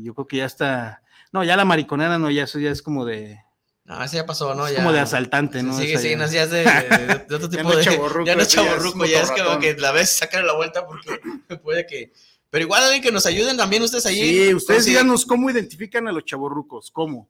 y 0.00 0.04
yo 0.04 0.14
creo 0.14 0.26
que 0.26 0.36
ya 0.38 0.46
está, 0.46 1.02
No, 1.32 1.42
ya 1.44 1.56
la 1.56 1.64
mariconera 1.64 2.18
no, 2.18 2.30
ya 2.30 2.44
eso 2.44 2.58
ya 2.58 2.70
es 2.70 2.80
como 2.82 3.04
de. 3.06 3.38
No, 3.84 4.02
ese 4.04 4.16
ya 4.16 4.26
pasó, 4.26 4.54
¿no? 4.54 4.66
es 4.66 4.74
Ya. 4.74 4.78
como 4.78 4.92
de 4.92 5.00
asaltante, 5.00 5.62
¿no? 5.62 5.76
Sí, 5.76 5.96
sí, 5.98 6.14
no, 6.14 6.30
ya 6.30 6.44
es 6.44 6.50
de, 6.50 6.58
de- 6.64 7.24
de 7.28 7.34
otro 7.34 7.50
Ya 7.50 7.58
tipo 7.58 7.62
no 7.70 7.76
de. 7.76 7.84
ya 8.24 8.36
no 8.36 8.42
es 8.42 8.48
eso 8.48 8.64
ya 8.64 8.76
es 8.76 9.10
ya 9.10 9.22
es 9.22 9.30
como 9.42 9.58
que 9.58 9.74
la 9.74 9.90
ves, 9.92 10.10
sacan 10.16 10.46
la 10.46 10.54
vuelta 10.54 10.86
porque 10.86 11.20
puede 11.62 11.86
que. 11.86 12.12
Pero 12.50 12.64
igual 12.64 12.82
alguien 12.84 13.02
que 13.02 13.10
nos 13.10 13.26
ayuden 13.26 13.56
también 13.56 13.82
ustedes 13.82 14.06
allí. 14.06 14.46
Sí, 14.46 14.54
ustedes 14.54 14.84
díganos 14.84 15.24
cómo 15.24 15.50
identifican 15.50 16.06
a 16.06 16.12
los 16.12 16.24
chavorrucos, 16.24 16.90
cómo. 16.90 17.28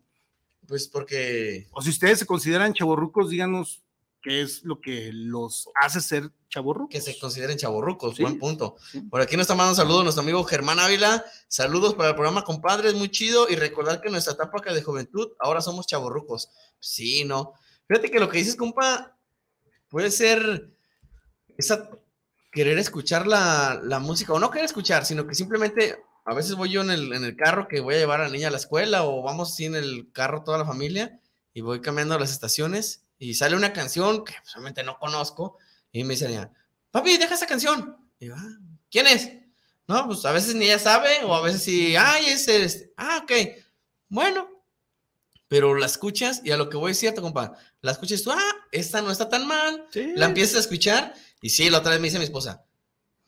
Pues 0.66 0.88
porque. 0.88 1.68
O 1.70 1.80
si 1.80 1.90
ustedes 1.90 2.18
se 2.18 2.26
consideran 2.26 2.74
chavorrucos, 2.74 3.30
díganos 3.30 3.81
qué 4.22 4.42
es 4.42 4.62
lo 4.64 4.80
que 4.80 5.10
los 5.12 5.68
hace 5.80 6.00
ser 6.00 6.30
chavorrucos. 6.48 6.90
que 6.90 7.00
se 7.00 7.18
consideren 7.18 7.56
chavorrucos, 7.56 8.16
Sí. 8.16 8.22
buen 8.22 8.38
punto. 8.38 8.76
Sí. 8.90 9.00
Por 9.02 9.20
aquí 9.20 9.36
nos 9.36 9.44
está 9.44 9.54
mandando 9.54 9.74
saludos 9.76 10.04
nuestro 10.04 10.22
amigo 10.22 10.44
Germán 10.44 10.78
Ávila. 10.78 11.24
Saludos 11.48 11.94
para 11.94 12.10
el 12.10 12.14
programa, 12.14 12.44
compadres, 12.44 12.94
muy 12.94 13.10
chido. 13.10 13.48
Y 13.48 13.56
recordar 13.56 14.00
que 14.00 14.08
en 14.08 14.12
nuestra 14.12 14.34
etapa 14.34 14.60
de 14.72 14.82
juventud, 14.82 15.32
ahora 15.38 15.60
somos 15.60 15.86
chavorrucos. 15.86 16.50
Sí, 16.78 17.24
no. 17.24 17.54
Fíjate 17.88 18.10
que 18.10 18.20
lo 18.20 18.28
que 18.28 18.38
dices, 18.38 18.54
compa, 18.56 19.16
puede 19.88 20.10
ser 20.10 20.70
esa 21.56 21.90
querer 22.52 22.78
escuchar 22.78 23.26
la, 23.26 23.80
la 23.82 23.98
música, 23.98 24.32
o 24.34 24.38
no 24.38 24.50
querer 24.50 24.66
escuchar, 24.66 25.06
sino 25.06 25.26
que 25.26 25.34
simplemente 25.34 26.02
a 26.26 26.34
veces 26.34 26.54
voy 26.54 26.68
yo 26.70 26.82
en 26.82 26.90
el, 26.90 27.12
en 27.14 27.24
el 27.24 27.34
carro 27.34 27.66
que 27.66 27.80
voy 27.80 27.94
a 27.94 27.98
llevar 27.98 28.20
a 28.20 28.24
la 28.26 28.30
niña 28.30 28.48
a 28.48 28.50
la 28.50 28.58
escuela, 28.58 29.04
o 29.04 29.22
vamos 29.22 29.52
así 29.52 29.64
en 29.64 29.74
el 29.74 30.12
carro 30.12 30.44
toda 30.44 30.58
la 30.58 30.66
familia, 30.66 31.18
y 31.54 31.62
voy 31.62 31.80
cambiando 31.80 32.18
las 32.18 32.30
estaciones, 32.30 33.04
y 33.22 33.34
sale 33.34 33.54
una 33.54 33.72
canción 33.72 34.24
que 34.24 34.34
pues, 34.42 34.54
obviamente 34.56 34.82
no 34.82 34.98
conozco, 34.98 35.58
y 35.92 36.02
me 36.04 36.14
dice 36.14 36.48
papi, 36.90 37.16
deja 37.18 37.34
esa 37.34 37.46
canción. 37.46 37.96
Y 38.18 38.26
yo, 38.26 38.34
"Ah, 38.36 38.58
¿quién 38.90 39.06
es? 39.06 39.30
No, 39.86 40.06
pues 40.06 40.24
a 40.24 40.32
veces 40.32 40.54
ni 40.54 40.64
ella 40.66 40.78
sabe, 40.78 41.22
o 41.24 41.34
a 41.34 41.40
veces 41.42 41.62
sí, 41.62 41.94
ay, 41.96 42.26
es 42.26 42.48
este. 42.48 42.92
Ah, 42.96 43.20
ok. 43.22 43.32
Bueno. 44.08 44.48
Pero 45.48 45.74
la 45.74 45.84
escuchas, 45.86 46.40
y 46.44 46.50
a 46.50 46.56
lo 46.56 46.68
que 46.70 46.78
voy 46.78 46.92
es 46.92 46.98
cierto, 46.98 47.20
compa. 47.20 47.52
La 47.82 47.92
escuchas 47.92 48.22
tú, 48.22 48.32
ah, 48.32 48.52
esta 48.70 49.02
no 49.02 49.10
está 49.10 49.28
tan 49.28 49.46
mal. 49.46 49.86
Sí. 49.92 50.12
La 50.16 50.26
empiezas 50.26 50.56
a 50.56 50.60
escuchar, 50.60 51.14
y 51.42 51.50
sí, 51.50 51.68
la 51.68 51.78
otra 51.78 51.90
vez 51.92 52.00
me 52.00 52.06
dice 52.06 52.18
mi 52.18 52.24
esposa, 52.24 52.64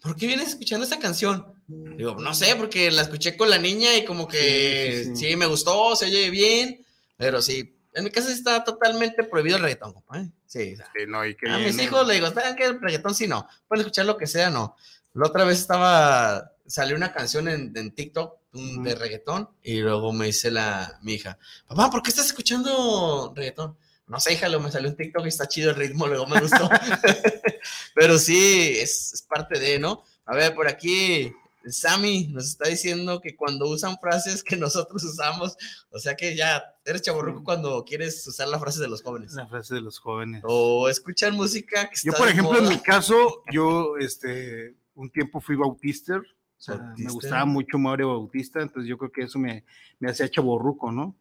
¿por 0.00 0.16
qué 0.16 0.26
vienes 0.26 0.48
escuchando 0.48 0.84
esta 0.84 0.98
canción? 0.98 1.52
Digo, 1.66 2.14
no 2.16 2.32
sé, 2.34 2.56
porque 2.56 2.90
la 2.90 3.02
escuché 3.02 3.36
con 3.36 3.50
la 3.50 3.58
niña 3.58 3.94
y 3.96 4.04
como 4.06 4.26
que 4.26 5.02
Sí, 5.04 5.10
sí, 5.10 5.16
sí, 5.16 5.28
sí. 5.30 5.36
me 5.36 5.46
gustó, 5.46 5.94
se 5.96 6.06
oye 6.06 6.30
bien, 6.30 6.84
pero 7.16 7.42
sí, 7.42 7.76
en 7.94 8.04
mi 8.04 8.10
casa 8.10 8.28
sí 8.28 8.34
está 8.34 8.62
totalmente 8.64 9.24
prohibido 9.24 9.56
el 9.56 9.62
reggaetón, 9.62 9.92
compa. 9.94 10.18
¿eh? 10.20 10.30
Sí, 10.46 10.74
o 10.74 10.76
sea, 10.76 10.90
Sí, 10.94 11.04
no, 11.08 11.24
y 11.24 11.34
que 11.36 11.48
a 11.50 11.58
mis 11.58 11.76
¿no? 11.76 11.82
hijos 11.82 12.06
le 12.06 12.14
digo, 12.14 12.30
¿saben 12.32 12.56
qué? 12.56 12.64
El 12.64 12.80
reggaetón 12.80 13.14
sí 13.14 13.26
no. 13.26 13.48
Pueden 13.68 13.80
escuchar 13.82 14.06
lo 14.06 14.16
que 14.16 14.26
sea, 14.26 14.50
no. 14.50 14.76
La 15.14 15.26
otra 15.28 15.44
vez 15.44 15.58
estaba, 15.60 16.52
salió 16.66 16.96
una 16.96 17.12
canción 17.12 17.48
en, 17.48 17.72
en 17.76 17.94
TikTok 17.94 18.36
un- 18.54 18.82
de 18.82 18.94
reggaetón 18.94 19.48
y 19.62 19.78
luego 19.80 20.12
me 20.12 20.26
dice 20.26 20.50
la, 20.50 20.98
mi 21.02 21.14
hija, 21.14 21.38
papá, 21.66 21.90
¿por 21.90 22.02
qué 22.02 22.10
estás 22.10 22.26
escuchando 22.26 23.32
reggaetón? 23.34 23.76
No 24.06 24.20
sé, 24.20 24.34
hija, 24.34 24.48
luego 24.48 24.64
me 24.64 24.70
salió 24.70 24.88
en 24.90 24.96
TikTok 24.96 25.24
y 25.24 25.28
está 25.28 25.46
chido 25.48 25.70
el 25.70 25.76
ritmo, 25.76 26.06
luego 26.06 26.26
me 26.26 26.38
gustó. 26.40 26.68
Pero 27.94 28.18
sí, 28.18 28.76
es, 28.78 29.12
es 29.14 29.22
parte 29.22 29.58
de, 29.58 29.78
¿no? 29.78 30.04
A 30.26 30.34
ver, 30.34 30.54
por 30.54 30.68
aquí, 30.68 31.32
Sammy 31.72 32.28
nos 32.28 32.46
está 32.46 32.68
diciendo 32.68 33.20
que 33.20 33.34
cuando 33.36 33.68
usan 33.68 33.96
frases 33.98 34.42
que 34.42 34.56
nosotros 34.56 35.02
usamos, 35.04 35.56
o 35.90 35.98
sea 35.98 36.14
que 36.14 36.36
ya 36.36 36.62
eres 36.84 37.02
chaborruco 37.02 37.42
cuando 37.44 37.84
quieres 37.84 38.26
usar 38.26 38.48
las 38.48 38.60
frases 38.60 38.80
de 38.80 38.88
los 38.88 39.02
jóvenes. 39.02 39.32
La 39.34 39.46
frase 39.46 39.74
de 39.74 39.80
los 39.80 39.98
jóvenes. 39.98 40.42
O 40.44 40.88
escuchan 40.88 41.34
música 41.34 41.88
que 41.88 41.96
Yo, 42.02 42.12
está 42.12 42.18
por 42.18 42.28
ejemplo, 42.28 42.58
en 42.58 42.68
mi 42.68 42.78
caso, 42.78 43.42
yo, 43.52 43.96
este, 43.98 44.76
un 44.94 45.10
tiempo 45.10 45.40
fui 45.40 45.56
bautister. 45.56 46.18
O 46.18 46.62
sea, 46.64 46.94
me 46.96 47.10
gustaba 47.10 47.44
mucho 47.44 47.78
Mario 47.78 48.08
Bautista, 48.08 48.62
entonces 48.62 48.88
yo 48.88 48.96
creo 48.96 49.12
que 49.12 49.22
eso 49.22 49.38
me, 49.38 49.64
me 49.98 50.08
hacía 50.10 50.30
chaborruco, 50.30 50.90
¿no? 50.90 51.14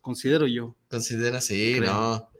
Considero 0.00 0.46
yo. 0.46 0.74
Considera, 0.88 1.40
sí, 1.42 1.74
Creo. 1.78 1.92
no. 1.92 2.30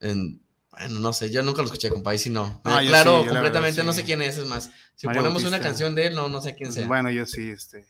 En- 0.00 0.42
bueno, 0.72 1.00
no 1.00 1.12
sé, 1.12 1.30
yo 1.30 1.42
nunca 1.42 1.58
lo 1.60 1.66
escuché, 1.66 1.90
compa, 1.90 2.14
y 2.14 2.18
si 2.18 2.30
no. 2.30 2.60
Ah, 2.64 2.80
claro, 2.86 3.20
sí, 3.22 3.28
completamente, 3.28 3.76
verdad, 3.76 3.84
no 3.84 3.92
sé 3.92 4.04
quién 4.04 4.22
es, 4.22 4.38
es 4.38 4.46
más. 4.46 4.70
Si 4.94 5.06
Mario 5.06 5.22
ponemos 5.22 5.42
una 5.42 5.50
Bautista. 5.50 5.68
canción 5.68 5.94
de 5.94 6.06
él, 6.06 6.14
no, 6.14 6.28
no 6.28 6.40
sé 6.40 6.54
quién 6.54 6.72
sea. 6.72 6.86
Bueno, 6.86 7.10
yo 7.10 7.26
sí, 7.26 7.50
este. 7.50 7.86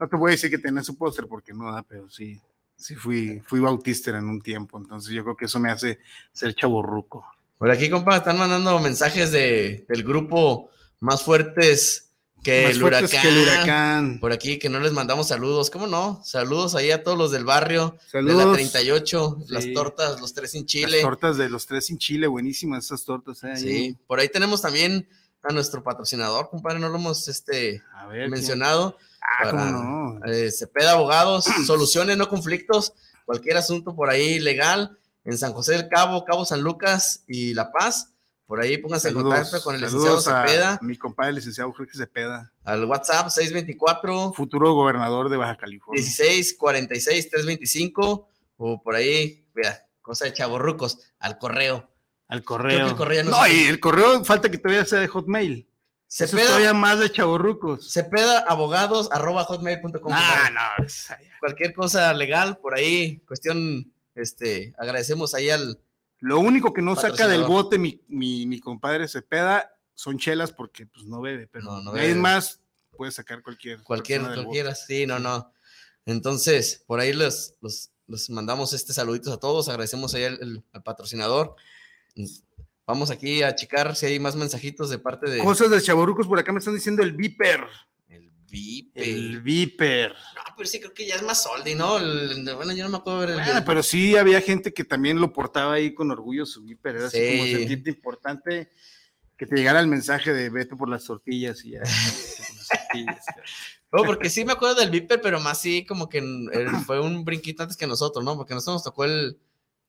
No 0.00 0.08
te 0.08 0.16
voy 0.16 0.30
a 0.30 0.32
decir 0.32 0.50
que 0.50 0.58
tenía 0.58 0.82
su 0.82 0.96
póster 0.96 1.26
porque 1.28 1.52
no 1.54 1.72
da, 1.72 1.82
pero 1.84 2.10
sí, 2.10 2.40
sí 2.76 2.96
fui, 2.96 3.40
fui 3.46 3.60
bautister 3.60 4.16
en 4.16 4.24
un 4.24 4.40
tiempo, 4.40 4.78
entonces 4.78 5.12
yo 5.12 5.22
creo 5.22 5.36
que 5.36 5.44
eso 5.44 5.60
me 5.60 5.70
hace 5.70 6.00
ser 6.32 6.54
chaborruco. 6.54 7.24
Por 7.56 7.70
aquí, 7.70 7.88
compa, 7.88 8.16
están 8.16 8.38
mandando 8.38 8.78
mensajes 8.80 9.32
de, 9.32 9.84
del 9.88 10.02
grupo 10.02 10.70
más 11.00 11.22
fuertes 11.22 12.07
que, 12.42 12.62
Más 12.64 12.72
el, 12.76 12.82
huracán. 12.82 13.08
que 13.22 13.28
el 13.28 13.38
huracán. 13.38 14.18
Por 14.20 14.32
aquí, 14.32 14.58
que 14.58 14.68
no 14.68 14.80
les 14.80 14.92
mandamos 14.92 15.28
saludos. 15.28 15.70
¿Cómo 15.70 15.86
no? 15.86 16.20
Saludos 16.24 16.74
ahí 16.74 16.90
a 16.90 17.02
todos 17.02 17.18
los 17.18 17.30
del 17.30 17.44
barrio, 17.44 17.96
de 18.12 18.22
la 18.22 18.32
Saludos. 18.32 18.54
38, 18.54 19.38
las 19.48 19.64
Sí. 19.64 19.74
tortas, 19.74 20.20
los 20.20 20.32
tres 20.34 20.52
sin 20.52 20.62
Las 20.62 20.66
chile. 20.66 21.00
tortas 21.02 21.36
de 21.36 21.48
los 21.48 21.66
tres 21.66 21.86
sin 21.86 21.98
chile, 21.98 22.26
buenísimas 22.26 22.84
esas 22.86 23.04
tortas. 23.04 23.42
¿eh? 23.44 23.56
Sí, 23.56 23.96
por 24.06 24.20
ahí 24.20 24.28
tenemos 24.28 24.62
también 24.62 25.08
a 25.42 25.52
nuestro 25.52 25.82
patrocinador, 25.82 26.48
compadre, 26.50 26.78
no 26.78 26.88
lo 26.88 26.96
hemos 26.96 27.28
este, 27.28 27.82
mencionado. 28.28 28.96
Ah, 29.20 29.44
para- 29.44 29.50
cómo 29.50 29.64
no. 30.20 30.26
eh, 30.26 30.50
Cepeda 30.50 30.92
Abogados, 30.92 31.44
soluciones, 31.66 32.16
no 32.16 32.28
conflictos, 32.28 32.92
cualquier 33.26 33.56
asunto 33.56 33.94
por 33.94 34.10
ahí 34.10 34.38
legal, 34.38 34.96
en 35.24 35.36
San 35.36 35.52
José 35.52 35.72
del 35.72 35.88
Cabo, 35.88 36.24
Cabo 36.24 36.44
San 36.46 36.62
Lucas 36.62 37.24
y 37.28 37.52
La 37.52 37.70
Paz. 37.72 38.12
Por 38.48 38.62
ahí 38.62 38.78
pónganse 38.78 39.08
en 39.08 39.14
contacto 39.14 39.62
con 39.62 39.74
el 39.74 39.82
licenciado 39.82 40.22
Cepeda 40.22 40.78
Mi 40.80 40.96
compadre, 40.96 41.28
el 41.28 41.34
licenciado 41.36 41.70
Jorge 41.70 41.92
Cepeda, 41.94 42.50
al 42.64 42.86
WhatsApp 42.86 43.28
624 43.28 44.32
futuro 44.32 44.72
gobernador 44.72 45.28
de 45.28 45.36
Baja 45.36 45.58
California. 45.58 46.02
16 46.02 46.56
46 46.56 47.28
325 47.28 48.28
o 48.56 48.82
por 48.82 48.94
ahí, 48.94 49.46
mira, 49.54 49.86
cosa 50.00 50.24
de 50.24 50.32
chavorrucos, 50.32 50.98
al 51.18 51.36
correo. 51.36 51.90
Al 52.26 52.42
correo. 52.42 52.86
que 52.86 52.90
el 52.90 52.96
correo 52.96 53.24
no 53.24 53.46
y 53.46 53.66
el 53.66 53.80
correo 53.80 54.24
falta 54.24 54.50
que 54.50 54.56
todavía 54.56 54.86
sea 54.86 55.00
de 55.00 55.08
Hotmail. 55.08 55.68
Eso 56.08 56.24
es 56.24 56.30
Cepeda, 56.30 56.46
todavía 56.46 56.72
más 56.72 57.00
de 57.00 57.12
chavorrucos. 57.12 57.92
Cepeda 57.92 58.38
abogados 58.38 59.10
arroba 59.12 59.44
hotmail.com. 59.44 60.10
Ah, 60.10 60.48
no, 60.54 60.86
Cualquier 61.38 61.74
cosa 61.74 62.14
legal 62.14 62.56
por 62.56 62.74
ahí, 62.74 63.18
cuestión, 63.28 63.92
este, 64.14 64.74
agradecemos 64.78 65.34
ahí 65.34 65.50
al, 65.50 65.78
Lo 66.20 66.40
único 66.40 66.72
que 66.72 66.82
no 66.82 66.96
saca 66.96 67.28
del 67.28 67.44
bote 67.44 67.78
mi, 67.78 68.00
mi, 68.08 68.46
mi 68.46 68.58
compadre 68.60 69.06
Cepeda 69.08 69.70
son 69.94 70.18
chelas 70.18 70.52
porque 70.52 70.86
pues 70.86 71.06
no 71.06 71.20
bebe, 71.20 71.46
pero 71.46 71.80
No, 71.80 71.92
bebe. 71.92 72.14
más 72.14 72.60
puede 72.96 73.12
sacar 73.12 73.42
cualquier 73.42 73.82
Cualquier, 73.82 74.22
cualquiera, 74.22 74.74
sí, 74.74 75.06
no, 75.06 75.18
no. 75.18 75.52
Entonces, 76.06 76.82
por 76.86 77.00
ahí 77.00 77.12
los, 77.12 77.54
los 77.60 78.30
mandamos 78.30 78.72
este 78.72 78.92
saluditos 78.92 79.32
a 79.32 79.36
todos, 79.38 79.68
agradecemos 79.68 80.14
ahí 80.14 80.24
al, 80.24 80.38
al- 80.42 80.64
al 80.72 80.82
patrocinador. 80.82 81.54
Vamos 82.86 83.10
aquí 83.10 83.42
a 83.42 83.54
checar 83.54 83.94
si 83.94 84.06
hay 84.06 84.18
más 84.18 84.34
mensajitos 84.34 84.88
de 84.90 84.98
parte 84.98 85.26
de 85.30 85.36
bote. 85.38 85.46
Cosas 85.46 85.70
de 85.70 85.80
chavorrucos 85.82 86.26
por 86.26 86.38
acá 86.38 86.52
me 86.52 86.58
están 86.58 86.74
diciendo 86.74 87.02
el 87.02 87.12
Viper. 87.12 87.64
El 88.48 88.52
Viper. 88.52 89.02
El 89.02 89.40
Viper. 89.42 90.12
No, 90.12 90.54
pero 90.56 90.68
sí 90.68 90.80
creo 90.80 90.94
que 90.94 91.06
ya 91.06 91.16
es 91.16 91.22
más 91.22 91.42
soldi, 91.42 91.74
¿no? 91.74 91.98
El- 91.98 92.44
bueno, 92.54 92.72
yo 92.72 92.84
no 92.84 92.90
me 92.90 92.96
acuerdo 92.98 93.20
ver 93.20 93.30
el 93.30 93.36
Bueno, 93.36 93.62
pero 93.66 93.82
sí 93.82 94.16
había 94.16 94.40
gente 94.40 94.72
que 94.72 94.84
también 94.84 95.20
lo 95.20 95.32
portaba 95.32 95.74
ahí 95.74 95.94
con 95.94 96.10
orgullo 96.10 96.46
su 96.46 96.62
Viper. 96.64 96.96
Era 96.96 97.06
así 97.08 97.18
como 97.32 97.44
sentirte 97.44 97.90
importante 97.90 98.70
que 99.36 99.46
te 99.46 99.56
llegara 99.56 99.80
el 99.80 99.86
mensaje 99.86 100.32
de 100.32 100.50
vete 100.50 100.74
por 100.76 100.88
las 100.88 101.04
tortillas 101.04 101.64
y 101.64 101.70
ya. 101.72 101.80
tortillas. 101.82 103.24
No, 103.90 104.04
porque 104.04 104.28
sí 104.28 104.44
me 104.44 104.52
acuerdo 104.52 104.74
del 104.74 104.90
Viper, 104.90 105.18
pero 105.22 105.40
más 105.40 105.62
sí 105.62 105.86
como 105.86 106.10
que 106.10 106.20
fue 106.86 107.00
un 107.00 107.24
brinquito 107.24 107.62
antes 107.62 107.76
que 107.78 107.86
nosotros, 107.86 108.22
¿no? 108.22 108.36
Porque 108.36 108.52
nosotros 108.52 108.74
nos 108.74 108.84
tocó 108.84 109.06
el, 109.06 109.38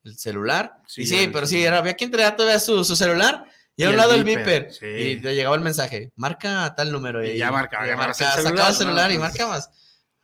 el 0.06 0.17
celular. 0.17 0.78
Sí, 0.88 1.02
y 1.02 1.06
sí, 1.06 1.30
pero 1.34 1.45
sí, 1.45 1.62
era, 1.62 1.80
había 1.80 1.95
quien 1.95 2.10
traía 2.10 2.34
todavía 2.34 2.60
su, 2.62 2.86
su 2.86 2.95
celular 2.95 3.43
y 3.80 3.84
Y 3.84 3.86
a 3.86 3.88
un 3.88 3.94
el 3.94 3.98
lado 3.98 4.13
el 4.13 4.26
Viper, 4.26 4.74
sí. 4.74 4.86
Y 4.86 5.22
te 5.22 5.34
llegaba 5.34 5.56
el 5.56 5.62
mensaje, 5.62 6.12
marca 6.18 6.74
tal 6.76 6.92
número. 6.92 7.26
Y 7.26 7.38
ya 7.38 7.50
marcaba, 7.50 7.88
ya 7.88 7.94
agarrabas 7.94 8.20
el 8.20 8.26
marcaba, 8.28 8.44
celular, 8.44 8.65
el 8.68 8.74
¿no? 8.74 8.78
celular 8.78 9.12
y 9.12 9.18
Pues- 9.18 9.30
marcabas. 9.30 9.70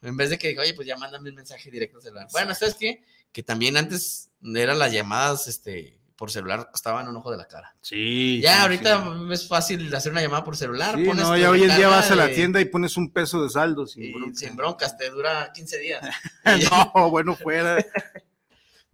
En 0.01 0.17
vez 0.17 0.29
de 0.29 0.37
que, 0.37 0.59
oye, 0.59 0.73
pues 0.73 0.85
ya 0.85 0.97
mándame 0.97 1.29
un 1.29 1.35
mensaje 1.37 1.71
directo 1.71 1.97
al 1.97 2.03
celular. 2.03 2.27
Bueno, 2.33 2.53
¿sabes 2.53 2.75
qué? 2.75 3.01
Que 3.31 3.43
también 3.43 3.77
antes 3.77 4.29
eran 4.43 4.77
las 4.77 4.91
llamadas 4.91 5.47
este, 5.47 5.97
por 6.17 6.31
celular, 6.31 6.67
costaban 6.69 7.07
un 7.07 7.15
ojo 7.15 7.31
de 7.31 7.37
la 7.37 7.45
cara. 7.47 7.75
Sí. 7.81 8.39
Ya, 8.41 8.55
sí, 8.57 8.61
ahorita 8.63 9.03
sí. 9.03 9.33
es 9.33 9.47
fácil 9.47 9.95
hacer 9.95 10.11
una 10.11 10.21
llamada 10.21 10.43
por 10.43 10.57
celular. 10.57 10.95
Sí, 10.97 11.05
pones 11.05 11.23
no, 11.23 11.37
ya 11.37 11.49
hoy 11.49 11.63
en 11.63 11.75
día 11.75 11.87
vas 11.87 12.11
a 12.11 12.15
la 12.15 12.29
tienda 12.29 12.59
y 12.59 12.65
pones 12.65 12.97
un 12.97 13.11
peso 13.13 13.41
de 13.41 13.49
saldo. 13.49 13.87
Sin 13.87 14.03
y 14.03 14.11
bronca. 14.13 14.37
sin 14.37 14.55
broncas, 14.57 14.97
te 14.97 15.09
dura 15.09 15.51
15 15.53 15.77
días. 15.79 16.01
no, 16.93 17.09
bueno, 17.09 17.35
fuera. 17.35 17.77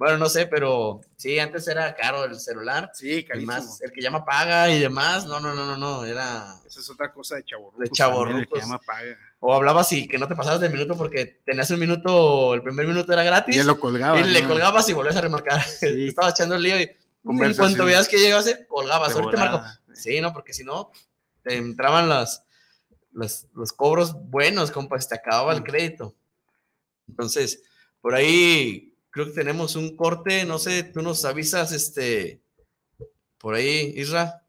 Bueno, 0.02 0.18
no 0.18 0.30
sé, 0.30 0.48
pero 0.48 1.00
sí, 1.16 1.38
antes 1.38 1.68
era 1.68 1.94
caro 1.94 2.26
el 2.26 2.40
celular. 2.40 2.90
Sí, 2.92 3.18
Y 3.18 3.24
carísimo. 3.24 3.52
más, 3.54 3.82
el 3.82 3.92
que 3.92 4.02
llama 4.02 4.26
paga 4.26 4.68
y 4.72 4.80
demás. 4.80 5.28
No, 5.28 5.40
no, 5.40 5.54
no, 5.54 5.64
no, 5.68 5.78
no. 5.78 6.06
Era. 6.06 6.56
Esa 6.66 6.80
es 6.80 6.90
otra 6.90 7.14
cosa 7.14 7.36
de 7.36 7.44
chavorrucos. 7.44 7.80
De 7.80 7.90
también, 7.96 8.38
el 8.40 8.48
que 8.48 8.60
llama 8.60 8.80
paga. 8.80 9.16
O 9.42 9.54
hablabas 9.54 9.92
y 9.92 10.08
que 10.08 10.18
no 10.18 10.28
te 10.28 10.36
pasabas 10.36 10.60
del 10.60 10.72
minuto 10.72 10.98
porque 10.98 11.42
tenías 11.46 11.70
un 11.70 11.80
minuto, 11.80 12.56
el 12.56 12.64
primer 12.64 12.88
minuto 12.88 13.14
era 13.14 13.24
gratis. 13.24 13.56
Y 13.56 13.62
lo 13.64 13.80
colgaba. 13.80 14.20
y 14.20 14.24
le 14.24 14.42
¿no? 14.42 14.48
colgabas 14.50 14.90
y 14.90 14.94
volvías 14.94 15.16
a 15.18 15.22
remarcar. 15.22 15.62
Sí. 15.68 16.08
Estabas 16.08 16.34
echando 16.34 16.56
el 16.56 16.64
lío 16.64 16.80
y 16.80 16.90
en 17.24 17.54
cuanto 17.56 17.86
veías 17.86 18.08
que 18.08 18.18
llegabas, 18.18 18.50
colgabas. 18.68 19.14
Ahorita 19.16 19.38
marco. 19.38 19.58
volada. 19.60 19.82
Sí, 19.94 20.20
no, 20.20 20.34
porque 20.34 20.54
si 20.54 20.64
no, 20.64 20.92
te 21.44 21.58
entraban 21.58 22.10
las, 22.10 22.44
las- 23.14 23.46
los 23.54 23.72
cobros 23.72 24.14
buenos, 24.16 24.72
compa, 24.72 25.00
se 25.00 25.10
te 25.10 25.16
acababa 25.16 25.54
el 25.54 25.62
crédito. 25.62 26.16
Entonces, 27.08 27.62
Por 28.02 28.16
ahí 28.16 28.91
creo 29.12 29.26
que 29.28 29.32
tenemos 29.34 29.76
un 29.76 29.96
corte, 29.96 30.46
no 30.46 30.58
sé, 30.58 30.84
tú 30.84 31.02
nos 31.02 31.24
avisas, 31.26 31.72
este, 31.72 32.42
por 33.38 33.56
ahí, 33.56 33.94
Isra. 33.96 34.44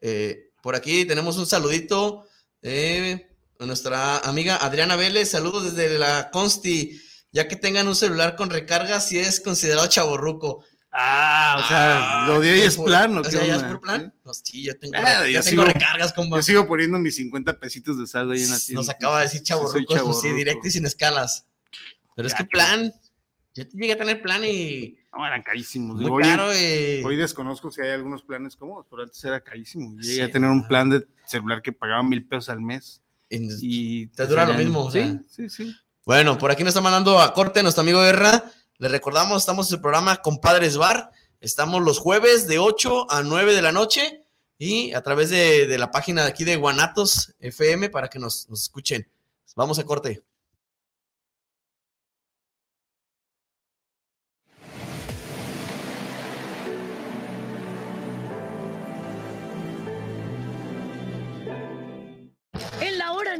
Eh, 0.00 0.50
por 0.62 0.74
aquí 0.74 1.04
tenemos 1.04 1.36
un 1.38 1.46
saludito 1.46 2.26
eh, 2.62 3.28
a 3.58 3.66
nuestra 3.66 4.18
amiga 4.18 4.56
Adriana 4.56 4.96
Vélez, 4.96 5.30
saludos 5.30 5.74
desde 5.74 5.98
la 5.98 6.30
Consti, 6.30 7.00
ya 7.32 7.48
que 7.48 7.56
tengan 7.56 7.88
un 7.88 7.94
celular 7.96 8.36
con 8.36 8.50
recarga, 8.50 9.00
si 9.00 9.18
es 9.18 9.40
considerado 9.40 9.86
chaborruco. 9.88 10.64
Ah, 10.94 11.56
o 11.64 11.68
sea, 11.68 12.24
Ah, 12.24 12.26
lo 12.28 12.40
de 12.40 12.52
hoy 12.52 12.60
¿qué 12.60 12.66
es 12.66 12.76
por- 12.76 12.84
plan, 12.86 13.16
¿o 13.16 13.20
o 13.22 13.24
sea, 13.24 13.46
¿ya 13.46 13.56
es 13.56 13.62
por 13.62 13.80
plan? 13.80 14.14
No, 14.24 14.34
sí, 14.34 14.64
yo 14.64 14.78
tengo, 14.78 14.94
Ah, 14.98 15.26
ya 15.26 15.40
tengo 15.42 15.62
sigo- 15.62 15.64
recargas, 15.72 16.12
compa. 16.12 16.36
Yo 16.36 16.42
sigo 16.42 16.66
poniendo 16.68 16.98
mis 16.98 17.16
50 17.16 17.58
pesitos 17.58 17.98
de 17.98 18.06
saldo 18.06 18.34
ahí 18.34 18.42
en 18.42 18.50
la 18.50 18.58
tienda. 18.58 18.80
Nos 18.82 18.88
acaba 18.90 19.18
de 19.18 19.24
decir 19.24 19.38
soy 19.46 19.86
chaborruco, 19.86 20.12
sí, 20.20 20.30
directo 20.32 20.68
y 20.68 20.70
sin 20.70 20.84
escalas. 20.84 21.46
Pero 22.14 22.28
es 22.28 22.34
Ya, 22.34 22.38
que 22.38 22.44
plan, 22.44 22.92
yo 23.54 23.64
llegué 23.64 23.92
a 23.92 23.98
tener 23.98 24.22
plan 24.22 24.42
y 24.44 24.96
No, 25.16 25.26
eran 25.26 25.42
carísimos. 25.42 25.96
muy 26.00 26.22
caro. 26.22 26.50
eh. 26.52 27.02
Hoy 27.04 27.16
desconozco 27.16 27.70
si 27.70 27.82
hay 27.82 27.90
algunos 27.90 28.22
planes 28.22 28.56
cómodos, 28.56 28.86
pero 28.90 29.02
antes 29.02 29.22
era 29.24 29.40
carísimo. 29.40 29.94
Sí, 30.00 30.08
Llegué 30.08 30.22
a 30.24 30.30
tener 30.30 30.48
un 30.50 30.66
plan 30.66 30.88
de 30.90 31.06
celular 31.26 31.60
que 31.62 31.72
pagaba 31.72 32.02
mil 32.02 32.24
pesos 32.26 32.48
al 32.48 32.60
mes. 32.60 33.00
en- 33.30 33.48
Y 33.62 34.06
Te 34.08 34.26
dura 34.26 34.44
lo 34.46 34.54
mismo, 34.54 34.84
o 34.84 34.90
Sí, 34.90 34.98
sea. 35.00 35.20
sí, 35.28 35.48
sí. 35.48 35.74
Bueno, 36.04 36.36
por 36.36 36.50
aquí 36.50 36.62
nos 36.64 36.70
está 36.72 36.80
mandando 36.82 37.18
a 37.20 37.32
corte 37.32 37.62
nuestro 37.62 37.80
amigo 37.82 38.00
Guerra. 38.02 38.44
Le 38.78 38.88
recordamos, 38.88 39.40
estamos 39.42 39.70
en 39.70 39.76
el 39.76 39.80
programa 39.80 40.16
Compadres 40.16 40.76
Bar. 40.76 41.10
Estamos 41.40 41.82
los 41.82 41.98
jueves 41.98 42.46
de 42.46 42.58
8 42.58 43.10
a 43.10 43.22
9 43.22 43.54
de 43.54 43.62
la 43.62 43.72
noche 43.72 44.24
y 44.58 44.92
a 44.92 45.02
través 45.02 45.30
de, 45.30 45.66
de 45.66 45.78
la 45.78 45.90
página 45.90 46.22
de 46.22 46.28
aquí 46.28 46.44
de 46.44 46.56
Guanatos 46.56 47.34
FM 47.40 47.88
para 47.90 48.08
que 48.08 48.18
nos, 48.18 48.48
nos 48.50 48.62
escuchen. 48.62 49.08
Vamos 49.56 49.78
a 49.78 49.84
corte. 49.84 50.22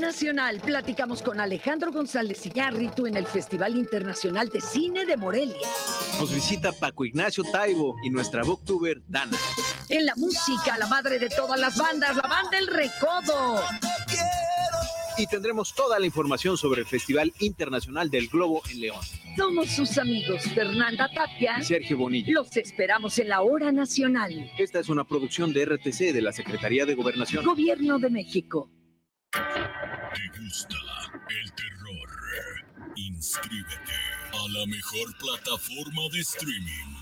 Nacional 0.03 0.61
platicamos 0.61 1.23
con 1.23 1.41
Alejandro 1.41 1.93
González 1.93 2.45
Iñárritu 2.45 3.07
en 3.07 3.17
el 3.17 3.25
Festival 3.25 3.77
Internacional 3.77 4.49
de 4.49 4.61
Cine 4.61 5.07
de 5.07 5.17
Morelia. 5.17 5.57
Nos 6.19 6.35
visita 6.35 6.73
Paco 6.73 7.05
Ignacio 7.05 7.45
Taibo 7.45 7.95
y 8.03 8.11
nuestra 8.11 8.43
booktuber 8.43 9.01
Dana. 9.07 9.39
En 9.89 10.05
la 10.05 10.15
música, 10.17 10.77
la 10.77 10.89
madre 10.89 11.21
de 11.21 11.29
todas 11.29 11.59
las 11.59 11.79
bandas, 11.79 12.17
la 12.17 12.29
banda 12.29 12.59
El 12.59 12.67
Recodo. 12.67 13.63
Y 15.17 15.27
tendremos 15.29 15.73
toda 15.73 16.01
la 16.01 16.07
información 16.07 16.59
sobre 16.59 16.81
el 16.81 16.87
Festival 16.87 17.33
Internacional 17.39 18.11
del 18.11 18.27
Globo 18.27 18.61
en 18.73 18.81
León. 18.81 19.01
Somos 19.37 19.69
sus 19.69 19.99
amigos 19.99 20.43
Fernanda 20.53 21.09
Tapia. 21.15 21.59
Y 21.61 21.65
Sergio 21.65 21.97
Bonilla. 21.97 22.33
Los 22.33 22.57
esperamos 22.57 23.19
en 23.21 23.29
la 23.29 23.43
hora 23.43 23.71
nacional. 23.71 24.51
Esta 24.59 24.81
es 24.81 24.89
una 24.89 25.05
producción 25.05 25.53
de 25.53 25.65
RTC 25.65 26.13
de 26.13 26.23
la 26.23 26.33
Secretaría 26.33 26.87
de 26.87 26.97
Gobernación. 26.97 27.45
Gobierno 27.45 28.01
de 28.01 28.11
México. 28.11 28.69
¿Te 29.33 30.39
gusta 30.39 30.77
el 31.31 31.53
terror? 31.53 32.09
Inscríbete 32.97 33.99
a 34.31 34.49
la 34.59 34.67
mejor 34.67 35.17
plataforma 35.17 36.03
de 36.13 36.21
streaming 36.21 37.02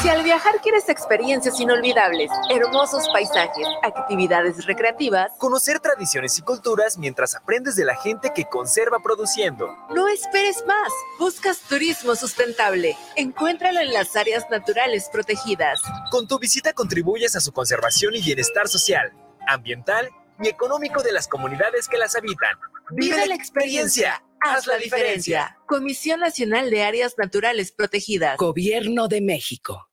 Si 0.00 0.08
al 0.08 0.22
viajar 0.22 0.60
quieres 0.62 0.88
experiencias 0.88 1.58
inolvidables, 1.58 2.30
hermosos 2.50 3.08
paisajes, 3.12 3.66
actividades 3.82 4.64
recreativas, 4.64 5.32
Conocer 5.38 5.80
tradiciones 5.80 6.38
y 6.38 6.42
culturas 6.42 6.98
mientras 6.98 7.34
aprendes 7.34 7.74
de 7.74 7.84
la 7.84 7.96
gente 7.96 8.32
que 8.32 8.44
conserva 8.44 9.00
produciendo. 9.02 9.76
no 9.92 10.06
esperes 10.06 10.64
más. 10.66 10.92
Buscas 11.18 11.58
turismo 11.62 12.14
sustentable. 12.14 12.96
Encuéntralo 13.16 13.80
en 13.80 13.92
las 13.92 14.14
áreas 14.14 14.44
naturales 14.50 15.08
protegidas. 15.12 15.82
Con 16.12 16.28
tu 16.28 16.38
visita 16.38 16.72
contribuyes 16.74 17.34
a 17.34 17.40
su 17.40 17.52
conservación 17.52 18.14
y 18.14 18.22
bienestar 18.22 18.68
social, 18.68 19.12
ambiental 19.48 20.08
y 20.40 20.48
económico 20.48 21.02
de 21.02 21.10
las 21.12 21.26
comunidades 21.26 21.88
que 21.88 21.98
las 21.98 22.14
habitan. 22.14 22.56
Vive 22.90 23.26
la 23.26 23.34
experiencia. 23.34 24.22
Haz 24.40 24.68
la 24.68 24.76
diferencia. 24.76 25.58
Comisión 25.66 26.20
Nacional 26.20 26.70
de 26.70 26.84
Áreas 26.84 27.16
Naturales 27.18 27.72
Protegidas. 27.72 28.36
Gobierno 28.36 29.08
de 29.08 29.20
México. 29.20 29.87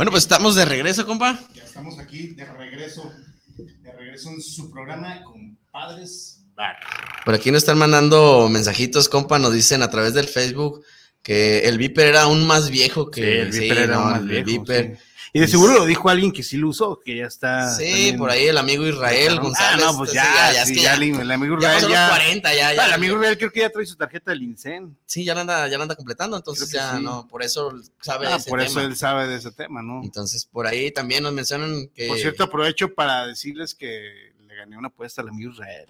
Bueno, 0.00 0.12
pues 0.12 0.22
estamos 0.22 0.54
de 0.54 0.64
regreso, 0.64 1.04
compa. 1.04 1.38
Ya 1.52 1.62
estamos 1.62 1.98
aquí 1.98 2.28
de 2.28 2.46
regreso, 2.46 3.12
de 3.58 3.92
regreso 3.92 4.30
en 4.30 4.40
su 4.40 4.70
programa 4.70 5.22
Compadres 5.24 6.42
Bar. 6.54 6.76
Por 7.22 7.34
aquí 7.34 7.50
nos 7.50 7.58
están 7.58 7.76
mandando 7.76 8.48
mensajitos, 8.48 9.10
compa. 9.10 9.38
Nos 9.38 9.52
dicen 9.52 9.82
a 9.82 9.90
través 9.90 10.14
del 10.14 10.26
Facebook 10.26 10.82
que 11.22 11.68
el 11.68 11.76
Viper 11.76 12.06
era 12.06 12.22
aún 12.22 12.46
más 12.46 12.70
viejo 12.70 13.10
que 13.10 13.20
Sí, 13.20 13.28
el 13.28 13.50
Viper 13.50 13.76
era 13.76 13.94
no, 13.96 14.04
más 14.06 14.20
el 14.20 14.28
viejo, 14.28 14.46
Viper. 14.46 14.96
sí. 14.96 15.02
Y 15.32 15.38
de 15.40 15.46
seguro 15.48 15.74
lo 15.74 15.84
dijo 15.86 16.08
alguien 16.08 16.32
que 16.32 16.42
sí 16.42 16.56
lo 16.56 16.68
usó, 16.70 16.98
que 16.98 17.16
ya 17.18 17.26
está. 17.26 17.72
Sí, 17.74 17.84
también- 17.84 18.16
por 18.18 18.30
ahí 18.30 18.46
el 18.46 18.58
amigo 18.58 18.84
Israel 18.86 19.34
Ah, 19.38 19.40
González. 19.40 19.86
no, 19.86 19.96
pues 19.98 20.12
ya, 20.12 20.50
es 20.50 20.68
sí, 20.68 20.74
que 20.74 20.80
ya, 20.80 20.96
ya- 20.98 21.22
el, 21.22 21.30
amigo 21.30 21.56
Israel 21.58 21.86
ya. 21.88 22.08
40, 22.08 22.54
ya, 22.54 22.74
ya. 22.74 22.82
Ah, 22.82 22.86
el 22.86 22.92
amigo 22.94 23.14
Israel 23.16 23.38
creo 23.38 23.52
que 23.52 23.60
ya 23.60 23.70
trae 23.70 23.86
su 23.86 23.94
tarjeta 23.96 24.32
del 24.32 24.42
INSEN. 24.42 24.96
Sí, 25.06 25.24
ya 25.24 25.34
la 25.34 25.42
anda, 25.42 25.68
ya 25.68 25.76
la 25.78 25.82
anda 25.84 25.94
completando, 25.94 26.36
entonces 26.36 26.70
ya 26.72 26.96
sí. 26.96 27.02
no, 27.04 27.28
por 27.28 27.42
eso 27.44 27.72
sabe 28.00 28.26
Ah, 28.26 28.30
de 28.30 28.36
ese 28.38 28.50
por 28.50 28.60
eso 28.60 28.80
él 28.80 28.96
sabe 28.96 29.28
de 29.28 29.36
ese 29.36 29.52
tema, 29.52 29.82
¿no? 29.82 30.02
Entonces, 30.02 30.44
por 30.44 30.66
ahí 30.66 30.90
también 30.90 31.22
nos 31.22 31.32
mencionan 31.32 31.88
que. 31.94 32.08
Por 32.08 32.18
cierto, 32.18 32.44
aprovecho 32.44 32.92
para 32.92 33.26
decirles 33.26 33.74
que 33.74 34.32
le 34.46 34.54
gané 34.56 34.76
una 34.76 34.88
apuesta 34.88 35.22
al 35.22 35.28
amigo 35.28 35.52
Israel. 35.52 35.86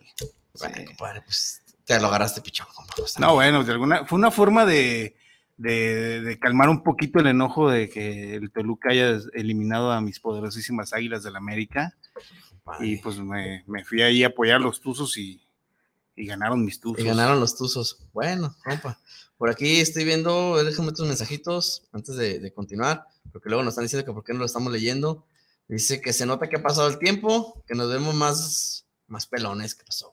Bueno, 0.58 0.74
Sí. 0.76 0.84
compadre, 0.84 1.22
pues 1.22 1.62
te 1.86 1.98
lo 1.98 2.08
agarraste 2.08 2.40
pichón, 2.42 2.66
No, 3.18 3.34
bueno, 3.34 3.64
de 3.64 3.72
alguna, 3.72 4.04
fue 4.04 4.18
una 4.18 4.30
forma 4.30 4.64
de, 4.66 5.16
de, 5.60 6.22
de 6.22 6.38
calmar 6.38 6.70
un 6.70 6.82
poquito 6.82 7.20
el 7.20 7.26
enojo 7.26 7.70
de 7.70 7.90
que 7.90 8.34
el 8.34 8.50
Toluca 8.50 8.92
haya 8.92 9.18
eliminado 9.34 9.92
a 9.92 10.00
mis 10.00 10.18
poderosísimas 10.18 10.94
águilas 10.94 11.22
del 11.22 11.36
América. 11.36 11.94
Y 12.80 12.96
pues 12.96 13.18
me, 13.18 13.62
me 13.66 13.84
fui 13.84 14.00
ahí 14.00 14.24
a 14.24 14.28
apoyar 14.28 14.56
a 14.56 14.60
los 14.60 14.80
tuzos 14.80 15.18
y, 15.18 15.46
Y 16.16 16.24
ganaron 16.24 16.64
mis 16.64 16.80
tuzos. 16.80 17.04
Y 17.04 17.06
ganaron 17.06 17.40
los 17.40 17.56
tuzos. 17.58 17.98
Bueno, 18.14 18.56
compa. 18.64 18.98
Por 19.36 19.50
aquí 19.50 19.80
estoy 19.80 20.04
viendo, 20.04 20.62
déjame 20.64 20.92
tus 20.92 21.06
mensajitos 21.06 21.88
antes 21.92 22.16
de, 22.16 22.38
de 22.38 22.52
continuar, 22.52 23.04
porque 23.30 23.50
luego 23.50 23.62
nos 23.62 23.72
están 23.72 23.84
diciendo 23.84 24.06
que 24.06 24.14
por 24.14 24.24
qué 24.24 24.32
no 24.32 24.38
lo 24.38 24.46
estamos 24.46 24.72
leyendo. 24.72 25.26
Dice 25.68 26.00
que 26.00 26.14
se 26.14 26.24
nota 26.24 26.48
que 26.48 26.56
ha 26.56 26.62
pasado 26.62 26.88
el 26.88 26.98
tiempo, 26.98 27.62
que 27.66 27.74
nos 27.74 27.90
vemos 27.90 28.14
más, 28.14 28.86
más 29.08 29.26
pelones. 29.26 29.74
¿Qué 29.74 29.84
pasó? 29.84 30.12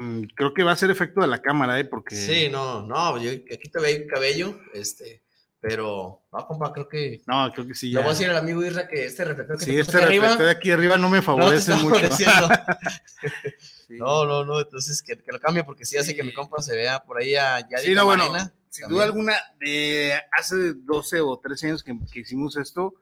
Mm, 0.00 0.22
creo 0.36 0.54
que 0.54 0.62
va 0.62 0.72
a 0.72 0.76
ser 0.76 0.90
efecto 0.90 1.20
de 1.20 1.26
la 1.26 1.42
cámara, 1.42 1.78
¿eh? 1.80 1.84
Porque. 1.84 2.14
Sí, 2.14 2.48
no, 2.50 2.82
no, 2.86 3.18
yo 3.20 3.30
aquí 3.30 3.68
te 3.68 3.80
veo 3.80 4.06
cabello, 4.06 4.60
este, 4.72 5.22
pero, 5.60 6.22
no, 6.32 6.46
compa, 6.46 6.72
creo 6.72 6.88
que. 6.88 7.20
No, 7.26 7.50
creo 7.52 7.66
que 7.66 7.74
sí. 7.74 7.88
Le 7.88 7.94
Ya. 7.94 7.98
voy 8.00 8.08
a 8.08 8.12
decir 8.12 8.30
al 8.30 8.36
amigo 8.36 8.64
Irra 8.64 8.86
que 8.86 9.06
este 9.06 9.24
reflector 9.24 9.58
que 9.58 9.64
Sí, 9.64 9.72
te 9.72 9.80
este 9.80 9.96
arriba, 9.96 10.26
reflector 10.26 10.46
de 10.46 10.52
aquí 10.52 10.70
arriba 10.70 10.96
no 10.98 11.10
me 11.10 11.20
favorece 11.22 11.74
mucho. 11.74 11.96
No, 13.90 14.26
no, 14.26 14.44
no, 14.44 14.60
entonces 14.60 15.02
que, 15.02 15.16
que 15.16 15.32
lo 15.32 15.40
cambie 15.40 15.64
porque 15.64 15.86
sí 15.86 15.96
hace 15.96 16.14
que 16.14 16.22
mi 16.22 16.32
compa 16.32 16.60
se 16.60 16.76
vea 16.76 17.00
por 17.02 17.18
ahí 17.18 17.34
a 17.36 17.58
Yadi 17.66 17.86
Sí, 17.86 17.94
no, 17.94 18.04
bueno, 18.04 18.24
Camarena. 18.26 18.52
sin 18.68 18.82
también. 18.82 18.90
duda 18.96 19.04
alguna, 19.06 19.34
de 19.60 20.12
hace 20.30 20.74
12 20.74 21.20
o 21.22 21.38
13 21.38 21.66
años 21.68 21.82
que, 21.82 21.98
que 22.12 22.20
hicimos 22.20 22.56
esto, 22.58 22.96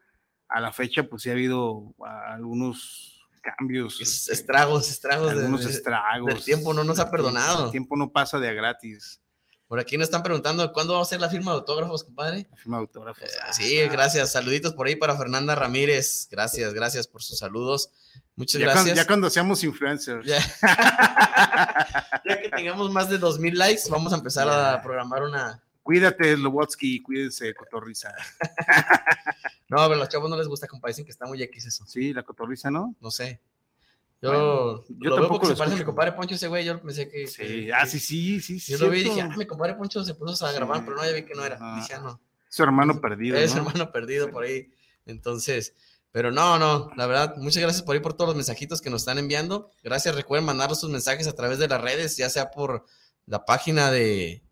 a 0.48 0.60
la 0.60 0.72
fecha, 0.72 1.02
pues 1.02 1.22
sí 1.22 1.28
ha 1.28 1.32
habido 1.32 1.92
algunos 2.28 3.15
cambios. 3.56 4.00
Es- 4.00 4.20
este, 4.20 4.32
estragos, 4.32 4.90
estragos 4.90 5.30
Algunos 5.32 5.64
de- 5.64 5.70
estragos. 5.70 6.26
del 6.34 6.44
tiempo 6.44 6.72
no 6.74 6.84
nos 6.84 6.98
ha 6.98 7.04
El 7.04 7.10
perdonado. 7.10 7.66
El 7.66 7.70
tiempo 7.70 7.96
no 7.96 8.10
pasa 8.10 8.38
de 8.38 8.48
a 8.48 8.52
gratis. 8.52 9.20
Por 9.68 9.80
aquí 9.80 9.96
nos 9.96 10.04
están 10.04 10.22
preguntando 10.22 10.72
cuándo 10.72 10.94
va 10.94 11.02
a 11.02 11.04
ser 11.04 11.20
la 11.20 11.28
firma 11.28 11.50
de 11.50 11.56
autógrafos, 11.58 12.04
compadre. 12.04 12.46
La 12.50 12.56
firma 12.56 12.76
de 12.76 12.80
autógrafos. 12.82 13.24
Eh, 13.24 13.28
sí, 13.52 13.78
gracias. 13.90 14.30
Saluditos 14.30 14.74
por 14.74 14.86
ahí 14.86 14.94
para 14.94 15.16
Fernanda 15.16 15.56
Ramírez. 15.56 16.28
Gracias, 16.30 16.72
gracias 16.72 17.08
por 17.08 17.20
sus 17.22 17.38
saludos. 17.38 17.90
Muchas 18.36 18.60
Ya, 18.60 18.66
cuando, 18.66 18.82
gracias. 18.84 18.96
ya 18.96 19.06
cuando 19.08 19.28
seamos 19.30 19.64
influencers. 19.64 20.24
Ya. 20.26 20.38
Ya 22.24 22.40
que 22.42 22.48
tengamos 22.48 22.90
más 22.90 23.08
de 23.08 23.18
2000 23.18 23.56
likes, 23.56 23.82
vamos 23.88 24.12
a 24.12 24.16
empezar 24.16 24.48
a 24.48 24.82
programar 24.82 25.22
una. 25.22 25.62
Cuídate, 25.82 26.36
Lobotsky, 26.36 27.00
cuídense, 27.02 27.54
Cotorriza. 27.54 28.12
No, 29.68 29.78
pero 29.78 29.94
a 29.94 29.96
los 29.96 30.08
chavos 30.08 30.30
no 30.30 30.36
les 30.36 30.46
gusta, 30.48 30.66
compadre. 30.68 30.92
Dicen 30.92 31.04
que 31.04 31.10
está 31.10 31.26
muy 31.26 31.42
X 31.42 31.66
eso. 31.66 31.84
Sí, 31.86 32.12
la 32.12 32.22
Cotorriza, 32.22 32.70
¿no? 32.70 32.94
No 33.00 33.10
sé. 33.10 33.40
Yo, 34.22 34.30
Bueno, 34.30 34.84
yo 34.88 35.10
lo 35.10 35.10
veo 35.10 35.14
tampoco 35.16 35.28
porque 35.40 35.48
lo 35.48 35.54
se 35.54 35.58
parece 35.58 35.74
a 35.74 35.78
mi 35.78 35.84
compadre 35.84 36.12
Poncho 36.12 36.34
ese 36.36 36.48
güey. 36.48 36.64
Yo 36.64 36.80
pensé 36.80 37.08
que. 37.08 37.26
Sí, 37.26 37.42
que- 37.42 37.72
ah, 37.74 37.80
que- 37.82 37.98
sí, 37.98 38.40
sí, 38.40 38.60
sí. 38.60 38.72
Yo 38.72 38.78
lo 38.78 38.90
vi 38.90 39.00
y 39.00 39.04
dije, 39.04 39.20
ah, 39.20 39.34
mi 39.36 39.44
compadre 39.46 39.74
Poncho 39.74 40.02
se 40.04 40.14
puso 40.14 40.46
a 40.46 40.52
grabar, 40.52 40.78
Sí. 40.78 40.82
pero 40.86 40.96
no, 40.96 41.04
ya 41.04 41.12
vi 41.12 41.22
que 41.24 41.34
no 41.34 41.44
era. 41.44 41.58
Ah. 41.60 41.78
Dije, 41.80 41.94
ah, 41.94 42.00
no. 42.00 42.20
Su 42.48 42.62
hermano 42.62 43.00
perdido. 43.00 43.36
Es 43.36 43.54
¿no? 43.54 43.62
hermano 43.62 43.92
perdido 43.92 44.30
por 44.30 44.44
ahí. 44.44 44.70
Entonces, 45.04 45.74
pero 46.12 46.30
no, 46.32 46.58
no, 46.58 46.90
la 46.96 47.06
verdad, 47.06 47.36
muchas 47.36 47.62
gracias 47.62 47.82
por 47.82 47.94
ahí 47.94 48.00
por 48.00 48.14
todos 48.14 48.28
los 48.28 48.36
mensajitos 48.36 48.80
que 48.80 48.88
nos 48.88 49.02
están 49.02 49.18
enviando. 49.18 49.70
Gracias, 49.82 50.14
recuerden 50.14 50.46
mandarnos 50.46 50.80
sus 50.80 50.88
mensajes 50.90 51.26
a 51.26 51.34
través 51.34 51.58
de 51.58 51.68
las 51.68 51.80
redes, 51.80 52.16
ya 52.16 52.30
sea 52.30 52.50
por 52.50 52.86
la 53.26 53.44
página 53.44 53.90
de, 53.90 54.42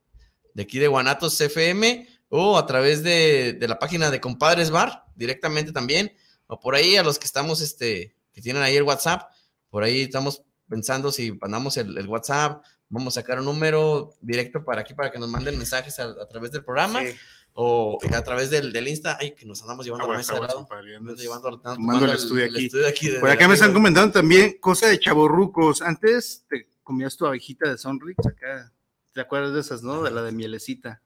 de 0.53 0.63
aquí 0.63 0.79
de 0.79 0.89
Guanatos 0.89 1.41
FM 1.41 2.07
o 2.37 2.59
a 2.59 2.67
través 2.67 3.05
de, 3.05 3.53
de 3.53 3.69
la 3.69 3.79
página 3.79 4.11
de 4.11 4.21
Compadres 4.21 4.71
Bar, 4.73 5.05
directamente 5.15 5.71
también, 5.71 6.13
o 6.49 6.59
por 6.59 6.75
ahí 6.75 6.97
a 6.97 7.05
los 7.05 7.17
que 7.21 7.27
estamos, 7.27 7.61
este, 7.61 8.17
que 8.33 8.43
tienen 8.43 8.61
ahí 8.61 8.75
el 8.77 8.83
WhatsApp, 8.83 9.31
por 9.71 9.85
ahí 9.85 10.01
estamos 10.03 10.43
pensando 10.69 11.13
si 11.13 11.31
mandamos 11.33 11.77
el, 11.77 11.97
el 11.97 12.09
WhatsApp, 12.09 12.65
vamos 12.89 13.17
a 13.17 13.21
sacar 13.21 13.39
un 13.39 13.45
número 13.45 14.15
directo 14.21 14.65
para 14.65 14.81
aquí 14.81 14.95
para 14.95 15.13
que 15.13 15.19
nos 15.21 15.29
manden 15.29 15.57
mensajes 15.57 16.01
a, 16.01 16.07
a 16.07 16.27
través 16.27 16.51
del 16.51 16.65
programa 16.65 17.03
Sí. 17.03 17.15
o 17.53 18.01
a 18.13 18.23
través 18.25 18.51
del, 18.51 18.73
del 18.73 18.89
Insta, 18.89 19.17
ay, 19.21 19.33
que 19.37 19.47
nos 19.47 19.63
andamos 19.63 19.85
llevando 19.87 20.07
Ah, 20.07 20.09
la 20.09 20.15
bueno, 20.15 20.19
mesa 20.19 20.33
lado. 20.41 20.67
andas 20.99 21.19
llevando, 21.21 21.49
ando 21.49 21.61
tomando 21.61 21.77
tomando 21.77 22.07
el 22.07 22.13
estudio 22.19 22.45
aquí. 22.47 22.67
estudio 22.67 22.89
aquí 22.89 23.09
de- 23.11 23.21
Por 23.21 23.29
de 23.29 23.35
acá 23.37 23.47
me 23.47 23.55
están 23.55 23.73
comentando 23.73 24.13
también 24.13 24.57
cosa 24.61 24.89
de 24.89 24.99
chaborrucos. 24.99 25.83
Antes 25.83 26.45
te 26.49 26.67
comías 26.83 27.17
tu 27.17 27.27
abejita 27.27 27.71
de 27.71 27.79
Sonrix 27.79 28.27
acá. 28.27 28.73
¿Te 29.13 29.21
acuerdas 29.21 29.55
de 29.55 29.61
esas, 29.61 29.85
no? 29.85 30.03
De 30.03 30.11
la 30.11 30.23
de 30.23 30.33
mielecita. 30.33 31.01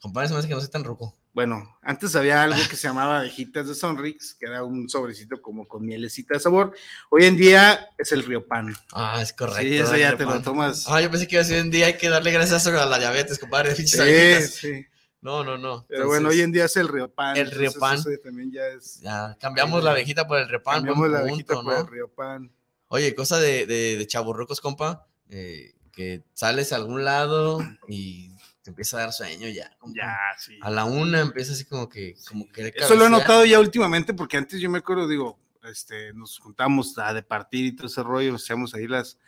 Compadre, 0.00 0.28
se 0.28 0.34
me 0.34 0.40
hace 0.40 0.48
que 0.48 0.54
no 0.54 0.60
soy 0.60 0.70
tan 0.70 0.82
ruco. 0.82 1.14
Bueno, 1.34 1.78
antes 1.82 2.16
había 2.16 2.42
algo 2.42 2.58
que 2.68 2.74
se 2.76 2.88
llamaba 2.88 3.18
abejitas 3.18 3.68
de 3.68 3.74
Sonrix, 3.74 4.34
que 4.34 4.46
era 4.46 4.64
un 4.64 4.88
sobrecito 4.88 5.40
como 5.42 5.68
con 5.68 5.84
mielecita 5.84 6.34
de 6.34 6.40
sabor. 6.40 6.74
Hoy 7.10 7.26
en 7.26 7.36
día 7.36 7.88
es 7.98 8.10
el 8.12 8.24
Río 8.24 8.46
Pan. 8.46 8.74
Ah, 8.92 9.20
es 9.20 9.32
correcto. 9.34 9.60
Sí, 9.60 9.76
eso 9.76 9.96
ya 9.96 10.16
te 10.16 10.24
lo 10.24 10.30
pan. 10.30 10.42
tomas. 10.42 10.86
Ah, 10.88 11.02
yo 11.02 11.10
pensé 11.10 11.28
que 11.28 11.36
decir 11.36 11.62
un 11.62 11.70
día 11.70 11.86
hay 11.86 11.98
que 11.98 12.08
darle 12.08 12.32
gracias 12.32 12.66
a 12.66 12.86
la 12.86 12.98
diabetes, 12.98 13.38
compadre. 13.38 13.76
Sí, 13.76 13.86
sí. 13.86 14.86
No, 15.20 15.44
no, 15.44 15.58
no. 15.58 15.84
Pero 15.86 16.06
bueno, 16.06 16.30
hoy 16.30 16.40
en 16.40 16.50
día 16.50 16.64
es 16.64 16.76
el 16.78 16.88
Río 16.88 17.12
Pan. 17.12 17.36
El 17.36 17.50
Río 17.50 17.70
entonces 17.70 17.78
Pan. 17.78 17.98
eso 17.98 18.22
también 18.24 18.50
ya 18.50 18.66
es. 18.68 19.00
Ya, 19.00 19.36
cambiamos 19.38 19.84
la 19.84 19.90
abejita 19.90 20.26
por 20.26 20.38
el 20.38 20.48
repan. 20.48 20.76
Cambiamos 20.76 21.10
la 21.10 21.18
abejita 21.18 21.60
por 21.60 21.76
el 21.76 21.86
Río 21.86 22.08
Pan. 22.08 22.50
Oye, 22.88 23.14
cosa 23.14 23.38
de, 23.38 23.66
de, 23.66 23.98
de 23.98 24.06
chaburrucos, 24.06 24.60
compa, 24.62 25.06
eh, 25.28 25.74
que 25.92 26.24
sales 26.32 26.72
a 26.72 26.76
algún 26.76 27.04
lado 27.04 27.60
y 27.86 28.32
te 28.62 28.70
empieza 28.70 28.96
a 28.98 29.00
dar 29.00 29.12
sueño 29.12 29.48
ya. 29.48 29.70
compa. 29.78 29.96
Ya, 30.00 30.16
sí. 30.38 30.58
A 30.60 30.70
la 30.70 30.84
una 30.84 31.20
empieza 31.20 31.52
así 31.52 31.64
como 31.64 31.88
que, 31.88 32.14
como 32.28 32.46
que 32.50 32.72
Eso 32.76 32.94
lo 32.94 33.06
he 33.06 33.10
notado 33.10 33.44
ya 33.44 33.58
últimamente, 33.60 34.12
porque 34.14 34.36
antes 34.36 34.60
yo 34.60 34.68
me 34.70 34.78
acuerdo, 34.78 35.08
digo, 35.08 35.38
este, 35.64 36.12
nos 36.14 36.38
juntamos 36.38 36.96
a 36.98 37.12
de 37.14 37.22
partir 37.22 37.64
y 37.66 37.72
todo 37.76 37.86
ese 37.86 38.02
rollo, 38.02 38.32
nos 38.32 38.44
echamos 38.44 38.74
ahí 38.74 38.86
las, 38.86 39.18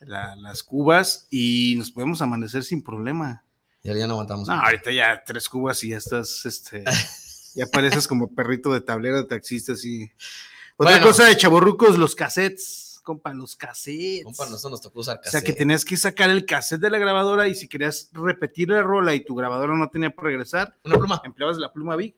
la- 0.00 0.36
las 0.36 0.62
cubas 0.62 1.26
y 1.30 1.74
nos 1.76 1.90
podemos 1.90 2.20
amanecer 2.22 2.62
sin 2.64 2.82
problema. 2.82 3.44
Ya, 3.82 3.92
ya 3.94 4.06
no 4.06 4.14
aguantamos. 4.14 4.48
No, 4.48 4.54
ahorita 4.54 4.90
ya 4.92 5.22
tres 5.24 5.48
cubas 5.48 5.82
y 5.84 5.90
ya 5.90 5.98
estás, 5.98 6.44
este, 6.46 6.84
ya 7.54 7.66
pareces 7.66 8.06
como 8.08 8.34
perrito 8.34 8.72
de 8.72 8.80
tablero 8.80 9.16
de 9.18 9.24
taxista, 9.24 9.72
así. 9.72 10.10
Otra 10.76 10.92
Bueno. 10.96 11.06
cosa 11.06 11.24
de 11.26 11.36
chaborrucos, 11.36 11.98
los 11.98 12.14
cassettes, 12.14 12.83
compa, 13.04 13.32
los 13.32 13.54
cassettes. 13.54 14.24
Compa, 14.24 14.46
nosotros 14.46 14.72
nos 14.72 14.80
tocó 14.82 14.98
usar 15.00 15.20
O 15.20 15.22
sea, 15.30 15.40
que 15.40 15.46
cassette. 15.46 15.58
tenías 15.58 15.84
que 15.84 15.96
sacar 15.96 16.30
el 16.30 16.44
cassette 16.44 16.80
de 16.80 16.90
la 16.90 16.98
grabadora 16.98 17.46
y 17.46 17.54
si 17.54 17.68
querías 17.68 18.10
repetir 18.12 18.70
la 18.70 18.82
rola 18.82 19.14
y 19.14 19.24
tu 19.24 19.36
grabadora 19.36 19.76
no 19.76 19.88
tenía 19.90 20.10
para 20.10 20.26
regresar, 20.28 20.76
Una 20.84 20.96
pluma. 20.96 21.22
empleabas 21.24 21.58
la 21.58 21.72
pluma 21.72 21.94
Big. 21.94 22.16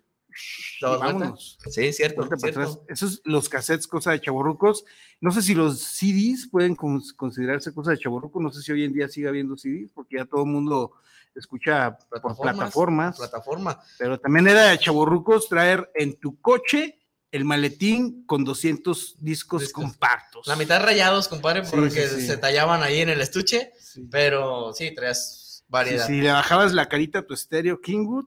Vámonos. 0.81 1.59
Sí, 1.71 1.93
cierto. 1.93 2.29
Cierto. 2.37 2.85
Esos 2.89 3.23
los 3.25 3.49
cassettes, 3.49 3.87
cosa 3.87 4.13
de 4.13 4.21
chaborrucos. 4.21 4.85
No 5.21 5.31
sé 5.33 5.43
si 5.43 5.55
los 5.55 5.81
CDs 5.81 6.49
pueden 6.51 6.77
cons- 6.77 7.15
considerarse 7.15 7.73
cosa 7.73 7.93
de 7.93 7.99
chaborruco. 7.99 8.41
No 8.41 8.51
sé 8.53 8.61
si 8.63 8.73
hoy 8.73 8.85
en 8.85 8.93
día 8.93 9.09
sigue 9.09 9.29
habiendo 9.29 9.57
CDs, 9.57 9.91
porque 9.93 10.17
ya 10.17 10.25
todo 10.27 10.43
el 10.45 10.51
mundo 10.51 10.93
escucha 11.35 11.97
por 12.23 12.37
plataformas. 12.37 13.17
Plataforma. 13.17 13.81
Pero 13.99 14.21
también 14.21 14.47
era 14.49 14.65
de 14.65 14.79
chaborrucos 14.79 15.49
traer 15.49 15.91
en 15.95 16.19
tu 16.19 16.39
coche 16.41 16.99
el 17.33 17.45
maletín 17.45 18.25
con 18.27 18.45
200 18.45 19.17
discos, 19.19 19.73
compactos. 19.73 20.47
La 20.47 20.57
mitad 20.57 20.83
rayados, 20.83 21.29
compadre, 21.29 21.63
porque 21.63 22.09
sí, 22.09 22.21
sí. 22.21 22.27
se 22.27 22.37
tallaban 22.37 22.83
ahí 22.83 23.01
en 23.01 23.09
el 23.09 23.21
estuche, 23.21 23.73
pero 24.11 24.73
sí, 24.73 24.95
traías 24.95 25.57
Si, 25.59 25.65
variedad. 25.69 26.07
si 26.07 26.21
le 26.21 26.31
bajabas 26.31 26.73
la 26.73 26.89
carita 26.89 27.21
a 27.21 27.27
tu 27.27 27.35
estéreo 27.35 27.81
Kingwood, 27.81 28.27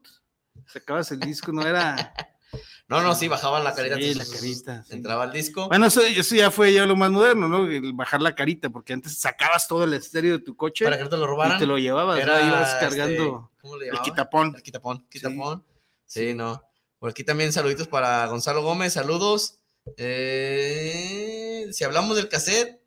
sacabas 0.67 1.11
el 1.11 1.19
disco, 1.19 1.51
no 1.51 1.65
era. 1.65 2.13
No, 2.89 3.03
no, 3.03 3.13
sí, 3.13 3.27
bajaban 3.27 3.63
la 3.63 3.75
carita. 3.75 3.97
Sí, 3.97 4.15
la 4.15 4.25
carita, 4.25 4.83
sí. 4.83 4.95
Entraba 4.95 5.25
el 5.25 5.31
disco. 5.31 5.67
Bueno, 5.67 5.85
eso, 5.85 6.01
eso 6.01 6.33
ya 6.33 6.49
fue 6.49 6.73
ya 6.73 6.87
lo 6.87 6.95
más 6.95 7.11
moderno, 7.11 7.47
¿no? 7.47 7.67
El 7.67 7.93
bajar 7.93 8.19
la 8.19 8.33
carita, 8.33 8.71
porque 8.71 8.93
antes 8.93 9.15
sacabas 9.19 9.67
todo 9.67 9.83
el 9.83 9.93
estéreo 9.93 10.39
de 10.39 10.43
tu 10.43 10.55
coche. 10.55 10.85
Para 10.85 10.97
que 10.97 11.03
no 11.03 11.09
te 11.11 11.17
lo 11.17 11.27
robaran. 11.27 11.57
Y 11.57 11.59
te 11.59 11.67
lo 11.67 11.77
llevabas, 11.77 12.19
Era, 12.19 12.41
¿no? 12.41 12.47
ibas 12.47 12.73
este, 12.73 12.79
cargando 12.79 13.51
¿cómo 13.61 13.77
le 13.77 13.89
el 13.89 13.99
quitapón. 14.01 14.55
El 14.55 14.63
quitapón, 14.63 15.05
quitapón. 15.07 15.63
Sí, 16.07 16.33
no. 16.33 16.67
Por 16.99 17.09
aquí 17.09 17.23
también 17.23 17.53
saluditos 17.53 17.87
para 17.87 18.27
Gonzalo 18.27 18.61
Gómez, 18.61 18.93
saludos. 18.93 19.59
Eh, 19.97 21.67
si 21.71 21.83
hablamos 21.83 22.15
del 22.17 22.29
cassette, 22.29 22.81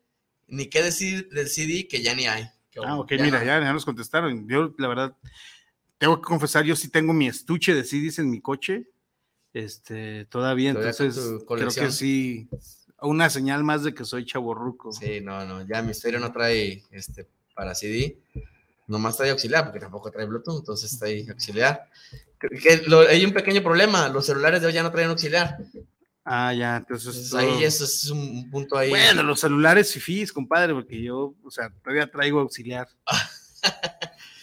ni 0.47 0.67
qué 0.67 0.83
decir 0.83 1.29
del 1.29 1.47
CD 1.47 1.87
que 1.87 2.01
ya 2.01 2.15
ni 2.15 2.27
hay. 2.27 2.47
Ah, 2.83 2.99
ok, 2.99 3.11
ya 3.11 3.23
mira, 3.23 3.39
no. 3.39 3.45
ya, 3.45 3.59
ya 3.59 3.73
nos 3.73 3.85
contestaron. 3.85 4.47
Yo, 4.47 4.73
la 4.77 4.87
verdad, 4.87 5.17
tengo 5.97 6.21
que 6.21 6.27
confesar, 6.27 6.63
yo 6.63 6.75
sí 6.75 6.89
tengo 6.89 7.13
mi 7.13 7.27
estuche 7.27 7.73
de 7.73 7.83
CDs 7.83 8.19
en 8.19 8.29
mi 8.29 8.39
coche. 8.39 8.87
Este, 9.53 10.25
todavía, 10.25 10.71
entonces, 10.71 11.15
creo 11.47 11.69
que 11.69 11.91
sí, 11.91 12.49
una 13.01 13.29
señal 13.29 13.63
más 13.63 13.83
de 13.83 13.93
que 13.93 14.05
soy 14.05 14.25
chaborruco. 14.25 14.91
Sí, 14.91 15.21
no, 15.21 15.45
no, 15.45 15.65
ya 15.67 15.81
mi 15.81 15.91
estéreo 15.91 16.19
no 16.19 16.31
trae 16.31 16.83
este 16.91 17.27
para 17.55 17.75
CD, 17.75 18.17
nomás 18.87 19.17
trae 19.17 19.31
auxiliar, 19.31 19.63
porque 19.65 19.79
tampoco 19.79 20.11
trae 20.11 20.25
Bluetooth, 20.25 20.59
entonces 20.59 20.97
trae 20.97 21.25
auxiliar. 21.29 21.89
Que- 22.39 22.83
lo- 22.87 23.07
hay 23.07 23.23
un 23.25 23.31
pequeño 23.33 23.63
problema, 23.63 24.09
los 24.09 24.25
celulares 24.25 24.61
de 24.61 24.67
hoy 24.67 24.73
ya 24.73 24.83
no 24.83 24.91
traen 24.91 25.09
auxiliar. 25.09 25.57
Ah, 26.25 26.53
ya, 26.53 26.77
entonces. 26.77 27.15
Entonces, 27.15 27.33
ahí 27.33 27.63
eso 27.63 27.83
es 27.83 28.09
un, 28.09 28.19
un 28.19 28.49
punto 28.49 28.77
ahí. 28.77 28.89
Bueno, 28.89 29.23
los 29.23 29.39
celulares 29.39 29.91
fifís, 29.91 30.31
compadre, 30.31 30.73
porque 30.73 31.01
yo, 31.01 31.33
o 31.43 31.51
sea, 31.51 31.69
todavía 31.83 32.09
traigo 32.09 32.39
auxiliar. 32.39 32.87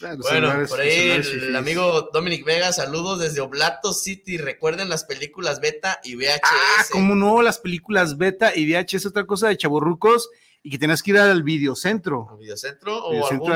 Los 0.01 0.16
Bueno, 0.20 0.51
por 0.66 0.80
ahí 0.80 1.11
el, 1.11 1.55
amigo 1.55 2.09
Dominic 2.11 2.43
Vega, 2.47 2.72
saludos 2.72 3.18
desde 3.20 3.43
Oblato 3.43 3.93
City. 3.93 4.38
Recuerden 4.38 4.88
las 4.88 5.05
películas 5.05 5.61
beta 5.61 6.01
y 6.03 6.16
VHS. 6.16 6.41
Ah, 6.43 6.84
cómo 6.91 7.14
no, 7.14 7.43
las 7.43 7.59
películas 7.59 8.16
beta 8.16 8.51
y 8.57 8.72
VHS, 8.72 9.05
otra 9.05 9.26
cosa 9.26 9.49
de 9.49 9.59
chaborrucos, 9.59 10.30
y 10.62 10.70
que 10.70 10.78
tenías 10.78 11.02
que 11.02 11.12
ir 11.12 11.18
al 11.18 11.42
videocentro. 11.42 12.36
videocentro 12.38 13.04
o 13.04 13.11
Videocentro 13.12 13.54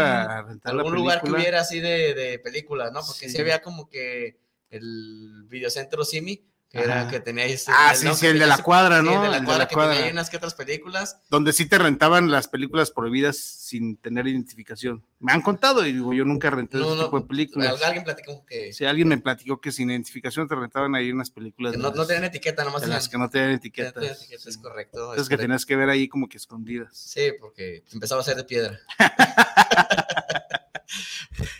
algún, 0.65 0.95
lugar 0.95 1.23
que 1.23 1.31
hubiera 1.31 1.61
así 1.61 1.81
de, 1.81 2.15
de 2.15 2.39
películas, 2.39 2.93
¿no? 2.93 3.01
Porque 3.07 3.29
sí. 3.29 3.37
Sí. 3.37 3.41
había 3.41 3.61
como 3.61 3.89
que 3.89 4.39
el 4.71 5.45
videocentro 5.49 6.05
Simi, 6.05 6.45
que 6.75 6.85
era 6.85 7.09
que 7.09 7.21
tenía 7.21 7.45
ahí 7.45 7.57
Ah, 7.69 7.91
el- 7.93 7.97
sí, 7.99 8.05
¿no? 8.07 8.15
sí, 8.15 8.27
el 8.27 8.39
de 8.39 8.47
la 8.47 8.59
cuadra, 8.59 8.99
sí, 9.01 9.05
¿no? 9.07 9.13
el 9.15 9.21
de 9.21 9.27
El 9.27 9.31
la 9.33 9.39
de 9.41 9.45
cuadra 9.45 9.65
la 9.65 9.69
que 9.69 9.75
cuadra. 9.75 9.95
tenía 9.97 10.13
unas 10.13 10.29
que 10.31 10.37
otras 10.37 10.55
películas. 10.55 11.19
Donde 11.31 11.53
sí 11.53 11.67
te 11.67 11.79
rentaban 11.79 12.31
las 12.31 12.49
películas 12.49 12.91
prohibidas 12.91 13.37
sin 13.39 13.97
tener 13.97 14.27
identificación. 14.27 15.05
Me 15.21 15.33
han 15.33 15.41
contado 15.41 15.87
y 15.87 15.93
digo, 15.93 16.13
yo 16.13 16.25
nunca 16.25 16.51
renté 16.51 16.77
No, 16.79 16.87
ese 16.89 16.97
no, 16.97 17.05
tipo 17.05 17.21
de 17.21 17.27
películas. 17.27 17.83
Alguien 17.83 18.05
platicó 18.05 18.45
que, 18.45 18.73
Si 18.73 18.85
alguien 18.85 19.09
me 19.09 19.19
platicó 19.19 19.61
que 19.61 19.73
sin 19.73 19.91
identificación 19.91 20.47
te 20.49 20.55
rentaban 20.55 20.95
ahí 20.95 21.11
unas 21.13 21.31
películas. 21.31 21.73
que 21.73 21.79
no, 21.79 21.89
las- 21.89 21.97
no 21.97 22.07
tenían 22.07 22.25
etiqueta, 22.25 22.65
nomás 22.65 22.83
de 22.83 22.89
las 22.89 23.09
que 23.09 23.17
no 23.19 23.31
tenían 23.31 23.53
etiqueta, 23.53 24.01
es 24.01 24.27
correcto. 24.29 24.35
es 24.35 24.59
Entonces 24.59 25.29
que 25.29 25.37
correcto. 25.37 25.37
tenías 25.39 25.65
que 25.67 25.77
ver 25.77 25.89
ahí 25.91 26.09
como 26.09 26.29
que 26.29 26.37
escondidas. 26.37 26.89
Sí, 26.97 27.33
porque 27.41 27.85
empezaba 27.93 28.21
a 28.21 28.25
ser 28.25 28.37
de 28.37 28.45
piedra. 28.45 28.79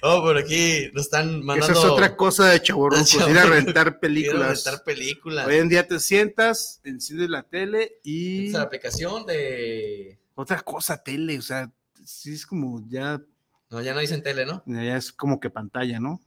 oh, 0.03 0.23
por 0.23 0.37
aquí 0.39 0.91
nos 0.93 1.05
están 1.05 1.43
mandando. 1.45 1.73
Esa 1.73 1.87
es 1.87 1.91
otra 1.93 2.17
cosa 2.17 2.47
de 2.51 2.61
chaborrucos, 2.63 3.15
ir 3.15 3.21
a 3.21 3.25
chavorrucos. 3.27 3.51
rentar 3.51 3.87
Ir 3.89 3.93
a 3.95 4.01
películas. 4.01 4.65
rentar 4.65 4.85
películas. 4.85 5.47
Hoy 5.47 5.57
en 5.57 5.69
día 5.69 5.87
te 5.87 5.99
sientas, 6.01 6.81
enciendes 6.85 7.29
la 7.31 7.43
tele 7.43 7.99
y 8.03 8.49
Esa 8.49 8.63
aplicación 8.63 9.27
de. 9.27 10.19
otra 10.35 10.61
cosa 10.61 11.03
tele, 11.03 11.39
o 11.39 11.43
sea, 11.43 11.71
sí 12.05 12.35
es 12.35 12.47
como 12.47 12.85
ya, 12.89 13.21
No, 13.71 13.81
ya 13.81 13.95
no 13.95 14.01
dicen 14.01 14.23
tele, 14.23 14.47
¿no? 14.47 14.63
ya 14.67 14.97
es 14.97 15.13
como 15.13 15.41
que 15.41 15.51
pantalla, 15.51 16.01
¿no? 16.01 16.21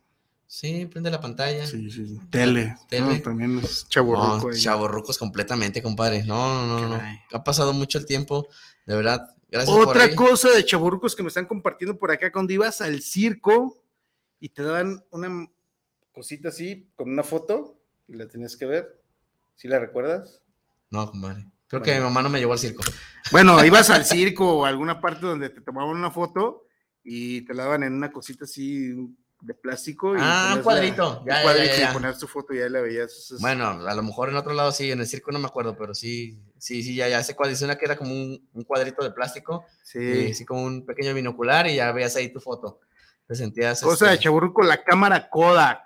Sí, 0.49 0.85
prende 0.85 1.11
la 1.11 1.19
pantalla. 1.19 1.67
Sí, 1.67 1.91
sí, 1.91 2.17
tele. 2.29 2.73
Tele. 2.87 3.17
¿no? 3.17 3.21
También 3.21 3.59
es 3.59 3.85
chaborruco. 3.89 4.47
No, 4.47 4.53
ahí. 4.55 4.59
chavorrucos 4.61 5.17
completamente, 5.17 5.81
compadre. 5.81 6.23
No, 6.23 6.65
no, 6.65 6.87
no. 6.87 7.01
Ha 7.33 7.43
pasado 7.43 7.73
mucho 7.73 7.97
el 7.97 8.05
tiempo, 8.05 8.47
de 8.85 8.95
verdad. 8.95 9.35
Gracias 9.49 9.75
Otra 9.75 10.13
cosa 10.15 10.49
de 10.51 10.65
chaborrucos 10.65 11.15
que 11.15 11.23
me 11.23 11.29
están 11.29 11.45
compartiendo 11.45 11.97
por 11.97 12.11
acá, 12.11 12.31
cuando 12.31 12.51
ibas 12.53 12.81
al 12.81 13.01
circo 13.01 13.81
y 14.39 14.49
te 14.49 14.61
daban 14.63 15.03
una 15.11 15.47
cosita 16.11 16.49
así 16.49 16.89
con 16.95 17.09
una 17.09 17.23
foto 17.23 17.79
y 18.07 18.13
la 18.13 18.27
tenías 18.27 18.57
que 18.57 18.65
ver. 18.65 19.01
¿Sí 19.55 19.67
la 19.67 19.79
recuerdas? 19.79 20.41
No, 20.89 21.09
compadre. 21.09 21.45
Creo 21.67 21.81
Bueno. 21.81 21.83
que 21.85 21.95
mi 21.99 22.03
mamá 22.03 22.21
no 22.21 22.29
me 22.29 22.39
llevó 22.39 22.53
al 22.53 22.59
circo. 22.59 22.83
Bueno, 23.31 23.63
ibas 23.65 23.89
al 23.89 24.05
circo 24.05 24.59
o 24.59 24.65
a 24.65 24.69
alguna 24.69 24.99
parte 25.01 25.25
donde 25.25 25.49
te 25.49 25.61
tomaban 25.61 25.95
una 25.95 26.11
foto 26.11 26.65
y 27.03 27.41
te 27.41 27.53
la 27.53 27.63
daban 27.63 27.83
en 27.83 27.93
una 27.93 28.11
cosita 28.11 28.45
así 28.45 28.93
de 29.41 29.53
plástico. 29.53 30.15
Y 30.15 30.19
Ah, 30.21 30.53
un 30.57 30.63
cuadrito. 30.63 31.23
La, 31.25 31.25
Ya, 31.25 31.33
ya, 31.33 31.37
un 31.37 31.43
cuadrito 31.43 31.73
ya, 31.75 31.79
ya. 31.81 31.89
y 31.89 31.93
ponías 31.93 32.19
tu 32.19 32.27
foto 32.27 32.53
y 32.53 32.59
ahí 32.59 32.69
la 32.69 32.81
veías. 32.81 33.11
Eso 33.11 33.37
Bueno, 33.39 33.67
a 33.67 33.95
lo 33.95 34.03
mejor 34.03 34.29
en 34.29 34.35
otro 34.35 34.53
lado 34.53 34.71
sí, 34.71 34.91
en 34.91 34.99
el 34.99 35.07
circo 35.07 35.31
no 35.31 35.39
me 35.39 35.47
acuerdo, 35.47 35.77
pero 35.77 35.93
sí, 35.93 36.39
sí, 36.57 36.83
sí, 36.83 36.95
ya, 36.95 37.07
ya. 37.07 37.19
Dice 37.19 37.65
una 37.65 37.77
que 37.77 37.85
era 37.85 37.95
como 37.97 38.11
un, 38.11 38.49
un 38.53 38.63
cuadrito 38.63 39.03
de 39.03 39.11
plástico, 39.11 39.65
sí. 39.83 39.99
y 39.99 40.31
así 40.31 40.45
como 40.45 40.63
un 40.63 40.85
pequeño 40.85 41.13
binocular 41.13 41.67
y 41.67 41.75
ya 41.75 41.91
veías 41.91 42.15
ahí 42.15 42.31
tu 42.31 42.39
foto. 42.39 42.79
Te 43.27 43.35
sentías. 43.35 43.81
Cosa 43.81 44.07
de 44.07 44.13
este, 44.13 44.23
chaborruco, 44.23 44.63
la 44.63 44.83
cámara 44.83 45.29
Kodak. 45.29 45.81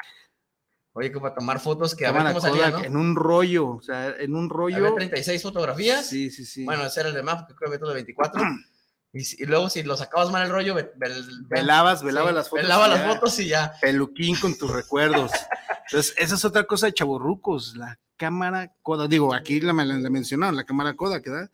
Oye, 0.93 1.11
como 1.11 1.23
para 1.23 1.35
tomar 1.35 1.59
fotos 1.59 1.95
que 1.95 2.05
a 2.05 2.11
ver 2.11 2.21
Cámara 2.21 2.41
salía, 2.41 2.69
¿no? 2.69 2.83
en 2.83 2.97
un 2.97 3.15
rollo, 3.15 3.69
o 3.69 3.81
sea, 3.81 4.13
en 4.19 4.35
un 4.35 4.49
rollo. 4.49 4.77
Había 4.77 4.93
36 4.93 5.41
fotografías. 5.41 6.05
Sí, 6.05 6.29
sí, 6.29 6.43
sí. 6.45 6.65
Bueno, 6.65 6.85
ese 6.85 6.99
era 6.99 7.09
el 7.09 7.15
de 7.15 7.23
más, 7.23 7.35
porque 7.35 7.55
creo 7.55 7.71
que 7.71 7.75
había 7.75 7.77
otro 7.77 7.87
de 7.89 7.93
24. 7.95 8.41
y, 9.13 9.43
y 9.43 9.45
luego, 9.45 9.69
si 9.69 9.83
lo 9.83 9.97
sacabas 9.97 10.31
mal 10.31 10.43
el 10.45 10.51
rollo, 10.51 10.73
ve- 10.75 10.91
ve- 10.95 11.13
velabas, 11.49 12.01
velabas 12.03 12.29
sí, 12.31 12.35
las 12.35 12.49
fotos. 12.49 12.63
Velaba 12.63 12.87
las 12.87 13.05
fotos 13.13 13.39
y 13.39 13.47
ya. 13.47 13.73
Peluquín 13.81 14.35
con 14.37 14.57
tus 14.57 14.71
recuerdos. 14.71 15.31
Entonces, 15.91 16.13
esa 16.17 16.35
es 16.35 16.45
otra 16.45 16.63
cosa 16.65 16.85
de 16.85 16.93
chaborrucos, 16.93 17.75
la 17.75 17.99
cámara 18.15 18.73
Kodak. 18.81 19.09
Digo, 19.09 19.33
aquí 19.33 19.59
la, 19.59 19.73
la, 19.73 19.83
la 19.83 20.09
mencionaron, 20.09 20.55
la 20.55 20.63
cámara 20.63 20.93
Kodak, 20.95 21.25
¿verdad? 21.25 21.51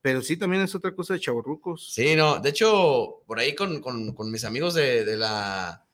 Pero 0.00 0.20
sí, 0.22 0.36
también 0.36 0.62
es 0.62 0.74
otra 0.74 0.94
cosa 0.94 1.14
de 1.14 1.20
chaborrucos. 1.20 1.92
Sí, 1.92 2.14
no, 2.16 2.38
de 2.38 2.50
hecho, 2.50 3.22
por 3.26 3.38
ahí 3.38 3.54
con, 3.54 3.80
con- 3.80 4.14
con 4.14 4.30
mis 4.30 4.44
amigos 4.44 4.74
de, 4.74 5.04
de 5.04 5.16
la, 5.16 5.84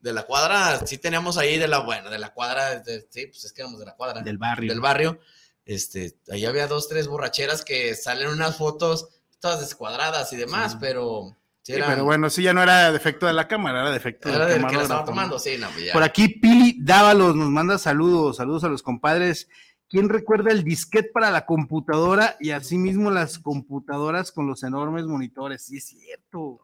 de 0.00 0.12
la 0.12 0.24
cuadra, 0.24 0.86
sí 0.86 0.98
teníamos 0.98 1.38
ahí 1.38 1.58
de 1.58 1.68
la, 1.68 1.78
bueno, 1.80 2.10
de 2.10 2.18
la 2.18 2.32
cuadra, 2.34 2.80
de- 2.80 3.06
sí, 3.10 3.26
pues 3.26 3.44
es 3.44 3.52
que 3.52 3.62
éramos 3.62 3.78
de 3.80 3.86
la 3.86 3.94
cuadra. 3.96 4.20
Del 4.22 4.38
barrio. 4.38 4.70
Del 4.72 4.80
barrio. 4.80 5.18
Este, 5.64 6.16
ahí 6.30 6.46
había 6.46 6.66
dos, 6.66 6.88
tres 6.88 7.08
borracheras 7.08 7.62
que 7.64 7.94
salen 7.94 8.28
unas 8.28 8.56
fotos 8.56 9.08
todas 9.40 9.60
descuadradas 9.60 10.32
y 10.32 10.36
demás, 10.36 10.72
Sí. 10.72 10.78
pero... 10.80 11.36
sí 11.62 11.72
Sí, 11.72 11.72
eran- 11.74 11.90
pero 11.90 12.04
bueno, 12.04 12.30
sí 12.30 12.42
ya 12.42 12.52
no 12.54 12.62
era 12.62 12.90
defecto 12.92 13.26
de 13.26 13.32
la 13.34 13.46
cámara, 13.46 13.82
era 13.82 13.90
defecto 13.90 14.28
era 14.30 14.46
del 14.46 14.62
del 14.62 14.70
que 14.70 14.76
la 14.76 14.82
estaba 14.82 15.04
tomando, 15.04 15.38
sí, 15.38 15.56
no, 15.58 15.68
pues 15.70 15.84
ya. 15.86 15.92
Por 15.92 16.02
aquí 16.02 16.28
Pili 16.28 16.78
Dávalos 16.80 17.36
nos 17.36 17.50
manda 17.50 17.76
saludos, 17.78 18.36
saludos 18.38 18.64
a 18.64 18.68
los 18.68 18.82
compadres. 18.82 19.48
¿Quién 19.90 20.08
recuerda 20.10 20.50
el 20.50 20.64
disquete 20.64 21.10
para 21.12 21.30
la 21.30 21.46
computadora 21.46 22.36
y 22.40 22.50
asimismo 22.50 23.10
las 23.10 23.38
computadoras 23.38 24.32
con 24.32 24.46
los 24.46 24.62
enormes 24.62 25.04
monitores? 25.04 25.62
Sí, 25.64 25.78
es 25.78 25.86
cierto. 25.88 26.60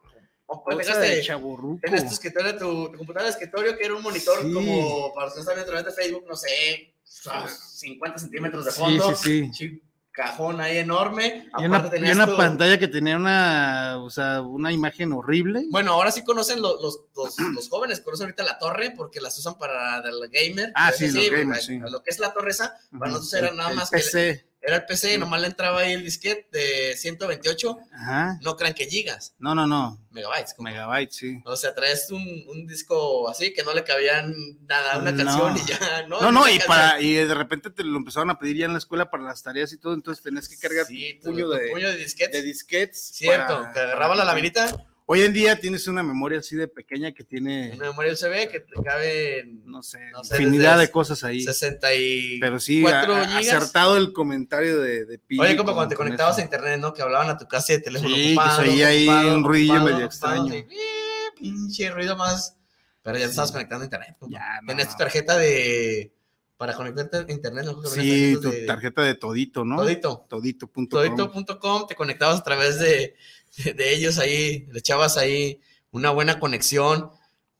Oh, 0.47 0.63
pues 0.63 0.77
Cosa 0.77 0.99
dejaste- 1.01 1.15
de 1.15 1.21
chavorruco. 1.23 1.79
Tienes 1.81 2.05
tu 2.07 2.13
escritorio, 2.13 2.55
tu, 2.57 2.85
tu 2.91 2.97
computadora 2.99 3.23
de 3.23 3.29
escritorio, 3.31 3.75
que 3.77 3.85
era 3.85 3.95
un 3.95 4.03
monitor 4.03 4.41
Sí. 4.43 4.53
como, 4.53 5.11
para 5.15 5.27
los 5.33 5.43
que 5.45 5.51
a 5.59 5.65
través 5.65 5.85
de 5.85 5.91
Facebook, 5.91 6.23
no 6.27 6.35
sé, 6.35 6.93
50 7.03 8.17
centímetros 8.19 8.65
de 8.65 8.71
Sí, 8.71 8.79
fondo. 8.79 9.15
sí, 9.15 9.45
sí. 9.45 9.51
chi- 9.51 9.81
Cajón 10.15 10.61
ahí 10.61 10.77
enorme. 10.77 11.49
Y 11.57 11.65
una, 11.65 11.91
y 11.93 12.11
una 12.11 12.37
pantalla 12.37 12.79
que 12.79 12.87
tenía 12.87 13.17
una, 13.17 13.97
o 13.99 14.09
sea, 14.09 14.41
una 14.41 14.71
imagen 14.71 15.11
horrible. 15.11 15.65
Bueno, 15.69 15.91
ahora 15.91 16.11
sí 16.11 16.23
conocen 16.23 16.61
los, 16.61 16.81
los, 16.81 17.01
los, 17.15 17.37
los 17.53 17.69
jóvenes, 17.69 17.99
conocen 17.99 18.27
ahorita 18.27 18.43
la 18.43 18.57
torre 18.57 18.91
porque 18.95 19.19
las 19.19 19.37
usan 19.37 19.57
para 19.57 19.97
el 19.97 20.29
gamer. 20.29 20.71
Ah, 20.73 20.93
sí, 20.93 21.11
los 21.11 21.29
gamers, 21.29 21.65
sí. 21.65 21.79
Lo 21.79 22.01
que 22.01 22.11
es 22.11 22.19
la 22.19 22.33
torre 22.33 22.51
esa, 22.51 22.77
para 22.97 23.11
nosotros 23.11 23.33
era 23.33 23.53
nada 23.53 23.71
el 23.71 23.75
más 23.75 23.89
que 23.89 23.97
PC. 23.97 24.47
Era 24.65 24.77
el 24.77 24.85
PC, 24.85 25.17
nomás 25.17 25.41
le 25.41 25.47
entraba 25.47 25.81
ahí 25.81 25.93
el 25.93 26.03
disquete 26.03 26.47
de 26.51 26.95
128, 26.97 27.77
Ajá. 27.93 28.39
no 28.41 28.55
crean 28.55 28.73
que 28.73 28.85
gigas, 28.87 29.33
No, 29.39 29.53
no, 29.55 29.67
no. 29.67 29.99
megabytes. 30.11 30.53
como- 30.53 30.69
Megabytes, 30.69 31.15
sí. 31.15 31.41
O 31.45 31.55
sea, 31.55 31.73
traes 31.75 32.09
un, 32.11 32.21
un 32.47 32.65
disco 32.67 33.29
así 33.29 33.53
que 33.53 33.63
no 33.63 33.73
le 33.73 33.83
cabían 33.83 34.33
nada, 34.67 34.97
una 34.97 35.11
No. 35.11 35.23
canción 35.23 35.57
y 35.57 35.65
ya, 35.69 36.05
¿no? 36.07 36.19
No, 36.21 36.31
no, 36.31 36.49
y 36.49 36.59
para, 36.59 36.99
y 37.01 37.13
de 37.13 37.33
repente 37.35 37.69
te 37.69 37.83
lo 37.83 37.97
empezaron 37.97 38.29
a 38.29 38.39
pedir 38.39 38.57
ya 38.57 38.65
en 38.65 38.73
la 38.73 38.79
escuela 38.79 39.09
para 39.09 39.23
las 39.23 39.43
tareas 39.43 39.71
y 39.73 39.77
todo, 39.77 39.93
entonces 39.93 40.23
tenías 40.23 40.47
que 40.49 40.57
cargar 40.57 40.85
Sí, 40.85 41.19
tu 41.21 41.29
puño 41.31 41.49
de, 41.49 41.69
puño 41.69 41.89
de 41.89 41.97
disquetes. 41.97 42.33
de 42.33 42.41
disquetes. 42.41 42.99
Cierto, 43.13 43.61
para- 43.61 43.73
que 43.73 43.79
agarraba 43.79 44.15
la 44.15 44.25
laminita, 44.25 44.75
Hoy 45.07 45.21
en 45.21 45.33
día 45.33 45.59
tienes 45.59 45.87
una 45.87 46.01
memoria 46.01 46.39
así 46.39 46.55
de 46.55 46.67
pequeña 46.67 47.11
que 47.11 47.23
tiene, 47.23 47.71
una 47.75 47.89
memoria 47.91 48.13
USB 48.13 48.49
que 48.49 48.59
te 48.61 48.73
cabe 48.83 49.43
no 49.63 49.83
sé, 49.83 49.99
No 50.11 50.23
sé, 50.23 50.35
infinidad 50.41 50.79
de 50.79 50.89
cosas 50.89 51.23
ahí. 51.23 51.41
60 51.41 51.93
y 51.93 52.39
Pero 52.39 52.59
sí, 52.59 52.83
a- 52.87 53.37
acertado 53.37 53.97
el 53.97 54.13
comentario 54.13 54.79
de, 54.81 55.05
de 55.05 55.19
Pili 55.19 55.41
Oye, 55.41 55.57
como 55.57 55.73
cuando 55.73 55.89
te 55.89 55.95
con 55.95 56.07
conectabas 56.07 56.35
eso. 56.37 56.41
a 56.41 56.45
internet, 56.45 56.79
¿no? 56.79 56.91
Que 56.91 57.03
hablaban 57.03 57.29
a 57.29 57.37
tu 57.37 57.47
casa 57.47 57.73
de 57.73 57.79
teléfono 57.81 58.15
Sí, 58.15 58.23
que 58.23 58.31
ocupado. 58.33 58.63
se 58.63 58.69
oía 58.69 58.87
ahí 58.87 59.07
ocupado, 59.07 59.35
un 59.37 59.43
ruidillo 59.43 59.73
ocupado, 59.75 59.93
medio 59.93 60.05
extraño. 60.07 60.51
sí, 60.51 60.57
eh, 60.57 61.31
pinche 61.39 61.91
ruido 61.91 62.15
más. 62.17 62.57
Pero 63.03 63.19
ya 63.19 63.25
te 63.25 63.29
estabas 63.29 63.51
conectando 63.51 63.83
a 63.83 63.85
internet. 63.85 64.17
Ya, 64.27 64.59
no, 64.63 64.67
Tenías 64.69 64.89
tu 64.89 64.97
tarjeta 64.97 65.37
de. 65.37 66.11
Para 66.57 66.73
conectarte 66.73 67.17
a 67.17 67.31
internet, 67.31 67.65
¿no? 67.65 67.83
Sí, 67.85 68.37
tu 68.41 68.49
de- 68.49 68.65
tarjeta 68.65 69.03
de 69.03 69.13
todito, 69.13 69.63
¿no? 69.65 69.75
Todito. 69.75 70.25
Todito.com. 70.27 70.87
Todito.com, 70.87 71.85
te 71.85 71.93
conectabas 71.95 72.39
a 72.39 72.43
través 72.43 72.79
de, 72.79 73.15
de, 73.75 73.93
ellos 73.93 74.17
ahí, 74.19 74.67
le 74.71 74.79
echabas 74.79 75.17
ahí 75.17 75.61
una 75.91 76.11
buena 76.11 76.39
conexión. 76.39 77.09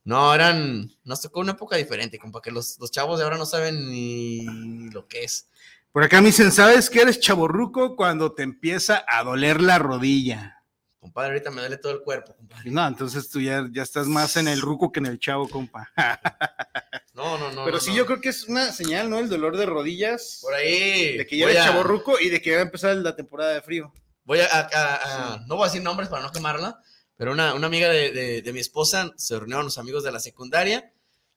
No, 0.03 0.33
eran. 0.33 0.91
Nos 1.03 1.21
tocó 1.21 1.39
una 1.39 1.53
época 1.53 1.77
diferente, 1.77 2.19
compa, 2.19 2.41
que 2.41 2.51
los, 2.51 2.77
los 2.79 2.91
chavos 2.91 3.17
de 3.17 3.23
ahora 3.23 3.37
no 3.37 3.45
saben 3.45 3.89
ni, 3.89 4.39
ni 4.45 4.89
lo 4.91 5.07
que 5.07 5.23
es. 5.23 5.49
Por 5.91 6.03
acá 6.03 6.19
me 6.21 6.27
dicen, 6.27 6.51
¿sabes 6.51 6.89
que 6.89 7.01
eres 7.01 7.19
chaborruco 7.19 7.95
cuando 7.95 8.33
te 8.33 8.43
empieza 8.43 9.05
a 9.07 9.23
doler 9.23 9.61
la 9.61 9.79
rodilla? 9.79 10.61
Compadre, 10.99 11.33
ahorita 11.33 11.51
me 11.51 11.61
duele 11.61 11.77
todo 11.77 11.93
el 11.93 12.01
cuerpo, 12.01 12.35
compadre. 12.35 12.69
No, 12.71 12.85
entonces 12.87 13.29
tú 13.29 13.39
ya, 13.39 13.67
ya 13.71 13.83
estás 13.83 14.07
más 14.07 14.35
en 14.37 14.47
el 14.47 14.59
ruco 14.59 14.91
que 14.91 14.99
en 14.99 15.05
el 15.05 15.19
chavo, 15.19 15.47
compa. 15.47 15.89
No, 17.13 17.37
no, 17.37 17.49
no. 17.53 17.63
Pero 17.63 17.77
no, 17.77 17.81
sí, 17.81 17.91
no. 17.91 17.95
yo 17.95 18.05
creo 18.05 18.19
que 18.19 18.27
es 18.27 18.43
una 18.43 18.73
señal, 18.73 19.09
¿no? 19.09 19.19
El 19.19 19.29
dolor 19.29 19.55
de 19.55 19.65
rodillas. 19.65 20.39
Por 20.41 20.53
ahí. 20.53 21.17
De 21.17 21.25
que 21.25 21.37
ya 21.37 21.45
eres 21.45 21.61
a- 21.61 21.65
chaborruco 21.67 22.19
y 22.19 22.29
de 22.29 22.41
que 22.41 22.49
ya 22.49 22.55
va 22.57 22.63
a 22.63 22.65
empezar 22.65 22.93
la 22.97 23.15
temporada 23.15 23.53
de 23.53 23.61
frío. 23.61 23.93
Voy 24.25 24.39
a, 24.41 24.45
a- 24.45 25.33
a- 25.33 25.37
no 25.47 25.55
voy 25.55 25.63
a 25.63 25.67
decir 25.67 25.81
nombres 25.81 26.09
para 26.09 26.23
no 26.23 26.31
quemarla, 26.31 26.79
pero 27.15 27.31
una, 27.31 27.53
una 27.53 27.67
amiga 27.67 27.87
de, 27.89 28.11
de- 28.11 28.41
de 28.41 28.53
mi 28.53 28.59
esposa 28.59 29.11
se 29.15 29.37
reunió 29.37 29.57
con 29.57 29.65
los 29.65 29.77
amigos 29.77 30.03
de 30.03 30.11
la 30.11 30.19
secundaria. 30.19 30.91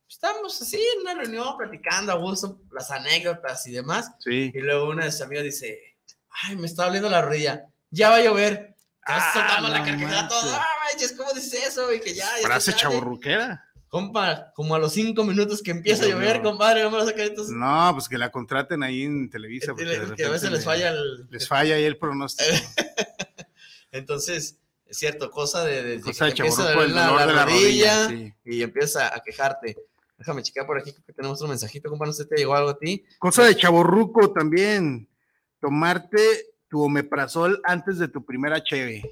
Estábamos 0.09 0.61
así 0.63 0.77
en 0.97 1.03
una 1.03 1.15
reunión 1.15 1.57
platicando 1.59 2.13
a 2.13 2.17
gusto 2.17 2.61
las 2.73 2.91
anécdotas 2.91 3.67
y 3.67 3.73
demás. 3.73 4.11
Sí. 4.21 4.51
Y 4.55 4.59
luego 4.61 4.89
una 4.89 5.05
de 5.05 5.13
sus 5.13 5.21
amigas 5.21 5.45
dice, 5.45 5.79
ay, 6.31 6.57
me 6.57 6.67
está 6.67 6.87
doliendo 6.87 7.11
la 7.11 7.21
rodilla, 7.23 7.67
ya 7.91 8.09
va 8.09 8.17
a 8.17 8.23
llover. 8.23 8.75
Ah, 9.11 9.31
soltamos 9.33 9.71
la 9.71 9.79
no 9.79 9.85
carcajada 9.85 10.29
todos, 10.29 10.45
manches. 10.45 10.61
ah, 10.61 10.67
manches, 10.91 11.13
¿cómo 11.13 11.33
dices 11.33 11.67
eso? 11.69 11.93
Y 11.93 12.01
que 12.01 12.15
ya, 12.15 12.25
ya 12.41 12.47
Frase 12.47 12.71
está 12.71 12.83
tarde". 12.83 12.95
chaborruquera. 12.97 13.68
Compa, 13.89 14.53
como 14.55 14.75
a 14.75 14.79
los 14.79 14.93
cinco 14.93 15.25
minutos 15.25 15.63
que 15.63 15.71
empieza 15.71 16.05
a 16.05 16.09
llover, 16.09 16.37
no. 16.43 16.51
compadre, 16.51 16.83
no 16.83 16.91
me 16.91 16.99
lo 16.99 17.07
sacan 17.07 17.23
entonces. 17.27 17.55
No, 17.57 17.91
pues 17.95 18.07
que 18.09 18.19
la 18.19 18.31
contraten 18.31 18.83
ahí 18.83 19.03
en 19.05 19.31
Televisa. 19.31 19.69
porque 19.73 19.85
de 19.87 20.15
que 20.15 20.25
a 20.27 20.31
veces 20.31 20.51
les 20.51 20.61
le- 20.61 20.65
falla 20.67 20.91
el, 20.91 21.27
Les 21.31 21.49
falla 21.49 21.75
ahí 21.77 21.85
el 21.85 21.97
pronóstico. 21.97 22.51
Entonces, 23.91 24.59
es 24.87 24.97
cierto, 24.99 25.31
cosa 25.31 25.65
de, 25.65 25.83
de- 25.83 26.01
Cosa 26.01 26.27
de 26.27 26.31
empieza 26.33 26.69
a 26.69 26.73
el 26.85 26.95
la, 26.95 27.07
dolor 27.07 27.21
la 27.21 27.27
de 27.27 27.33
la 27.33 27.45
rodilla, 27.47 28.05
rodilla, 28.09 28.09
sí. 28.09 28.35
y 28.45 28.63
empieza 28.63 29.15
a 29.15 29.21
quejarte. 29.21 29.77
Déjame 30.19 30.43
checar 30.43 30.67
por 30.67 30.79
aquí, 30.79 30.93
que 30.93 31.13
tenemos 31.13 31.39
otro 31.39 31.49
mensajito, 31.49 31.89
compa, 31.89 32.05
no 32.07 32.13
sé 32.13 32.25
si 32.25 32.29
te 32.29 32.37
llegó 32.37 32.55
algo 32.55 32.71
a 32.71 32.79
ti. 32.79 33.05
Cosa 33.19 33.45
de 33.45 33.57
chaborruco 33.57 34.33
también. 34.33 35.09
Tomarte 35.61 36.19
tu 36.69 36.83
omeprazol 36.83 37.61
antes 37.65 37.99
de 37.99 38.09
tu 38.09 38.25
primera 38.25 38.63
cheve. 38.63 39.03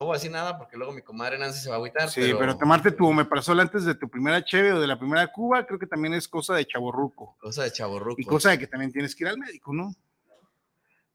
No 0.00 0.06
voy 0.06 0.14
a 0.14 0.18
decir 0.18 0.30
nada 0.30 0.56
porque 0.56 0.76
luego 0.76 0.92
mi 0.92 1.02
comadre 1.02 1.38
Nancy 1.38 1.58
se 1.60 1.68
va 1.68 1.74
a 1.74 1.78
agüitar. 1.78 2.08
Sí, 2.08 2.32
pero, 2.38 2.56
tomarte 2.56 2.92
tu 2.92 3.04
omeprazol 3.04 3.58
antes 3.58 3.84
de 3.84 3.96
tu 3.96 4.08
primera 4.08 4.44
cheve 4.44 4.72
o 4.72 4.80
de 4.80 4.86
la 4.86 4.96
primera 4.96 5.26
cuba, 5.26 5.66
creo 5.66 5.76
que 5.76 5.88
también 5.88 6.14
es 6.14 6.28
cosa 6.28 6.54
de 6.54 6.64
chaborruco. 6.64 7.36
Cosa 7.40 7.64
de 7.64 7.72
chaborruco. 7.72 8.20
Y 8.20 8.24
cosa 8.24 8.50
de 8.50 8.60
que 8.60 8.68
también 8.68 8.92
tienes 8.92 9.16
que 9.16 9.24
ir 9.24 9.28
al 9.28 9.38
médico, 9.38 9.72
¿no? 9.72 9.92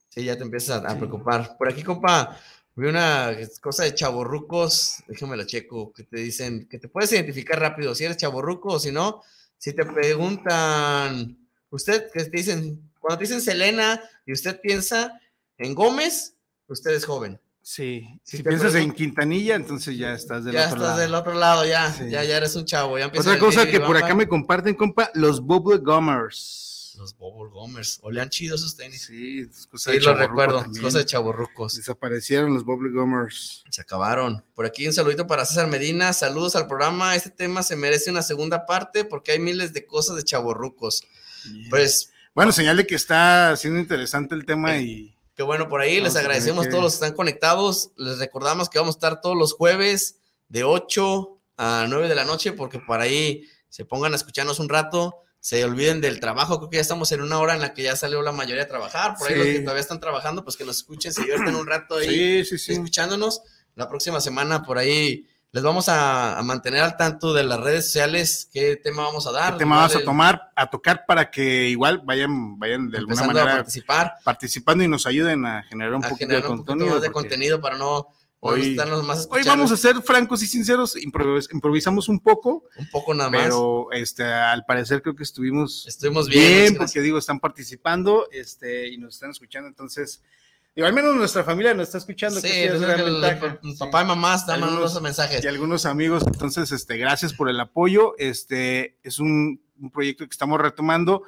Sí, 0.10 0.26
ya 0.26 0.36
te 0.36 0.44
empiezas 0.44 0.84
a, 0.84 0.92
a 0.92 0.98
preocupar. 0.98 1.58
Por 1.58 1.70
aquí, 1.70 1.82
compa, 1.82 2.38
vi 2.76 2.88
una 2.88 3.32
cosa 3.62 3.86
de 3.86 3.96
chaborrucos, 3.96 5.02
déjame 5.08 5.38
lo 5.38 5.46
checo, 5.46 5.94
que 5.94 6.04
te 6.04 6.18
dicen 6.20 6.68
que 6.68 6.78
te 6.78 6.90
puedes 6.90 7.12
identificar 7.14 7.58
rápido 7.62 7.96
si 7.96 8.04
eres 8.04 8.18
chaborruco 8.18 8.74
o 8.74 8.80
si 8.80 8.92
no. 8.92 9.22
Si 9.58 9.72
te 9.72 9.86
preguntan, 9.86 11.38
usted, 11.70 12.12
que 12.12 12.26
te 12.26 12.38
dicen, 12.38 12.92
cuando 13.00 13.18
te 13.18 13.24
dicen 13.24 13.40
Selena 13.40 14.02
y 14.26 14.34
usted 14.34 14.60
piensa 14.60 15.22
en 15.58 15.74
Gómez, 15.74 16.36
usted 16.68 16.92
es 16.92 17.06
joven. 17.06 17.40
Sí, 17.66 18.20
Si 18.24 18.44
piensas 18.44 18.76
en 18.76 18.92
Quintanilla, 18.92 19.56
entonces 19.56 19.98
ya 19.98 20.14
estás 20.14 20.44
del 20.44 20.54
ya 20.54 20.66
otro 20.66 20.76
estás 20.76 20.90
lado. 20.90 21.00
del 21.00 21.16
otro 21.16 21.34
lado, 21.34 21.66
ya, 21.66 21.92
Sí. 21.94 22.10
ya, 22.10 22.24
ya 22.26 22.36
eres 22.38 22.56
un 22.58 22.66
chavo. 22.66 23.00
Ya 23.00 23.08
Otra 23.08 23.40
cosa 23.40 23.66
que 23.66 23.80
por 23.80 23.96
acá 23.96 24.14
me 24.14 24.28
comparten, 24.28 24.76
compa, 24.76 25.10
los 25.14 25.40
Bubble 25.42 25.78
Gummers. 25.80 26.96
Los 27.00 27.18
Bubble 27.18 27.50
Gomers, 27.52 27.98
olean 28.04 28.30
chidos 28.30 28.60
esos 28.62 28.76
tenis. 28.76 29.06
Sí, 29.08 29.40
es 29.50 29.66
cosa 29.66 29.92
Sí, 29.92 29.98
de 29.98 30.04
lo 30.04 30.14
recuerdo, 30.14 30.62
también. 30.62 30.84
cosa 30.84 31.00
de 31.00 31.06
chaborrucos. 31.06 31.76
Desaparecieron 31.76 32.54
los 32.54 32.66
Bubble 32.66 32.92
Gummers. 32.92 33.64
Se 33.72 33.82
acabaron. 33.82 34.44
Por 34.54 34.68
aquí 34.68 34.86
un 34.86 34.94
saludito 34.94 35.26
para 35.26 35.44
César 35.46 35.68
Medina. 35.68 36.14
Saludos 36.14 36.56
al 36.56 36.68
programa. 36.68 37.16
Este 37.16 37.32
tema 37.32 37.64
se 37.64 37.76
merece 37.76 38.12
una 38.12 38.22
segunda 38.22 38.68
parte 38.68 39.06
porque 39.06 39.32
hay 39.32 39.40
miles 39.40 39.74
de 39.74 39.88
cosas 39.88 40.18
de 40.18 40.24
chaborrucos. 40.24 41.04
Pues 41.72 42.12
Bueno, 42.36 42.52
señal 42.52 42.78
de 42.78 42.86
que 42.86 42.94
está 42.96 43.56
siendo 43.58 43.80
interesante 43.80 44.36
el 44.36 44.46
tema 44.46 44.78
y 44.78 45.16
qué 45.36 45.44
bueno 45.44 45.68
por 45.70 45.82
ahí. 45.82 45.96
Les 45.96 46.14
Vamos 46.14 46.18
agradecemos 46.18 46.62
a 46.66 46.68
que- 46.68 46.72
todos 46.72 46.84
los 46.84 46.94
que 46.94 47.06
están 47.06 47.14
conectados. 47.16 47.92
Les 47.98 48.20
recordamos 48.20 48.70
que 48.70 48.80
vamos 48.80 48.96
a 48.96 48.98
estar 48.98 49.22
todos 49.22 49.38
los 49.38 49.54
jueves 49.54 50.18
de 50.50 50.64
8 50.64 51.40
a 51.58 51.86
9 51.90 52.08
de 52.10 52.16
la 52.16 52.26
noche 52.26 52.52
porque 52.52 52.80
por 52.80 53.00
ahí 53.02 53.44
se 53.70 53.86
pongan 53.86 54.14
a 54.14 54.16
escucharnos 54.16 54.60
un 54.60 54.70
rato. 54.70 55.16
Se 55.40 55.64
olviden 55.66 56.00
del 56.00 56.20
trabajo, 56.22 56.58
creo 56.58 56.70
que 56.70 56.78
ya 56.78 56.82
estamos 56.82 57.12
en 57.12 57.22
una 57.22 57.38
hora 57.40 57.54
en 57.54 57.60
la 57.62 57.74
que 57.74 57.84
ya 57.84 57.96
salió 57.98 58.22
la 58.22 58.32
mayoría 58.32 58.64
a 58.64 58.68
trabajar. 58.68 59.16
Por 59.18 59.28
ahí 59.28 59.34
Sí. 59.34 59.40
los 59.40 59.48
que 59.48 59.60
todavía 59.60 59.82
están 59.82 60.00
trabajando, 60.00 60.44
pues 60.44 60.56
que 60.56 60.64
nos 60.64 60.78
escuchen, 60.78 61.12
se 61.12 61.22
divierten 61.22 61.56
un 61.56 61.68
rato 61.68 61.96
ahí 61.98 62.44
Sí, 62.46 62.46
sí, 62.46 62.58
sí. 62.58 62.74
escuchándonos. 62.74 63.42
La 63.76 63.90
próxima 63.90 64.22
semana 64.22 64.64
por 64.64 64.78
ahí 64.78 65.28
les 65.54 65.62
vamos 65.64 65.88
a, 65.88 66.38
a 66.40 66.42
mantener 66.42 66.82
al 66.82 66.98
tanto 66.98 67.32
de 67.32 67.44
las 67.44 67.60
redes 67.60 67.86
sociales, 67.86 68.50
qué 68.52 68.76
tema 68.76 69.04
vamos 69.04 69.28
a 69.28 69.32
dar. 69.32 69.54
¿Qué 69.54 69.60
tema 69.60 69.78
vas 69.78 69.96
a 69.96 70.00
el- 70.00 70.04
tomar, 70.06 70.52
a 70.56 70.68
tocar 70.70 71.06
para 71.08 71.30
que 71.30 71.70
igual 71.70 72.02
vayan, 72.04 72.58
vayan 72.58 72.90
de 72.90 72.98
alguna 72.98 73.22
a 73.22 73.28
manera 73.28 73.46
participar. 73.58 74.16
participando 74.24 74.84
y 74.84 74.88
nos 74.88 75.06
ayuden 75.06 75.46
a 75.46 75.62
generar 75.64 75.94
un 75.94 76.04
a 76.04 76.10
poquito 76.10 76.26
generar 76.28 76.44
de 76.44 76.50
un 76.50 76.58
poquito 76.58 76.72
contenido? 76.72 76.96
más 76.96 77.02
de 77.04 77.12
contenido 77.12 77.62
para 77.62 77.78
no, 77.78 78.08
hoy- 78.40 78.72
estarnos 78.72 79.04
más 79.06 79.28
Hoy 79.30 79.44
vamos 79.44 79.72
a 79.72 79.78
ser 79.78 80.02
francos 80.02 80.42
y 80.42 80.48
sinceros, 80.48 80.96
improvis- 80.96 81.48
improvisamos 81.54 82.10
un 82.10 82.20
poco, 82.20 82.64
un 82.76 82.90
poco 82.90 83.14
nada 83.14 83.30
más. 83.30 83.44
pero 83.44 83.92
este, 83.92 84.24
al 84.24 84.66
parecer 84.66 85.04
creo 85.04 85.16
que 85.16 85.22
estuvimos, 85.22 85.86
Estuvimos 85.88 86.28
bien, 86.30 86.74
muchas 86.74 86.78
porque 86.88 87.02
digo, 87.02 87.20
están 87.20 87.40
participando 87.40 88.28
este, 88.32 88.90
y 88.90 88.98
nos 88.98 89.14
están 89.14 89.30
escuchando, 89.30 89.68
entonces, 89.70 90.24
digo, 90.76 90.88
al 90.88 90.94
menos 90.94 91.16
nuestra 91.16 91.44
familia 91.44 91.74
nos 91.74 91.88
está 91.88 91.98
escuchando. 92.00 92.40
Sí, 92.40 92.48
que 92.48 92.54
sí 92.54 92.60
es 92.64 92.80
ventaja. 92.80 93.60
el 93.64 93.78
papá 93.78 94.04
y 94.04 94.06
mamá 94.08 94.36
están 94.36 94.60
mandando 94.60 94.86
esos 94.86 95.02
mensajes. 95.02 95.44
y 95.44 95.48
algunos 95.48 95.86
amigos. 95.86 96.24
Entonces, 96.26 96.72
este, 96.72 96.98
gracias 96.98 97.34
por 97.34 97.50
el 97.50 97.60
apoyo. 97.60 98.16
Este 98.18 98.98
es 99.04 99.20
un, 99.20 99.62
un 99.80 99.92
proyecto 99.92 100.26
que 100.26 100.32
estamos 100.32 100.60
retomando 100.60 101.24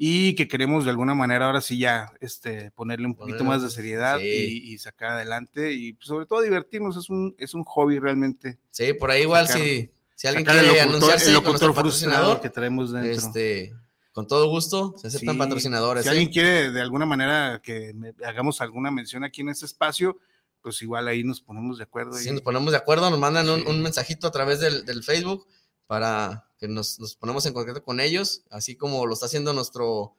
y 0.00 0.34
que 0.36 0.46
queremos 0.46 0.84
de 0.84 0.90
alguna 0.90 1.14
manera 1.14 1.46
ahora 1.46 1.60
sí 1.60 1.76
ya 1.78 2.12
este, 2.20 2.70
ponerle 2.70 3.06
un 3.06 3.16
poquito 3.16 3.42
más 3.42 3.62
de 3.62 3.68
seriedad 3.70 4.18
sí. 4.20 4.26
y, 4.26 4.72
y 4.74 4.78
sacar 4.78 5.10
adelante 5.10 5.72
y 5.72 5.94
pues, 5.94 6.06
sobre 6.06 6.24
todo 6.26 6.40
divertirnos. 6.40 6.96
Es 6.96 7.10
un, 7.10 7.34
es 7.38 7.54
un 7.54 7.64
hobby 7.64 7.98
realmente. 7.98 8.58
Sí, 8.70 8.92
por 8.92 9.10
ahí 9.10 9.22
igual 9.22 9.48
Sacar- 9.48 9.62
si, 9.62 9.90
si 10.14 10.26
alguien 10.28 10.46
sacar 10.46 10.64
el 10.64 10.70
quiere 10.70 10.84
locutor- 10.84 10.88
anunciarse 10.96 11.28
el 11.30 11.34
con 11.36 11.44
nuestro 11.46 11.68
locutor 11.68 11.84
patrocinador, 11.84 12.40
que 12.40 12.50
traemos 12.50 12.92
dentro. 12.92 13.10
este, 13.12 13.74
con 14.18 14.26
todo 14.26 14.48
gusto, 14.48 14.94
se 15.00 15.06
aceptan 15.06 15.36
Sí, 15.36 15.38
patrocinadores. 15.38 16.02
Si 16.02 16.08
¿eh? 16.08 16.10
alguien 16.10 16.28
quiere 16.32 16.72
de 16.72 16.80
alguna 16.80 17.06
manera 17.06 17.60
que 17.62 17.94
me- 17.94 18.12
hagamos 18.26 18.60
alguna 18.60 18.90
mención 18.90 19.22
aquí 19.22 19.42
en 19.42 19.48
este 19.48 19.64
espacio, 19.64 20.18
pues 20.60 20.82
igual 20.82 21.06
ahí 21.06 21.22
nos 21.22 21.40
ponemos 21.40 21.78
de 21.78 21.84
acuerdo. 21.84 22.14
Si 22.14 22.28
y- 22.28 22.32
nos 22.32 22.42
ponemos 22.42 22.72
de 22.72 22.78
acuerdo, 22.78 23.08
nos 23.10 23.20
mandan 23.20 23.48
un, 23.48 23.64
un 23.68 23.80
mensajito 23.80 24.26
a 24.26 24.32
través 24.32 24.58
del, 24.58 24.84
del 24.84 25.04
Facebook 25.04 25.46
para 25.86 26.48
que 26.58 26.66
nos, 26.66 26.98
nos 26.98 27.14
ponemos 27.14 27.46
en 27.46 27.52
contacto 27.52 27.84
con 27.84 28.00
ellos, 28.00 28.42
así 28.50 28.74
como 28.74 29.06
lo 29.06 29.14
está 29.14 29.26
haciendo 29.26 29.52
nuestro 29.52 30.16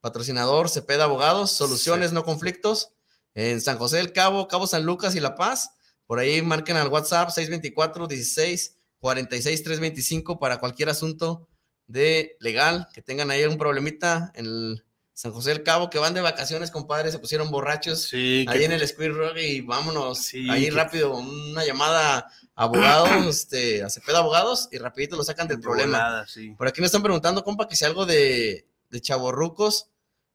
patrocinador 0.00 0.68
Cepeda 0.68 1.04
Abogados, 1.04 1.52
Soluciones 1.52 2.12
No 2.12 2.24
Conflictos, 2.24 2.90
en 3.36 3.60
San 3.60 3.78
José 3.78 3.98
del 3.98 4.12
Cabo, 4.12 4.48
Cabo 4.48 4.66
San 4.66 4.84
Lucas 4.84 5.14
y 5.14 5.20
La 5.20 5.36
Paz. 5.36 5.70
Por 6.08 6.18
ahí 6.18 6.42
marquen 6.42 6.76
al 6.78 6.88
WhatsApp 6.88 7.30
624 7.30 8.08
16 8.08 8.76
46 8.98 9.62
325 9.62 10.40
para 10.40 10.58
cualquier 10.58 10.88
asunto 10.88 11.46
de 11.86 12.36
legal, 12.40 12.88
que 12.92 13.02
tengan 13.02 13.30
ahí 13.30 13.42
algún 13.42 13.58
problemita 13.58 14.32
en 14.34 14.46
el 14.46 14.84
San 15.14 15.32
José 15.32 15.50
del 15.50 15.62
Cabo, 15.62 15.88
que 15.88 15.98
van 15.98 16.12
de 16.14 16.20
vacaciones, 16.20 16.70
compadre, 16.70 17.10
se 17.10 17.18
pusieron 17.18 17.50
borrachos 17.50 18.02
Sí, 18.02 18.44
ahí 18.48 18.58
que- 18.58 18.64
en 18.66 18.72
el 18.72 18.86
Squid 18.86 19.12
Rock 19.12 19.36
y 19.38 19.60
vámonos. 19.62 20.18
Sí, 20.18 20.46
ahí 20.50 20.64
que- 20.66 20.70
rápido, 20.72 21.16
una 21.16 21.64
llamada 21.64 22.18
a 22.54 22.62
abogados, 22.64 23.24
este, 23.26 23.82
a 23.82 23.88
Cepeda 23.88 24.18
Abogados 24.18 24.68
y 24.72 24.78
rapidito 24.78 25.16
lo 25.16 25.24
sacan 25.24 25.48
del 25.48 25.56
de 25.58 25.62
problema. 25.62 26.26
sí. 26.28 26.50
Por 26.58 26.68
aquí 26.68 26.80
nos 26.82 26.86
están 26.88 27.02
preguntando, 27.02 27.42
compa, 27.44 27.66
que 27.68 27.76
si 27.76 27.84
algo 27.86 28.04
de, 28.04 28.66
de 28.90 29.00
chavorrucos, 29.00 29.88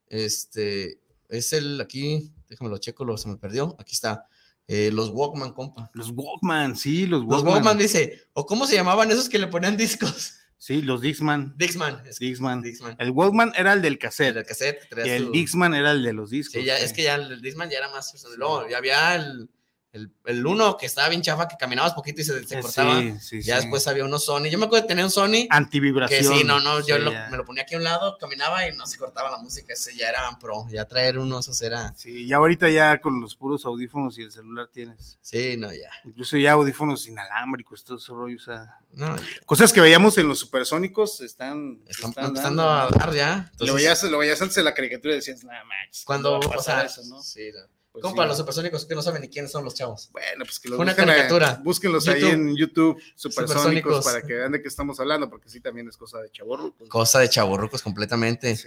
este, 0.07 0.99
es 1.29 1.53
el, 1.53 1.79
aquí, 1.79 2.31
déjame 2.49 2.69
lo 2.69 2.77
checo, 2.77 3.05
lo, 3.05 3.17
se 3.17 3.27
me 3.29 3.37
perdió, 3.37 3.75
aquí 3.79 3.93
está, 3.93 4.25
eh, 4.67 4.89
los 4.91 5.09
Walkman, 5.09 5.53
compa. 5.53 5.89
Los 5.93 6.11
Walkman, 6.13 6.75
sí, 6.75 7.05
los 7.05 7.21
Los 7.21 7.29
Walkman. 7.29 7.53
Walkman 7.55 7.77
dice, 7.77 8.23
o 8.33 8.45
cómo 8.45 8.65
se 8.67 8.75
llamaban 8.75 9.11
esos 9.11 9.29
que 9.29 9.39
le 9.39 9.47
ponían 9.47 9.77
discos. 9.77 10.33
Sí, 10.64 10.84
los 10.84 11.01
Dixman. 11.01 11.55
Dixman, 11.57 12.03
es 12.05 12.20
Dixman. 12.20 12.62
Dixman. 12.62 12.95
El 12.99 13.09
Walkman 13.09 13.51
era 13.57 13.74
el 13.74 13.82
del 13.82 13.97
cassette. 13.97 14.38
El 14.38 14.45
cassette, 14.45 14.88
Y 15.05 15.09
el 15.09 15.26
tu- 15.26 15.32
Dixman 15.32 15.74
era 15.74 15.89
el 15.91 16.03
de 16.03 16.14
los 16.14 16.30
discos. 16.30 16.53
Sí, 16.62 16.64
ya, 16.68 16.78
es 16.78 16.93
que 16.93 17.01
ya 17.01 17.16
el 17.16 17.41
Disman 17.41 17.68
ya 17.72 17.80
era 17.80 17.89
más. 17.89 18.14
Luego, 18.38 18.70
ya 18.70 18.78
había 18.78 19.16
el, 19.16 19.49
el, 19.93 20.09
el 20.25 20.45
uno 20.47 20.77
que 20.77 20.85
estaba 20.85 21.09
bien 21.09 21.21
chafa, 21.21 21.49
que 21.49 21.57
caminabas 21.57 21.93
poquito 21.93 22.21
y 22.21 22.23
se, 22.23 22.47
se 22.47 22.59
Eh, 22.59 22.61
cortaba. 22.61 23.01
sí, 23.01 23.19
sí, 23.19 23.41
ya 23.41 23.55
sí. 23.57 23.61
después 23.63 23.85
había 23.89 24.05
unos 24.05 24.23
Sony. 24.23 24.45
Yo 24.49 24.57
me 24.57 24.65
acuerdo 24.65 24.83
de 24.83 24.87
tener 24.87 25.03
un 25.03 25.11
Sony. 25.11 25.47
Antivibración. 25.49 26.21
Que 26.21 26.25
sí, 26.39 26.43
no, 26.45 26.61
no, 26.61 26.79
yo 26.85 26.97
lo- 26.97 27.11
me 27.11 27.35
lo 27.35 27.43
ponía 27.43 27.63
aquí 27.63 27.75
a 27.75 27.77
un 27.77 27.83
lado, 27.83 28.17
caminaba 28.17 28.65
y 28.67 28.75
no 28.77 28.85
se 28.87 28.97
cortaba 28.97 29.29
la 29.29 29.37
música. 29.39 29.73
Ese 29.73 29.93
ya 29.97 30.07
era 30.09 30.21
pro. 30.39 30.65
Ya 30.69 30.85
traer 30.85 31.17
uno, 31.19 31.39
eso 31.39 31.51
era. 31.65 31.93
Sí, 31.97 32.25
ya 32.25 32.37
ahorita 32.37 32.69
ya 32.69 33.01
con 33.01 33.19
los 33.19 33.35
puros 33.35 33.65
audífonos 33.65 34.17
y 34.17 34.21
el 34.23 34.31
celular 34.31 34.69
tienes. 34.71 35.17
Sí, 35.21 35.57
no, 35.57 35.73
ya. 35.73 35.89
Incluso 36.05 36.37
ya 36.37 36.53
audífonos 36.53 37.05
inalámbricos, 37.07 37.83
todo 37.83 37.97
ese 37.97 38.13
rollo, 38.13 38.37
o 38.37 38.39
sea, 38.39 38.77
No, 38.93 39.13
cosas 39.45 39.73
que 39.73 39.81
veíamos 39.81 40.17
en 40.17 40.27
los 40.29 40.39
supersónicos 40.39 41.19
están, 41.21 41.81
están 41.87 42.09
están 42.11 42.25
empezando 42.27 42.63
dando. 42.63 42.95
a 42.95 42.97
dar 42.97 43.13
ya. 43.13 43.35
lo, 43.35 43.43
Entonces, 43.51 43.75
veías, 43.75 44.03
lo 44.03 44.17
veías 44.19 44.41
antes 44.41 44.55
de 44.55 44.63
la 44.63 44.73
caricatura 44.73 45.13
y 45.13 45.17
decías, 45.17 45.43
nada 45.43 45.63
más. 45.65 46.03
cuando, 46.05 46.39
¿cómo 46.39 46.49
va 46.49 46.55
a 46.55 46.59
o 46.59 46.63
sea, 46.63 46.75
pasar 46.75 46.85
eso, 46.85 47.03
¿no? 47.13 47.21
sí, 47.21 47.49
no. 47.53 47.80
Pues 47.91 48.01
Compa, 48.03 48.23
sí. 48.23 48.27
los 48.29 48.37
supersónicos 48.37 48.85
que 48.85 48.95
no 48.95 49.01
saben 49.01 49.21
ni 49.21 49.27
quiénes 49.29 49.51
son 49.51 49.65
los 49.65 49.73
chavos. 49.75 50.09
Bueno, 50.13 50.45
pues 50.45 50.59
que 50.59 50.69
los 50.69 50.79
Una 50.79 50.91
busquen 50.93 51.07
caricatura. 51.07 51.59
búsquenlos 51.63 52.07
ahí 52.07 52.23
en 52.23 52.55
YouTube, 52.55 53.01
supersónicos, 53.15 53.51
Supersónicos. 53.63 54.05
para 54.05 54.21
que 54.21 54.33
vean 54.33 54.51
de 54.53 54.61
qué 54.61 54.67
estamos 54.69 54.99
hablando, 55.01 55.29
porque 55.29 55.49
sí 55.49 55.59
también 55.59 55.89
es 55.89 55.97
cosa 55.97 56.19
de 56.19 56.31
chaborro. 56.31 56.73
Cosa 56.87 57.19
de 57.19 57.29
chaborrucos 57.29 57.81
completamente. 57.81 58.57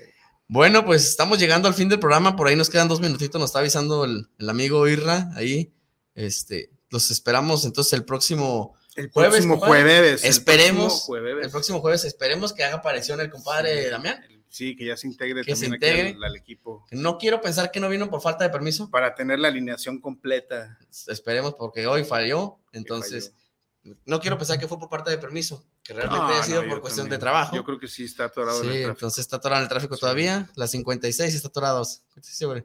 Bueno, 0.47 0.85
pues 0.85 1.09
estamos 1.09 1.39
llegando 1.39 1.69
al 1.69 1.75
fin 1.75 1.89
del 1.89 1.99
programa. 2.01 2.37
Por 2.37 2.49
ahí 2.49 2.57
nos 2.57 2.69
quedan 2.69 2.87
dos 2.87 3.01
minutitos. 3.01 3.41
Nos 3.41 3.49
está 3.49 3.61
avisando 3.61 4.05
el, 4.05 4.29
el 4.39 4.51
amigo 4.51 4.87
Irra 4.89 5.31
ahí. 5.37 5.73
Este, 6.15 6.71
los 6.91 7.11
esperamos 7.11 7.65
entonces 7.65 7.95
el 7.95 8.05
próximo 8.05 8.77
El 8.95 9.11
jueves. 9.11 9.33
próximo 9.47 9.59
jueves. 9.59 10.23
el 10.23 10.29
Esperemos. 10.31 10.85
próximo 10.93 11.07
jueves. 11.07 11.45
El 11.47 11.51
próximo 11.51 11.81
jueves 11.81 12.05
esperemos 12.05 12.53
que 12.53 12.63
haga 12.63 12.75
aparición 12.77 13.21
el 13.21 13.31
compadre 13.31 13.85
Sí. 13.85 13.91
Damián. 13.91 14.23
Sí, 14.55 14.77
que 14.77 14.87
ya 14.87 14.97
se 14.97 15.09
integre 15.09 15.43
Que 15.43 15.57
se 15.57 15.63
también 15.69 15.83
aquí 15.83 15.91
integre. 16.01 16.17
al, 16.17 16.25
al 16.31 16.37
equipo. 16.37 16.87
No 16.93 17.19
quiero 17.19 17.41
pensar 17.41 17.73
que 17.73 17.81
no 17.81 17.89
vino 17.89 18.09
por 18.09 18.21
falta 18.21 18.45
de 18.45 18.51
permiso. 18.51 18.89
Para 18.89 19.13
tener 19.13 19.41
la 19.41 19.49
alineación 19.49 20.01
completa. 20.01 20.79
Esperemos 21.09 21.55
porque 21.55 21.89
hoy 21.89 22.05
falló. 22.05 22.59
Entonces, 22.73 23.33
no 24.05 24.21
quiero 24.21 24.39
pensar 24.39 24.61
que 24.61 24.69
fue 24.69 24.79
por 24.79 24.89
parte 24.89 25.11
de 25.11 25.19
permiso. 25.19 25.65
Que 25.83 25.93
realmente 25.93 26.25
No, 26.25 26.29
haya 26.33 26.43
sido 26.45 26.63
no, 26.63 26.69
por 26.69 26.81
cuestión 26.83 27.07
también. 27.07 27.19
de 27.19 27.21
trabajo. 27.25 27.57
Yo 27.57 27.65
creo 27.65 27.81
que 27.81 27.89
sí 27.89 28.05
está 28.05 28.27
atorado 28.27 28.61
Sí, 28.61 28.67
en 28.67 28.73
el 28.73 28.79
tráfico. 28.83 28.91
entonces 28.93 29.19
está 29.23 29.37
atorado 29.37 29.61
en 29.61 29.65
el 29.65 29.69
tráfico 29.69 29.97
todavía. 29.97 30.49
La 30.55 30.69
56 30.69 31.35
está. 31.35 31.51
Sí, 32.23 32.45
hombre. 32.45 32.65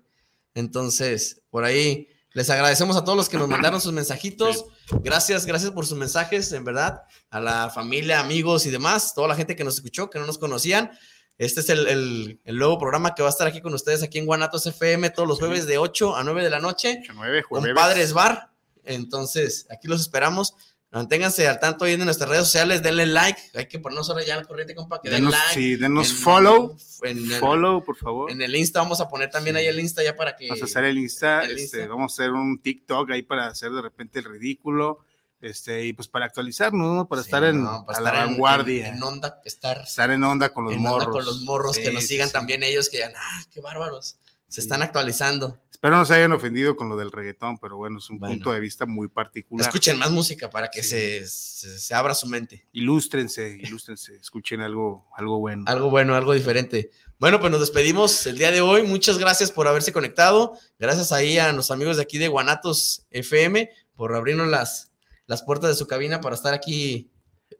Entonces, 0.53 1.41
por 1.49 1.63
ahí 1.63 2.07
les 2.33 2.49
agradecemos 2.51 2.95
a 2.97 3.03
todos 3.03 3.17
los 3.17 3.29
que 3.29 3.37
nos 3.37 3.47
mandaron 3.49 3.81
sus 3.81 3.93
mensajitos. 3.93 4.65
Gracias, 5.01 5.45
gracias 5.47 5.71
por 5.71 5.87
sus 5.87 5.97
mensajes, 5.97 6.51
en 6.51 6.63
verdad. 6.63 7.01
A 7.31 7.39
la 7.39 7.69
familia, 7.71 8.19
amigos 8.19 8.65
y 8.67 8.69
demás, 8.69 9.13
toda 9.15 9.27
la 9.27 9.35
gente 9.35 9.55
que 9.55 9.63
nos 9.63 9.75
escuchó, 9.75 10.09
que 10.09 10.19
no 10.19 10.27
nos 10.27 10.37
conocían. 10.37 10.91
Este 11.39 11.61
es 11.61 11.69
el, 11.69 11.87
el- 11.87 12.39
el 12.43 12.57
nuevo 12.57 12.77
programa 12.77 13.15
que 13.15 13.23
va 13.23 13.29
a 13.29 13.31
estar 13.31 13.47
aquí 13.47 13.61
con 13.61 13.73
ustedes, 13.73 14.03
aquí 14.03 14.19
en 14.19 14.27
Guanatos 14.27 14.65
FM, 14.67 15.09
todos 15.09 15.27
los 15.27 15.39
jueves 15.39 15.65
de 15.65 15.77
8 15.79 16.15
a 16.15 16.23
9 16.23 16.43
de 16.43 16.49
la 16.51 16.59
noche. 16.59 17.01
nueve, 17.15 17.41
Con 17.49 17.61
jueves. 17.61 17.75
Padres 17.75 18.13
Bar. 18.13 18.49
Entonces, 18.83 19.65
aquí 19.71 19.87
los 19.87 20.01
esperamos. 20.01 20.53
Manténganse 20.91 21.47
al 21.47 21.59
tanto 21.59 21.85
ahí 21.85 21.93
en 21.93 22.03
nuestras 22.03 22.27
redes 22.29 22.45
sociales, 22.45 22.81
denle 22.81 23.05
like. 23.05 23.39
Hay 23.53 23.67
que 23.67 23.77
ponernos 23.77 24.09
ahora 24.09 24.25
ya 24.25 24.35
al 24.35 24.47
corriente, 24.47 24.73
compa, 24.73 24.99
que 24.99 25.09
den 25.11 25.29
like. 25.29 25.53
sí, 25.53 25.75
denos 25.75 26.09
En- 26.09 26.15
follow. 26.17 26.75
en 27.03 27.17
el- 27.31 27.39
follow, 27.39 27.83
por 27.85 27.95
favor. 27.95 28.31
En 28.31 28.41
el 28.41 28.55
Insta 28.55 28.79
vamos 28.81 28.99
a 28.99 29.07
poner 29.07 29.29
también 29.29 29.55
ahí 29.55 29.67
el 29.67 29.79
Insta 29.79 30.03
ya 30.03 30.15
para 30.15 30.35
que. 30.35 30.47
Vamos 30.47 30.63
a 30.63 30.65
hacer 30.65 30.83
el 30.85 30.97
Insta, 30.97 31.43
el 31.43 31.51
este, 31.59 31.77
Insta. 31.81 31.93
vamos 31.93 32.11
a 32.11 32.23
hacer 32.23 32.31
un 32.31 32.59
TikTok 32.59 33.11
ahí 33.11 33.21
para 33.21 33.45
hacer 33.47 33.69
de 33.71 33.83
repente 33.83 34.17
el 34.17 34.25
ridículo, 34.25 35.05
este, 35.41 35.85
y 35.85 35.93
pues 35.93 36.07
para 36.07 36.25
actualizarnos, 36.25 36.95
¿no? 36.95 37.07
Para 37.07 37.21
Sí, 37.23 37.27
estar 37.27 37.43
en, 37.43 37.63
no, 37.63 37.85
para 37.85 37.99
a 37.99 38.01
la 38.01 38.09
en- 38.09 38.15
vanguardia, 38.31 38.87
En, 38.89 38.95
en 38.95 39.03
onda, 39.03 39.41
estar 39.45 39.81
estar 39.81 40.11
en 40.11 40.23
onda 40.23 40.49
con 40.53 40.65
los 40.65 40.73
en 40.73 40.79
onda 40.79 40.91
morros. 40.91 41.07
con 41.15 41.25
los 41.25 41.41
morros, 41.41 41.77
que 41.77 41.91
nos 41.91 42.05
sigan 42.05 42.27
sí. 42.27 42.33
también 42.33 42.63
ellos, 42.63 42.89
que 42.89 42.97
digan, 42.97 43.13
ah, 43.17 43.43
qué 43.51 43.61
bárbaros. 43.61 44.17
Se 44.47 44.61
están 44.61 44.81
actualizando. 44.81 45.59
Espero 45.71 45.95
no 45.95 46.03
se 46.05 46.13
hayan 46.15 46.33
ofendido 46.33 46.75
con 46.75 46.89
lo 46.89 46.97
del 46.97 47.09
reggaetón, 47.11 47.57
pero 47.59 47.77
bueno, 47.77 47.99
es 47.99 48.09
un 48.09 48.19
Bueno. 48.19 48.33
punto 48.35 48.51
de 48.51 48.59
vista 48.59 48.85
muy 48.85 49.07
particular. 49.07 49.65
Escuchen 49.65 49.97
más 49.97 50.11
música 50.11 50.49
para 50.49 50.69
que 50.69 50.83
se, 50.83 51.25
se, 51.25 51.79
se 51.79 51.93
abra 51.95 52.13
su 52.15 52.27
mente. 52.27 52.67
Ilústrense, 52.73 53.57
ilústrense, 53.61 54.15
escuchen 54.17 54.59
algo, 54.59 55.07
algo 55.15 55.39
bueno. 55.39 55.63
Algo 55.67 55.89
bueno, 55.89 56.15
algo 56.15 56.33
diferente. 56.33 56.89
Bueno, 57.19 57.39
pues 57.39 57.51
nos 57.51 57.61
despedimos 57.61 58.25
el 58.25 58.37
día 58.37 58.51
de 58.51 58.59
hoy. 58.59 58.83
Muchas 58.83 59.17
gracias 59.19 59.51
por 59.51 59.67
haberse 59.69 59.93
conectado. 59.93 60.57
Gracias 60.79 61.11
ahí 61.13 61.37
a 61.37 61.53
los 61.53 61.71
amigos 61.71 61.95
de 61.97 62.03
aquí 62.03 62.17
de 62.17 62.27
Guanatos 62.27 63.05
FM 63.11 63.69
por 63.95 64.15
abrirnos 64.15 64.47
las, 64.49 64.88
las 65.29 65.43
puertas 65.43 65.69
de 65.69 65.75
su 65.75 65.85
cabina 65.85 66.19
para 66.19 66.35
estar 66.35 66.55
aquí. 66.55 67.11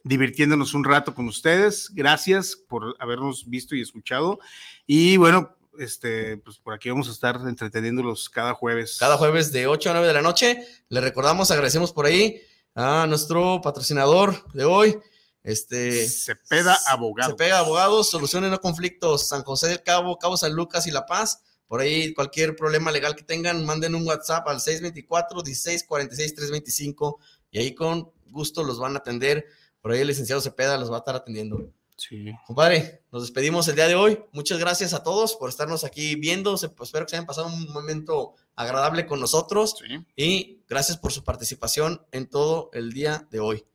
divirtiéndonos 0.03 0.73
un 0.73 0.83
rato 0.83 1.13
con 1.13 1.27
ustedes. 1.27 1.89
Gracias 1.93 2.55
por 2.55 2.95
habernos 2.99 3.47
visto 3.47 3.75
y 3.75 3.81
escuchado. 3.81 4.39
Y 4.87 5.17
bueno, 5.17 5.55
este, 5.77 6.37
pues 6.37 6.57
por 6.57 6.73
aquí 6.73 6.89
vamos 6.89 7.07
a 7.09 7.11
estar 7.11 7.39
entreteniéndolos 7.47 8.27
cada 8.27 8.55
jueves. 8.55 8.97
Cada 8.99 9.17
jueves 9.17 9.51
de 9.51 9.67
8 9.67 9.91
a 9.91 9.93
9 9.93 10.07
de 10.07 10.13
la 10.13 10.23
noche. 10.23 10.65
Le 10.89 10.99
recordamos, 10.99 11.51
agradecemos 11.51 11.93
por 11.93 12.07
ahí 12.07 12.41
a 12.73 13.05
nuestro 13.07 13.61
patrocinador 13.61 14.51
de 14.53 14.65
hoy. 14.65 14.97
Este, 15.43 16.07
Cepeda 16.07 16.75
Abogado. 16.87 17.31
Cepeda 17.31 17.59
Abogados, 17.59 18.09
soluciones 18.09 18.49
no 18.49 18.59
conflictos, 18.59 19.27
San 19.27 19.43
José 19.43 19.67
del 19.67 19.83
Cabo, 19.83 20.17
Cabo 20.17 20.37
San 20.37 20.53
Lucas 20.53 20.87
y 20.87 20.91
La 20.91 21.05
Paz. 21.05 21.43
Por 21.67 21.81
ahí, 21.81 22.15
cualquier 22.15 22.55
problema 22.55 22.91
legal 22.91 23.15
que 23.15 23.21
tengan, 23.21 23.63
manden 23.63 23.93
un 23.93 24.07
WhatsApp 24.07 24.47
al 24.47 24.59
624 24.59 25.43
16 25.43 25.83
46 25.83 26.33
325 26.33 27.19
y 27.51 27.59
ahí 27.59 27.73
con 27.75 28.11
gusto 28.29 28.63
los 28.63 28.79
van 28.79 28.95
a 28.95 28.99
atender. 28.99 29.45
Por 29.81 29.91
ahí 29.91 30.01
el 30.01 30.07
licenciado 30.07 30.41
Cepeda 30.41 30.77
los 30.77 30.91
va 30.91 30.95
a 30.95 30.99
estar 30.99 31.15
atendiendo. 31.15 31.69
Sí. 31.95 32.31
Compadre, 32.47 33.03
nos 33.11 33.23
despedimos 33.23 33.67
el 33.67 33.75
día 33.75 33.87
de 33.87 33.95
hoy. 33.95 34.19
Muchas 34.31 34.57
gracias 34.59 34.93
a 34.93 35.03
todos 35.03 35.35
por 35.35 35.49
estarnos 35.49 35.83
aquí 35.83 36.15
viendo. 36.15 36.57
Se- 36.57 36.69
pues, 36.69 36.89
espero 36.89 37.05
que 37.05 37.09
se 37.11 37.15
hayan 37.17 37.25
pasado 37.25 37.47
un 37.47 37.71
momento 37.73 38.35
agradable 38.55 39.05
con 39.05 39.19
nosotros. 39.19 39.75
Y 40.15 40.61
gracias 40.69 40.97
por 40.97 41.11
su 41.11 41.23
participación 41.23 42.01
en 42.11 42.27
todo 42.27 42.69
el 42.73 42.93
día 42.93 43.27
de 43.31 43.39
hoy. 43.41 43.65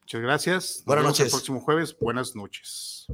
Muchas 0.00 0.20
gracias. 0.22 0.76
Nos 0.78 0.84
Buenas 0.86 1.04
vemos 1.04 1.20
el 1.20 1.24
noches. 1.24 1.32
próximo 1.34 1.60
jueves. 1.60 1.96
Buenas 2.00 2.34
noches. 2.34 3.06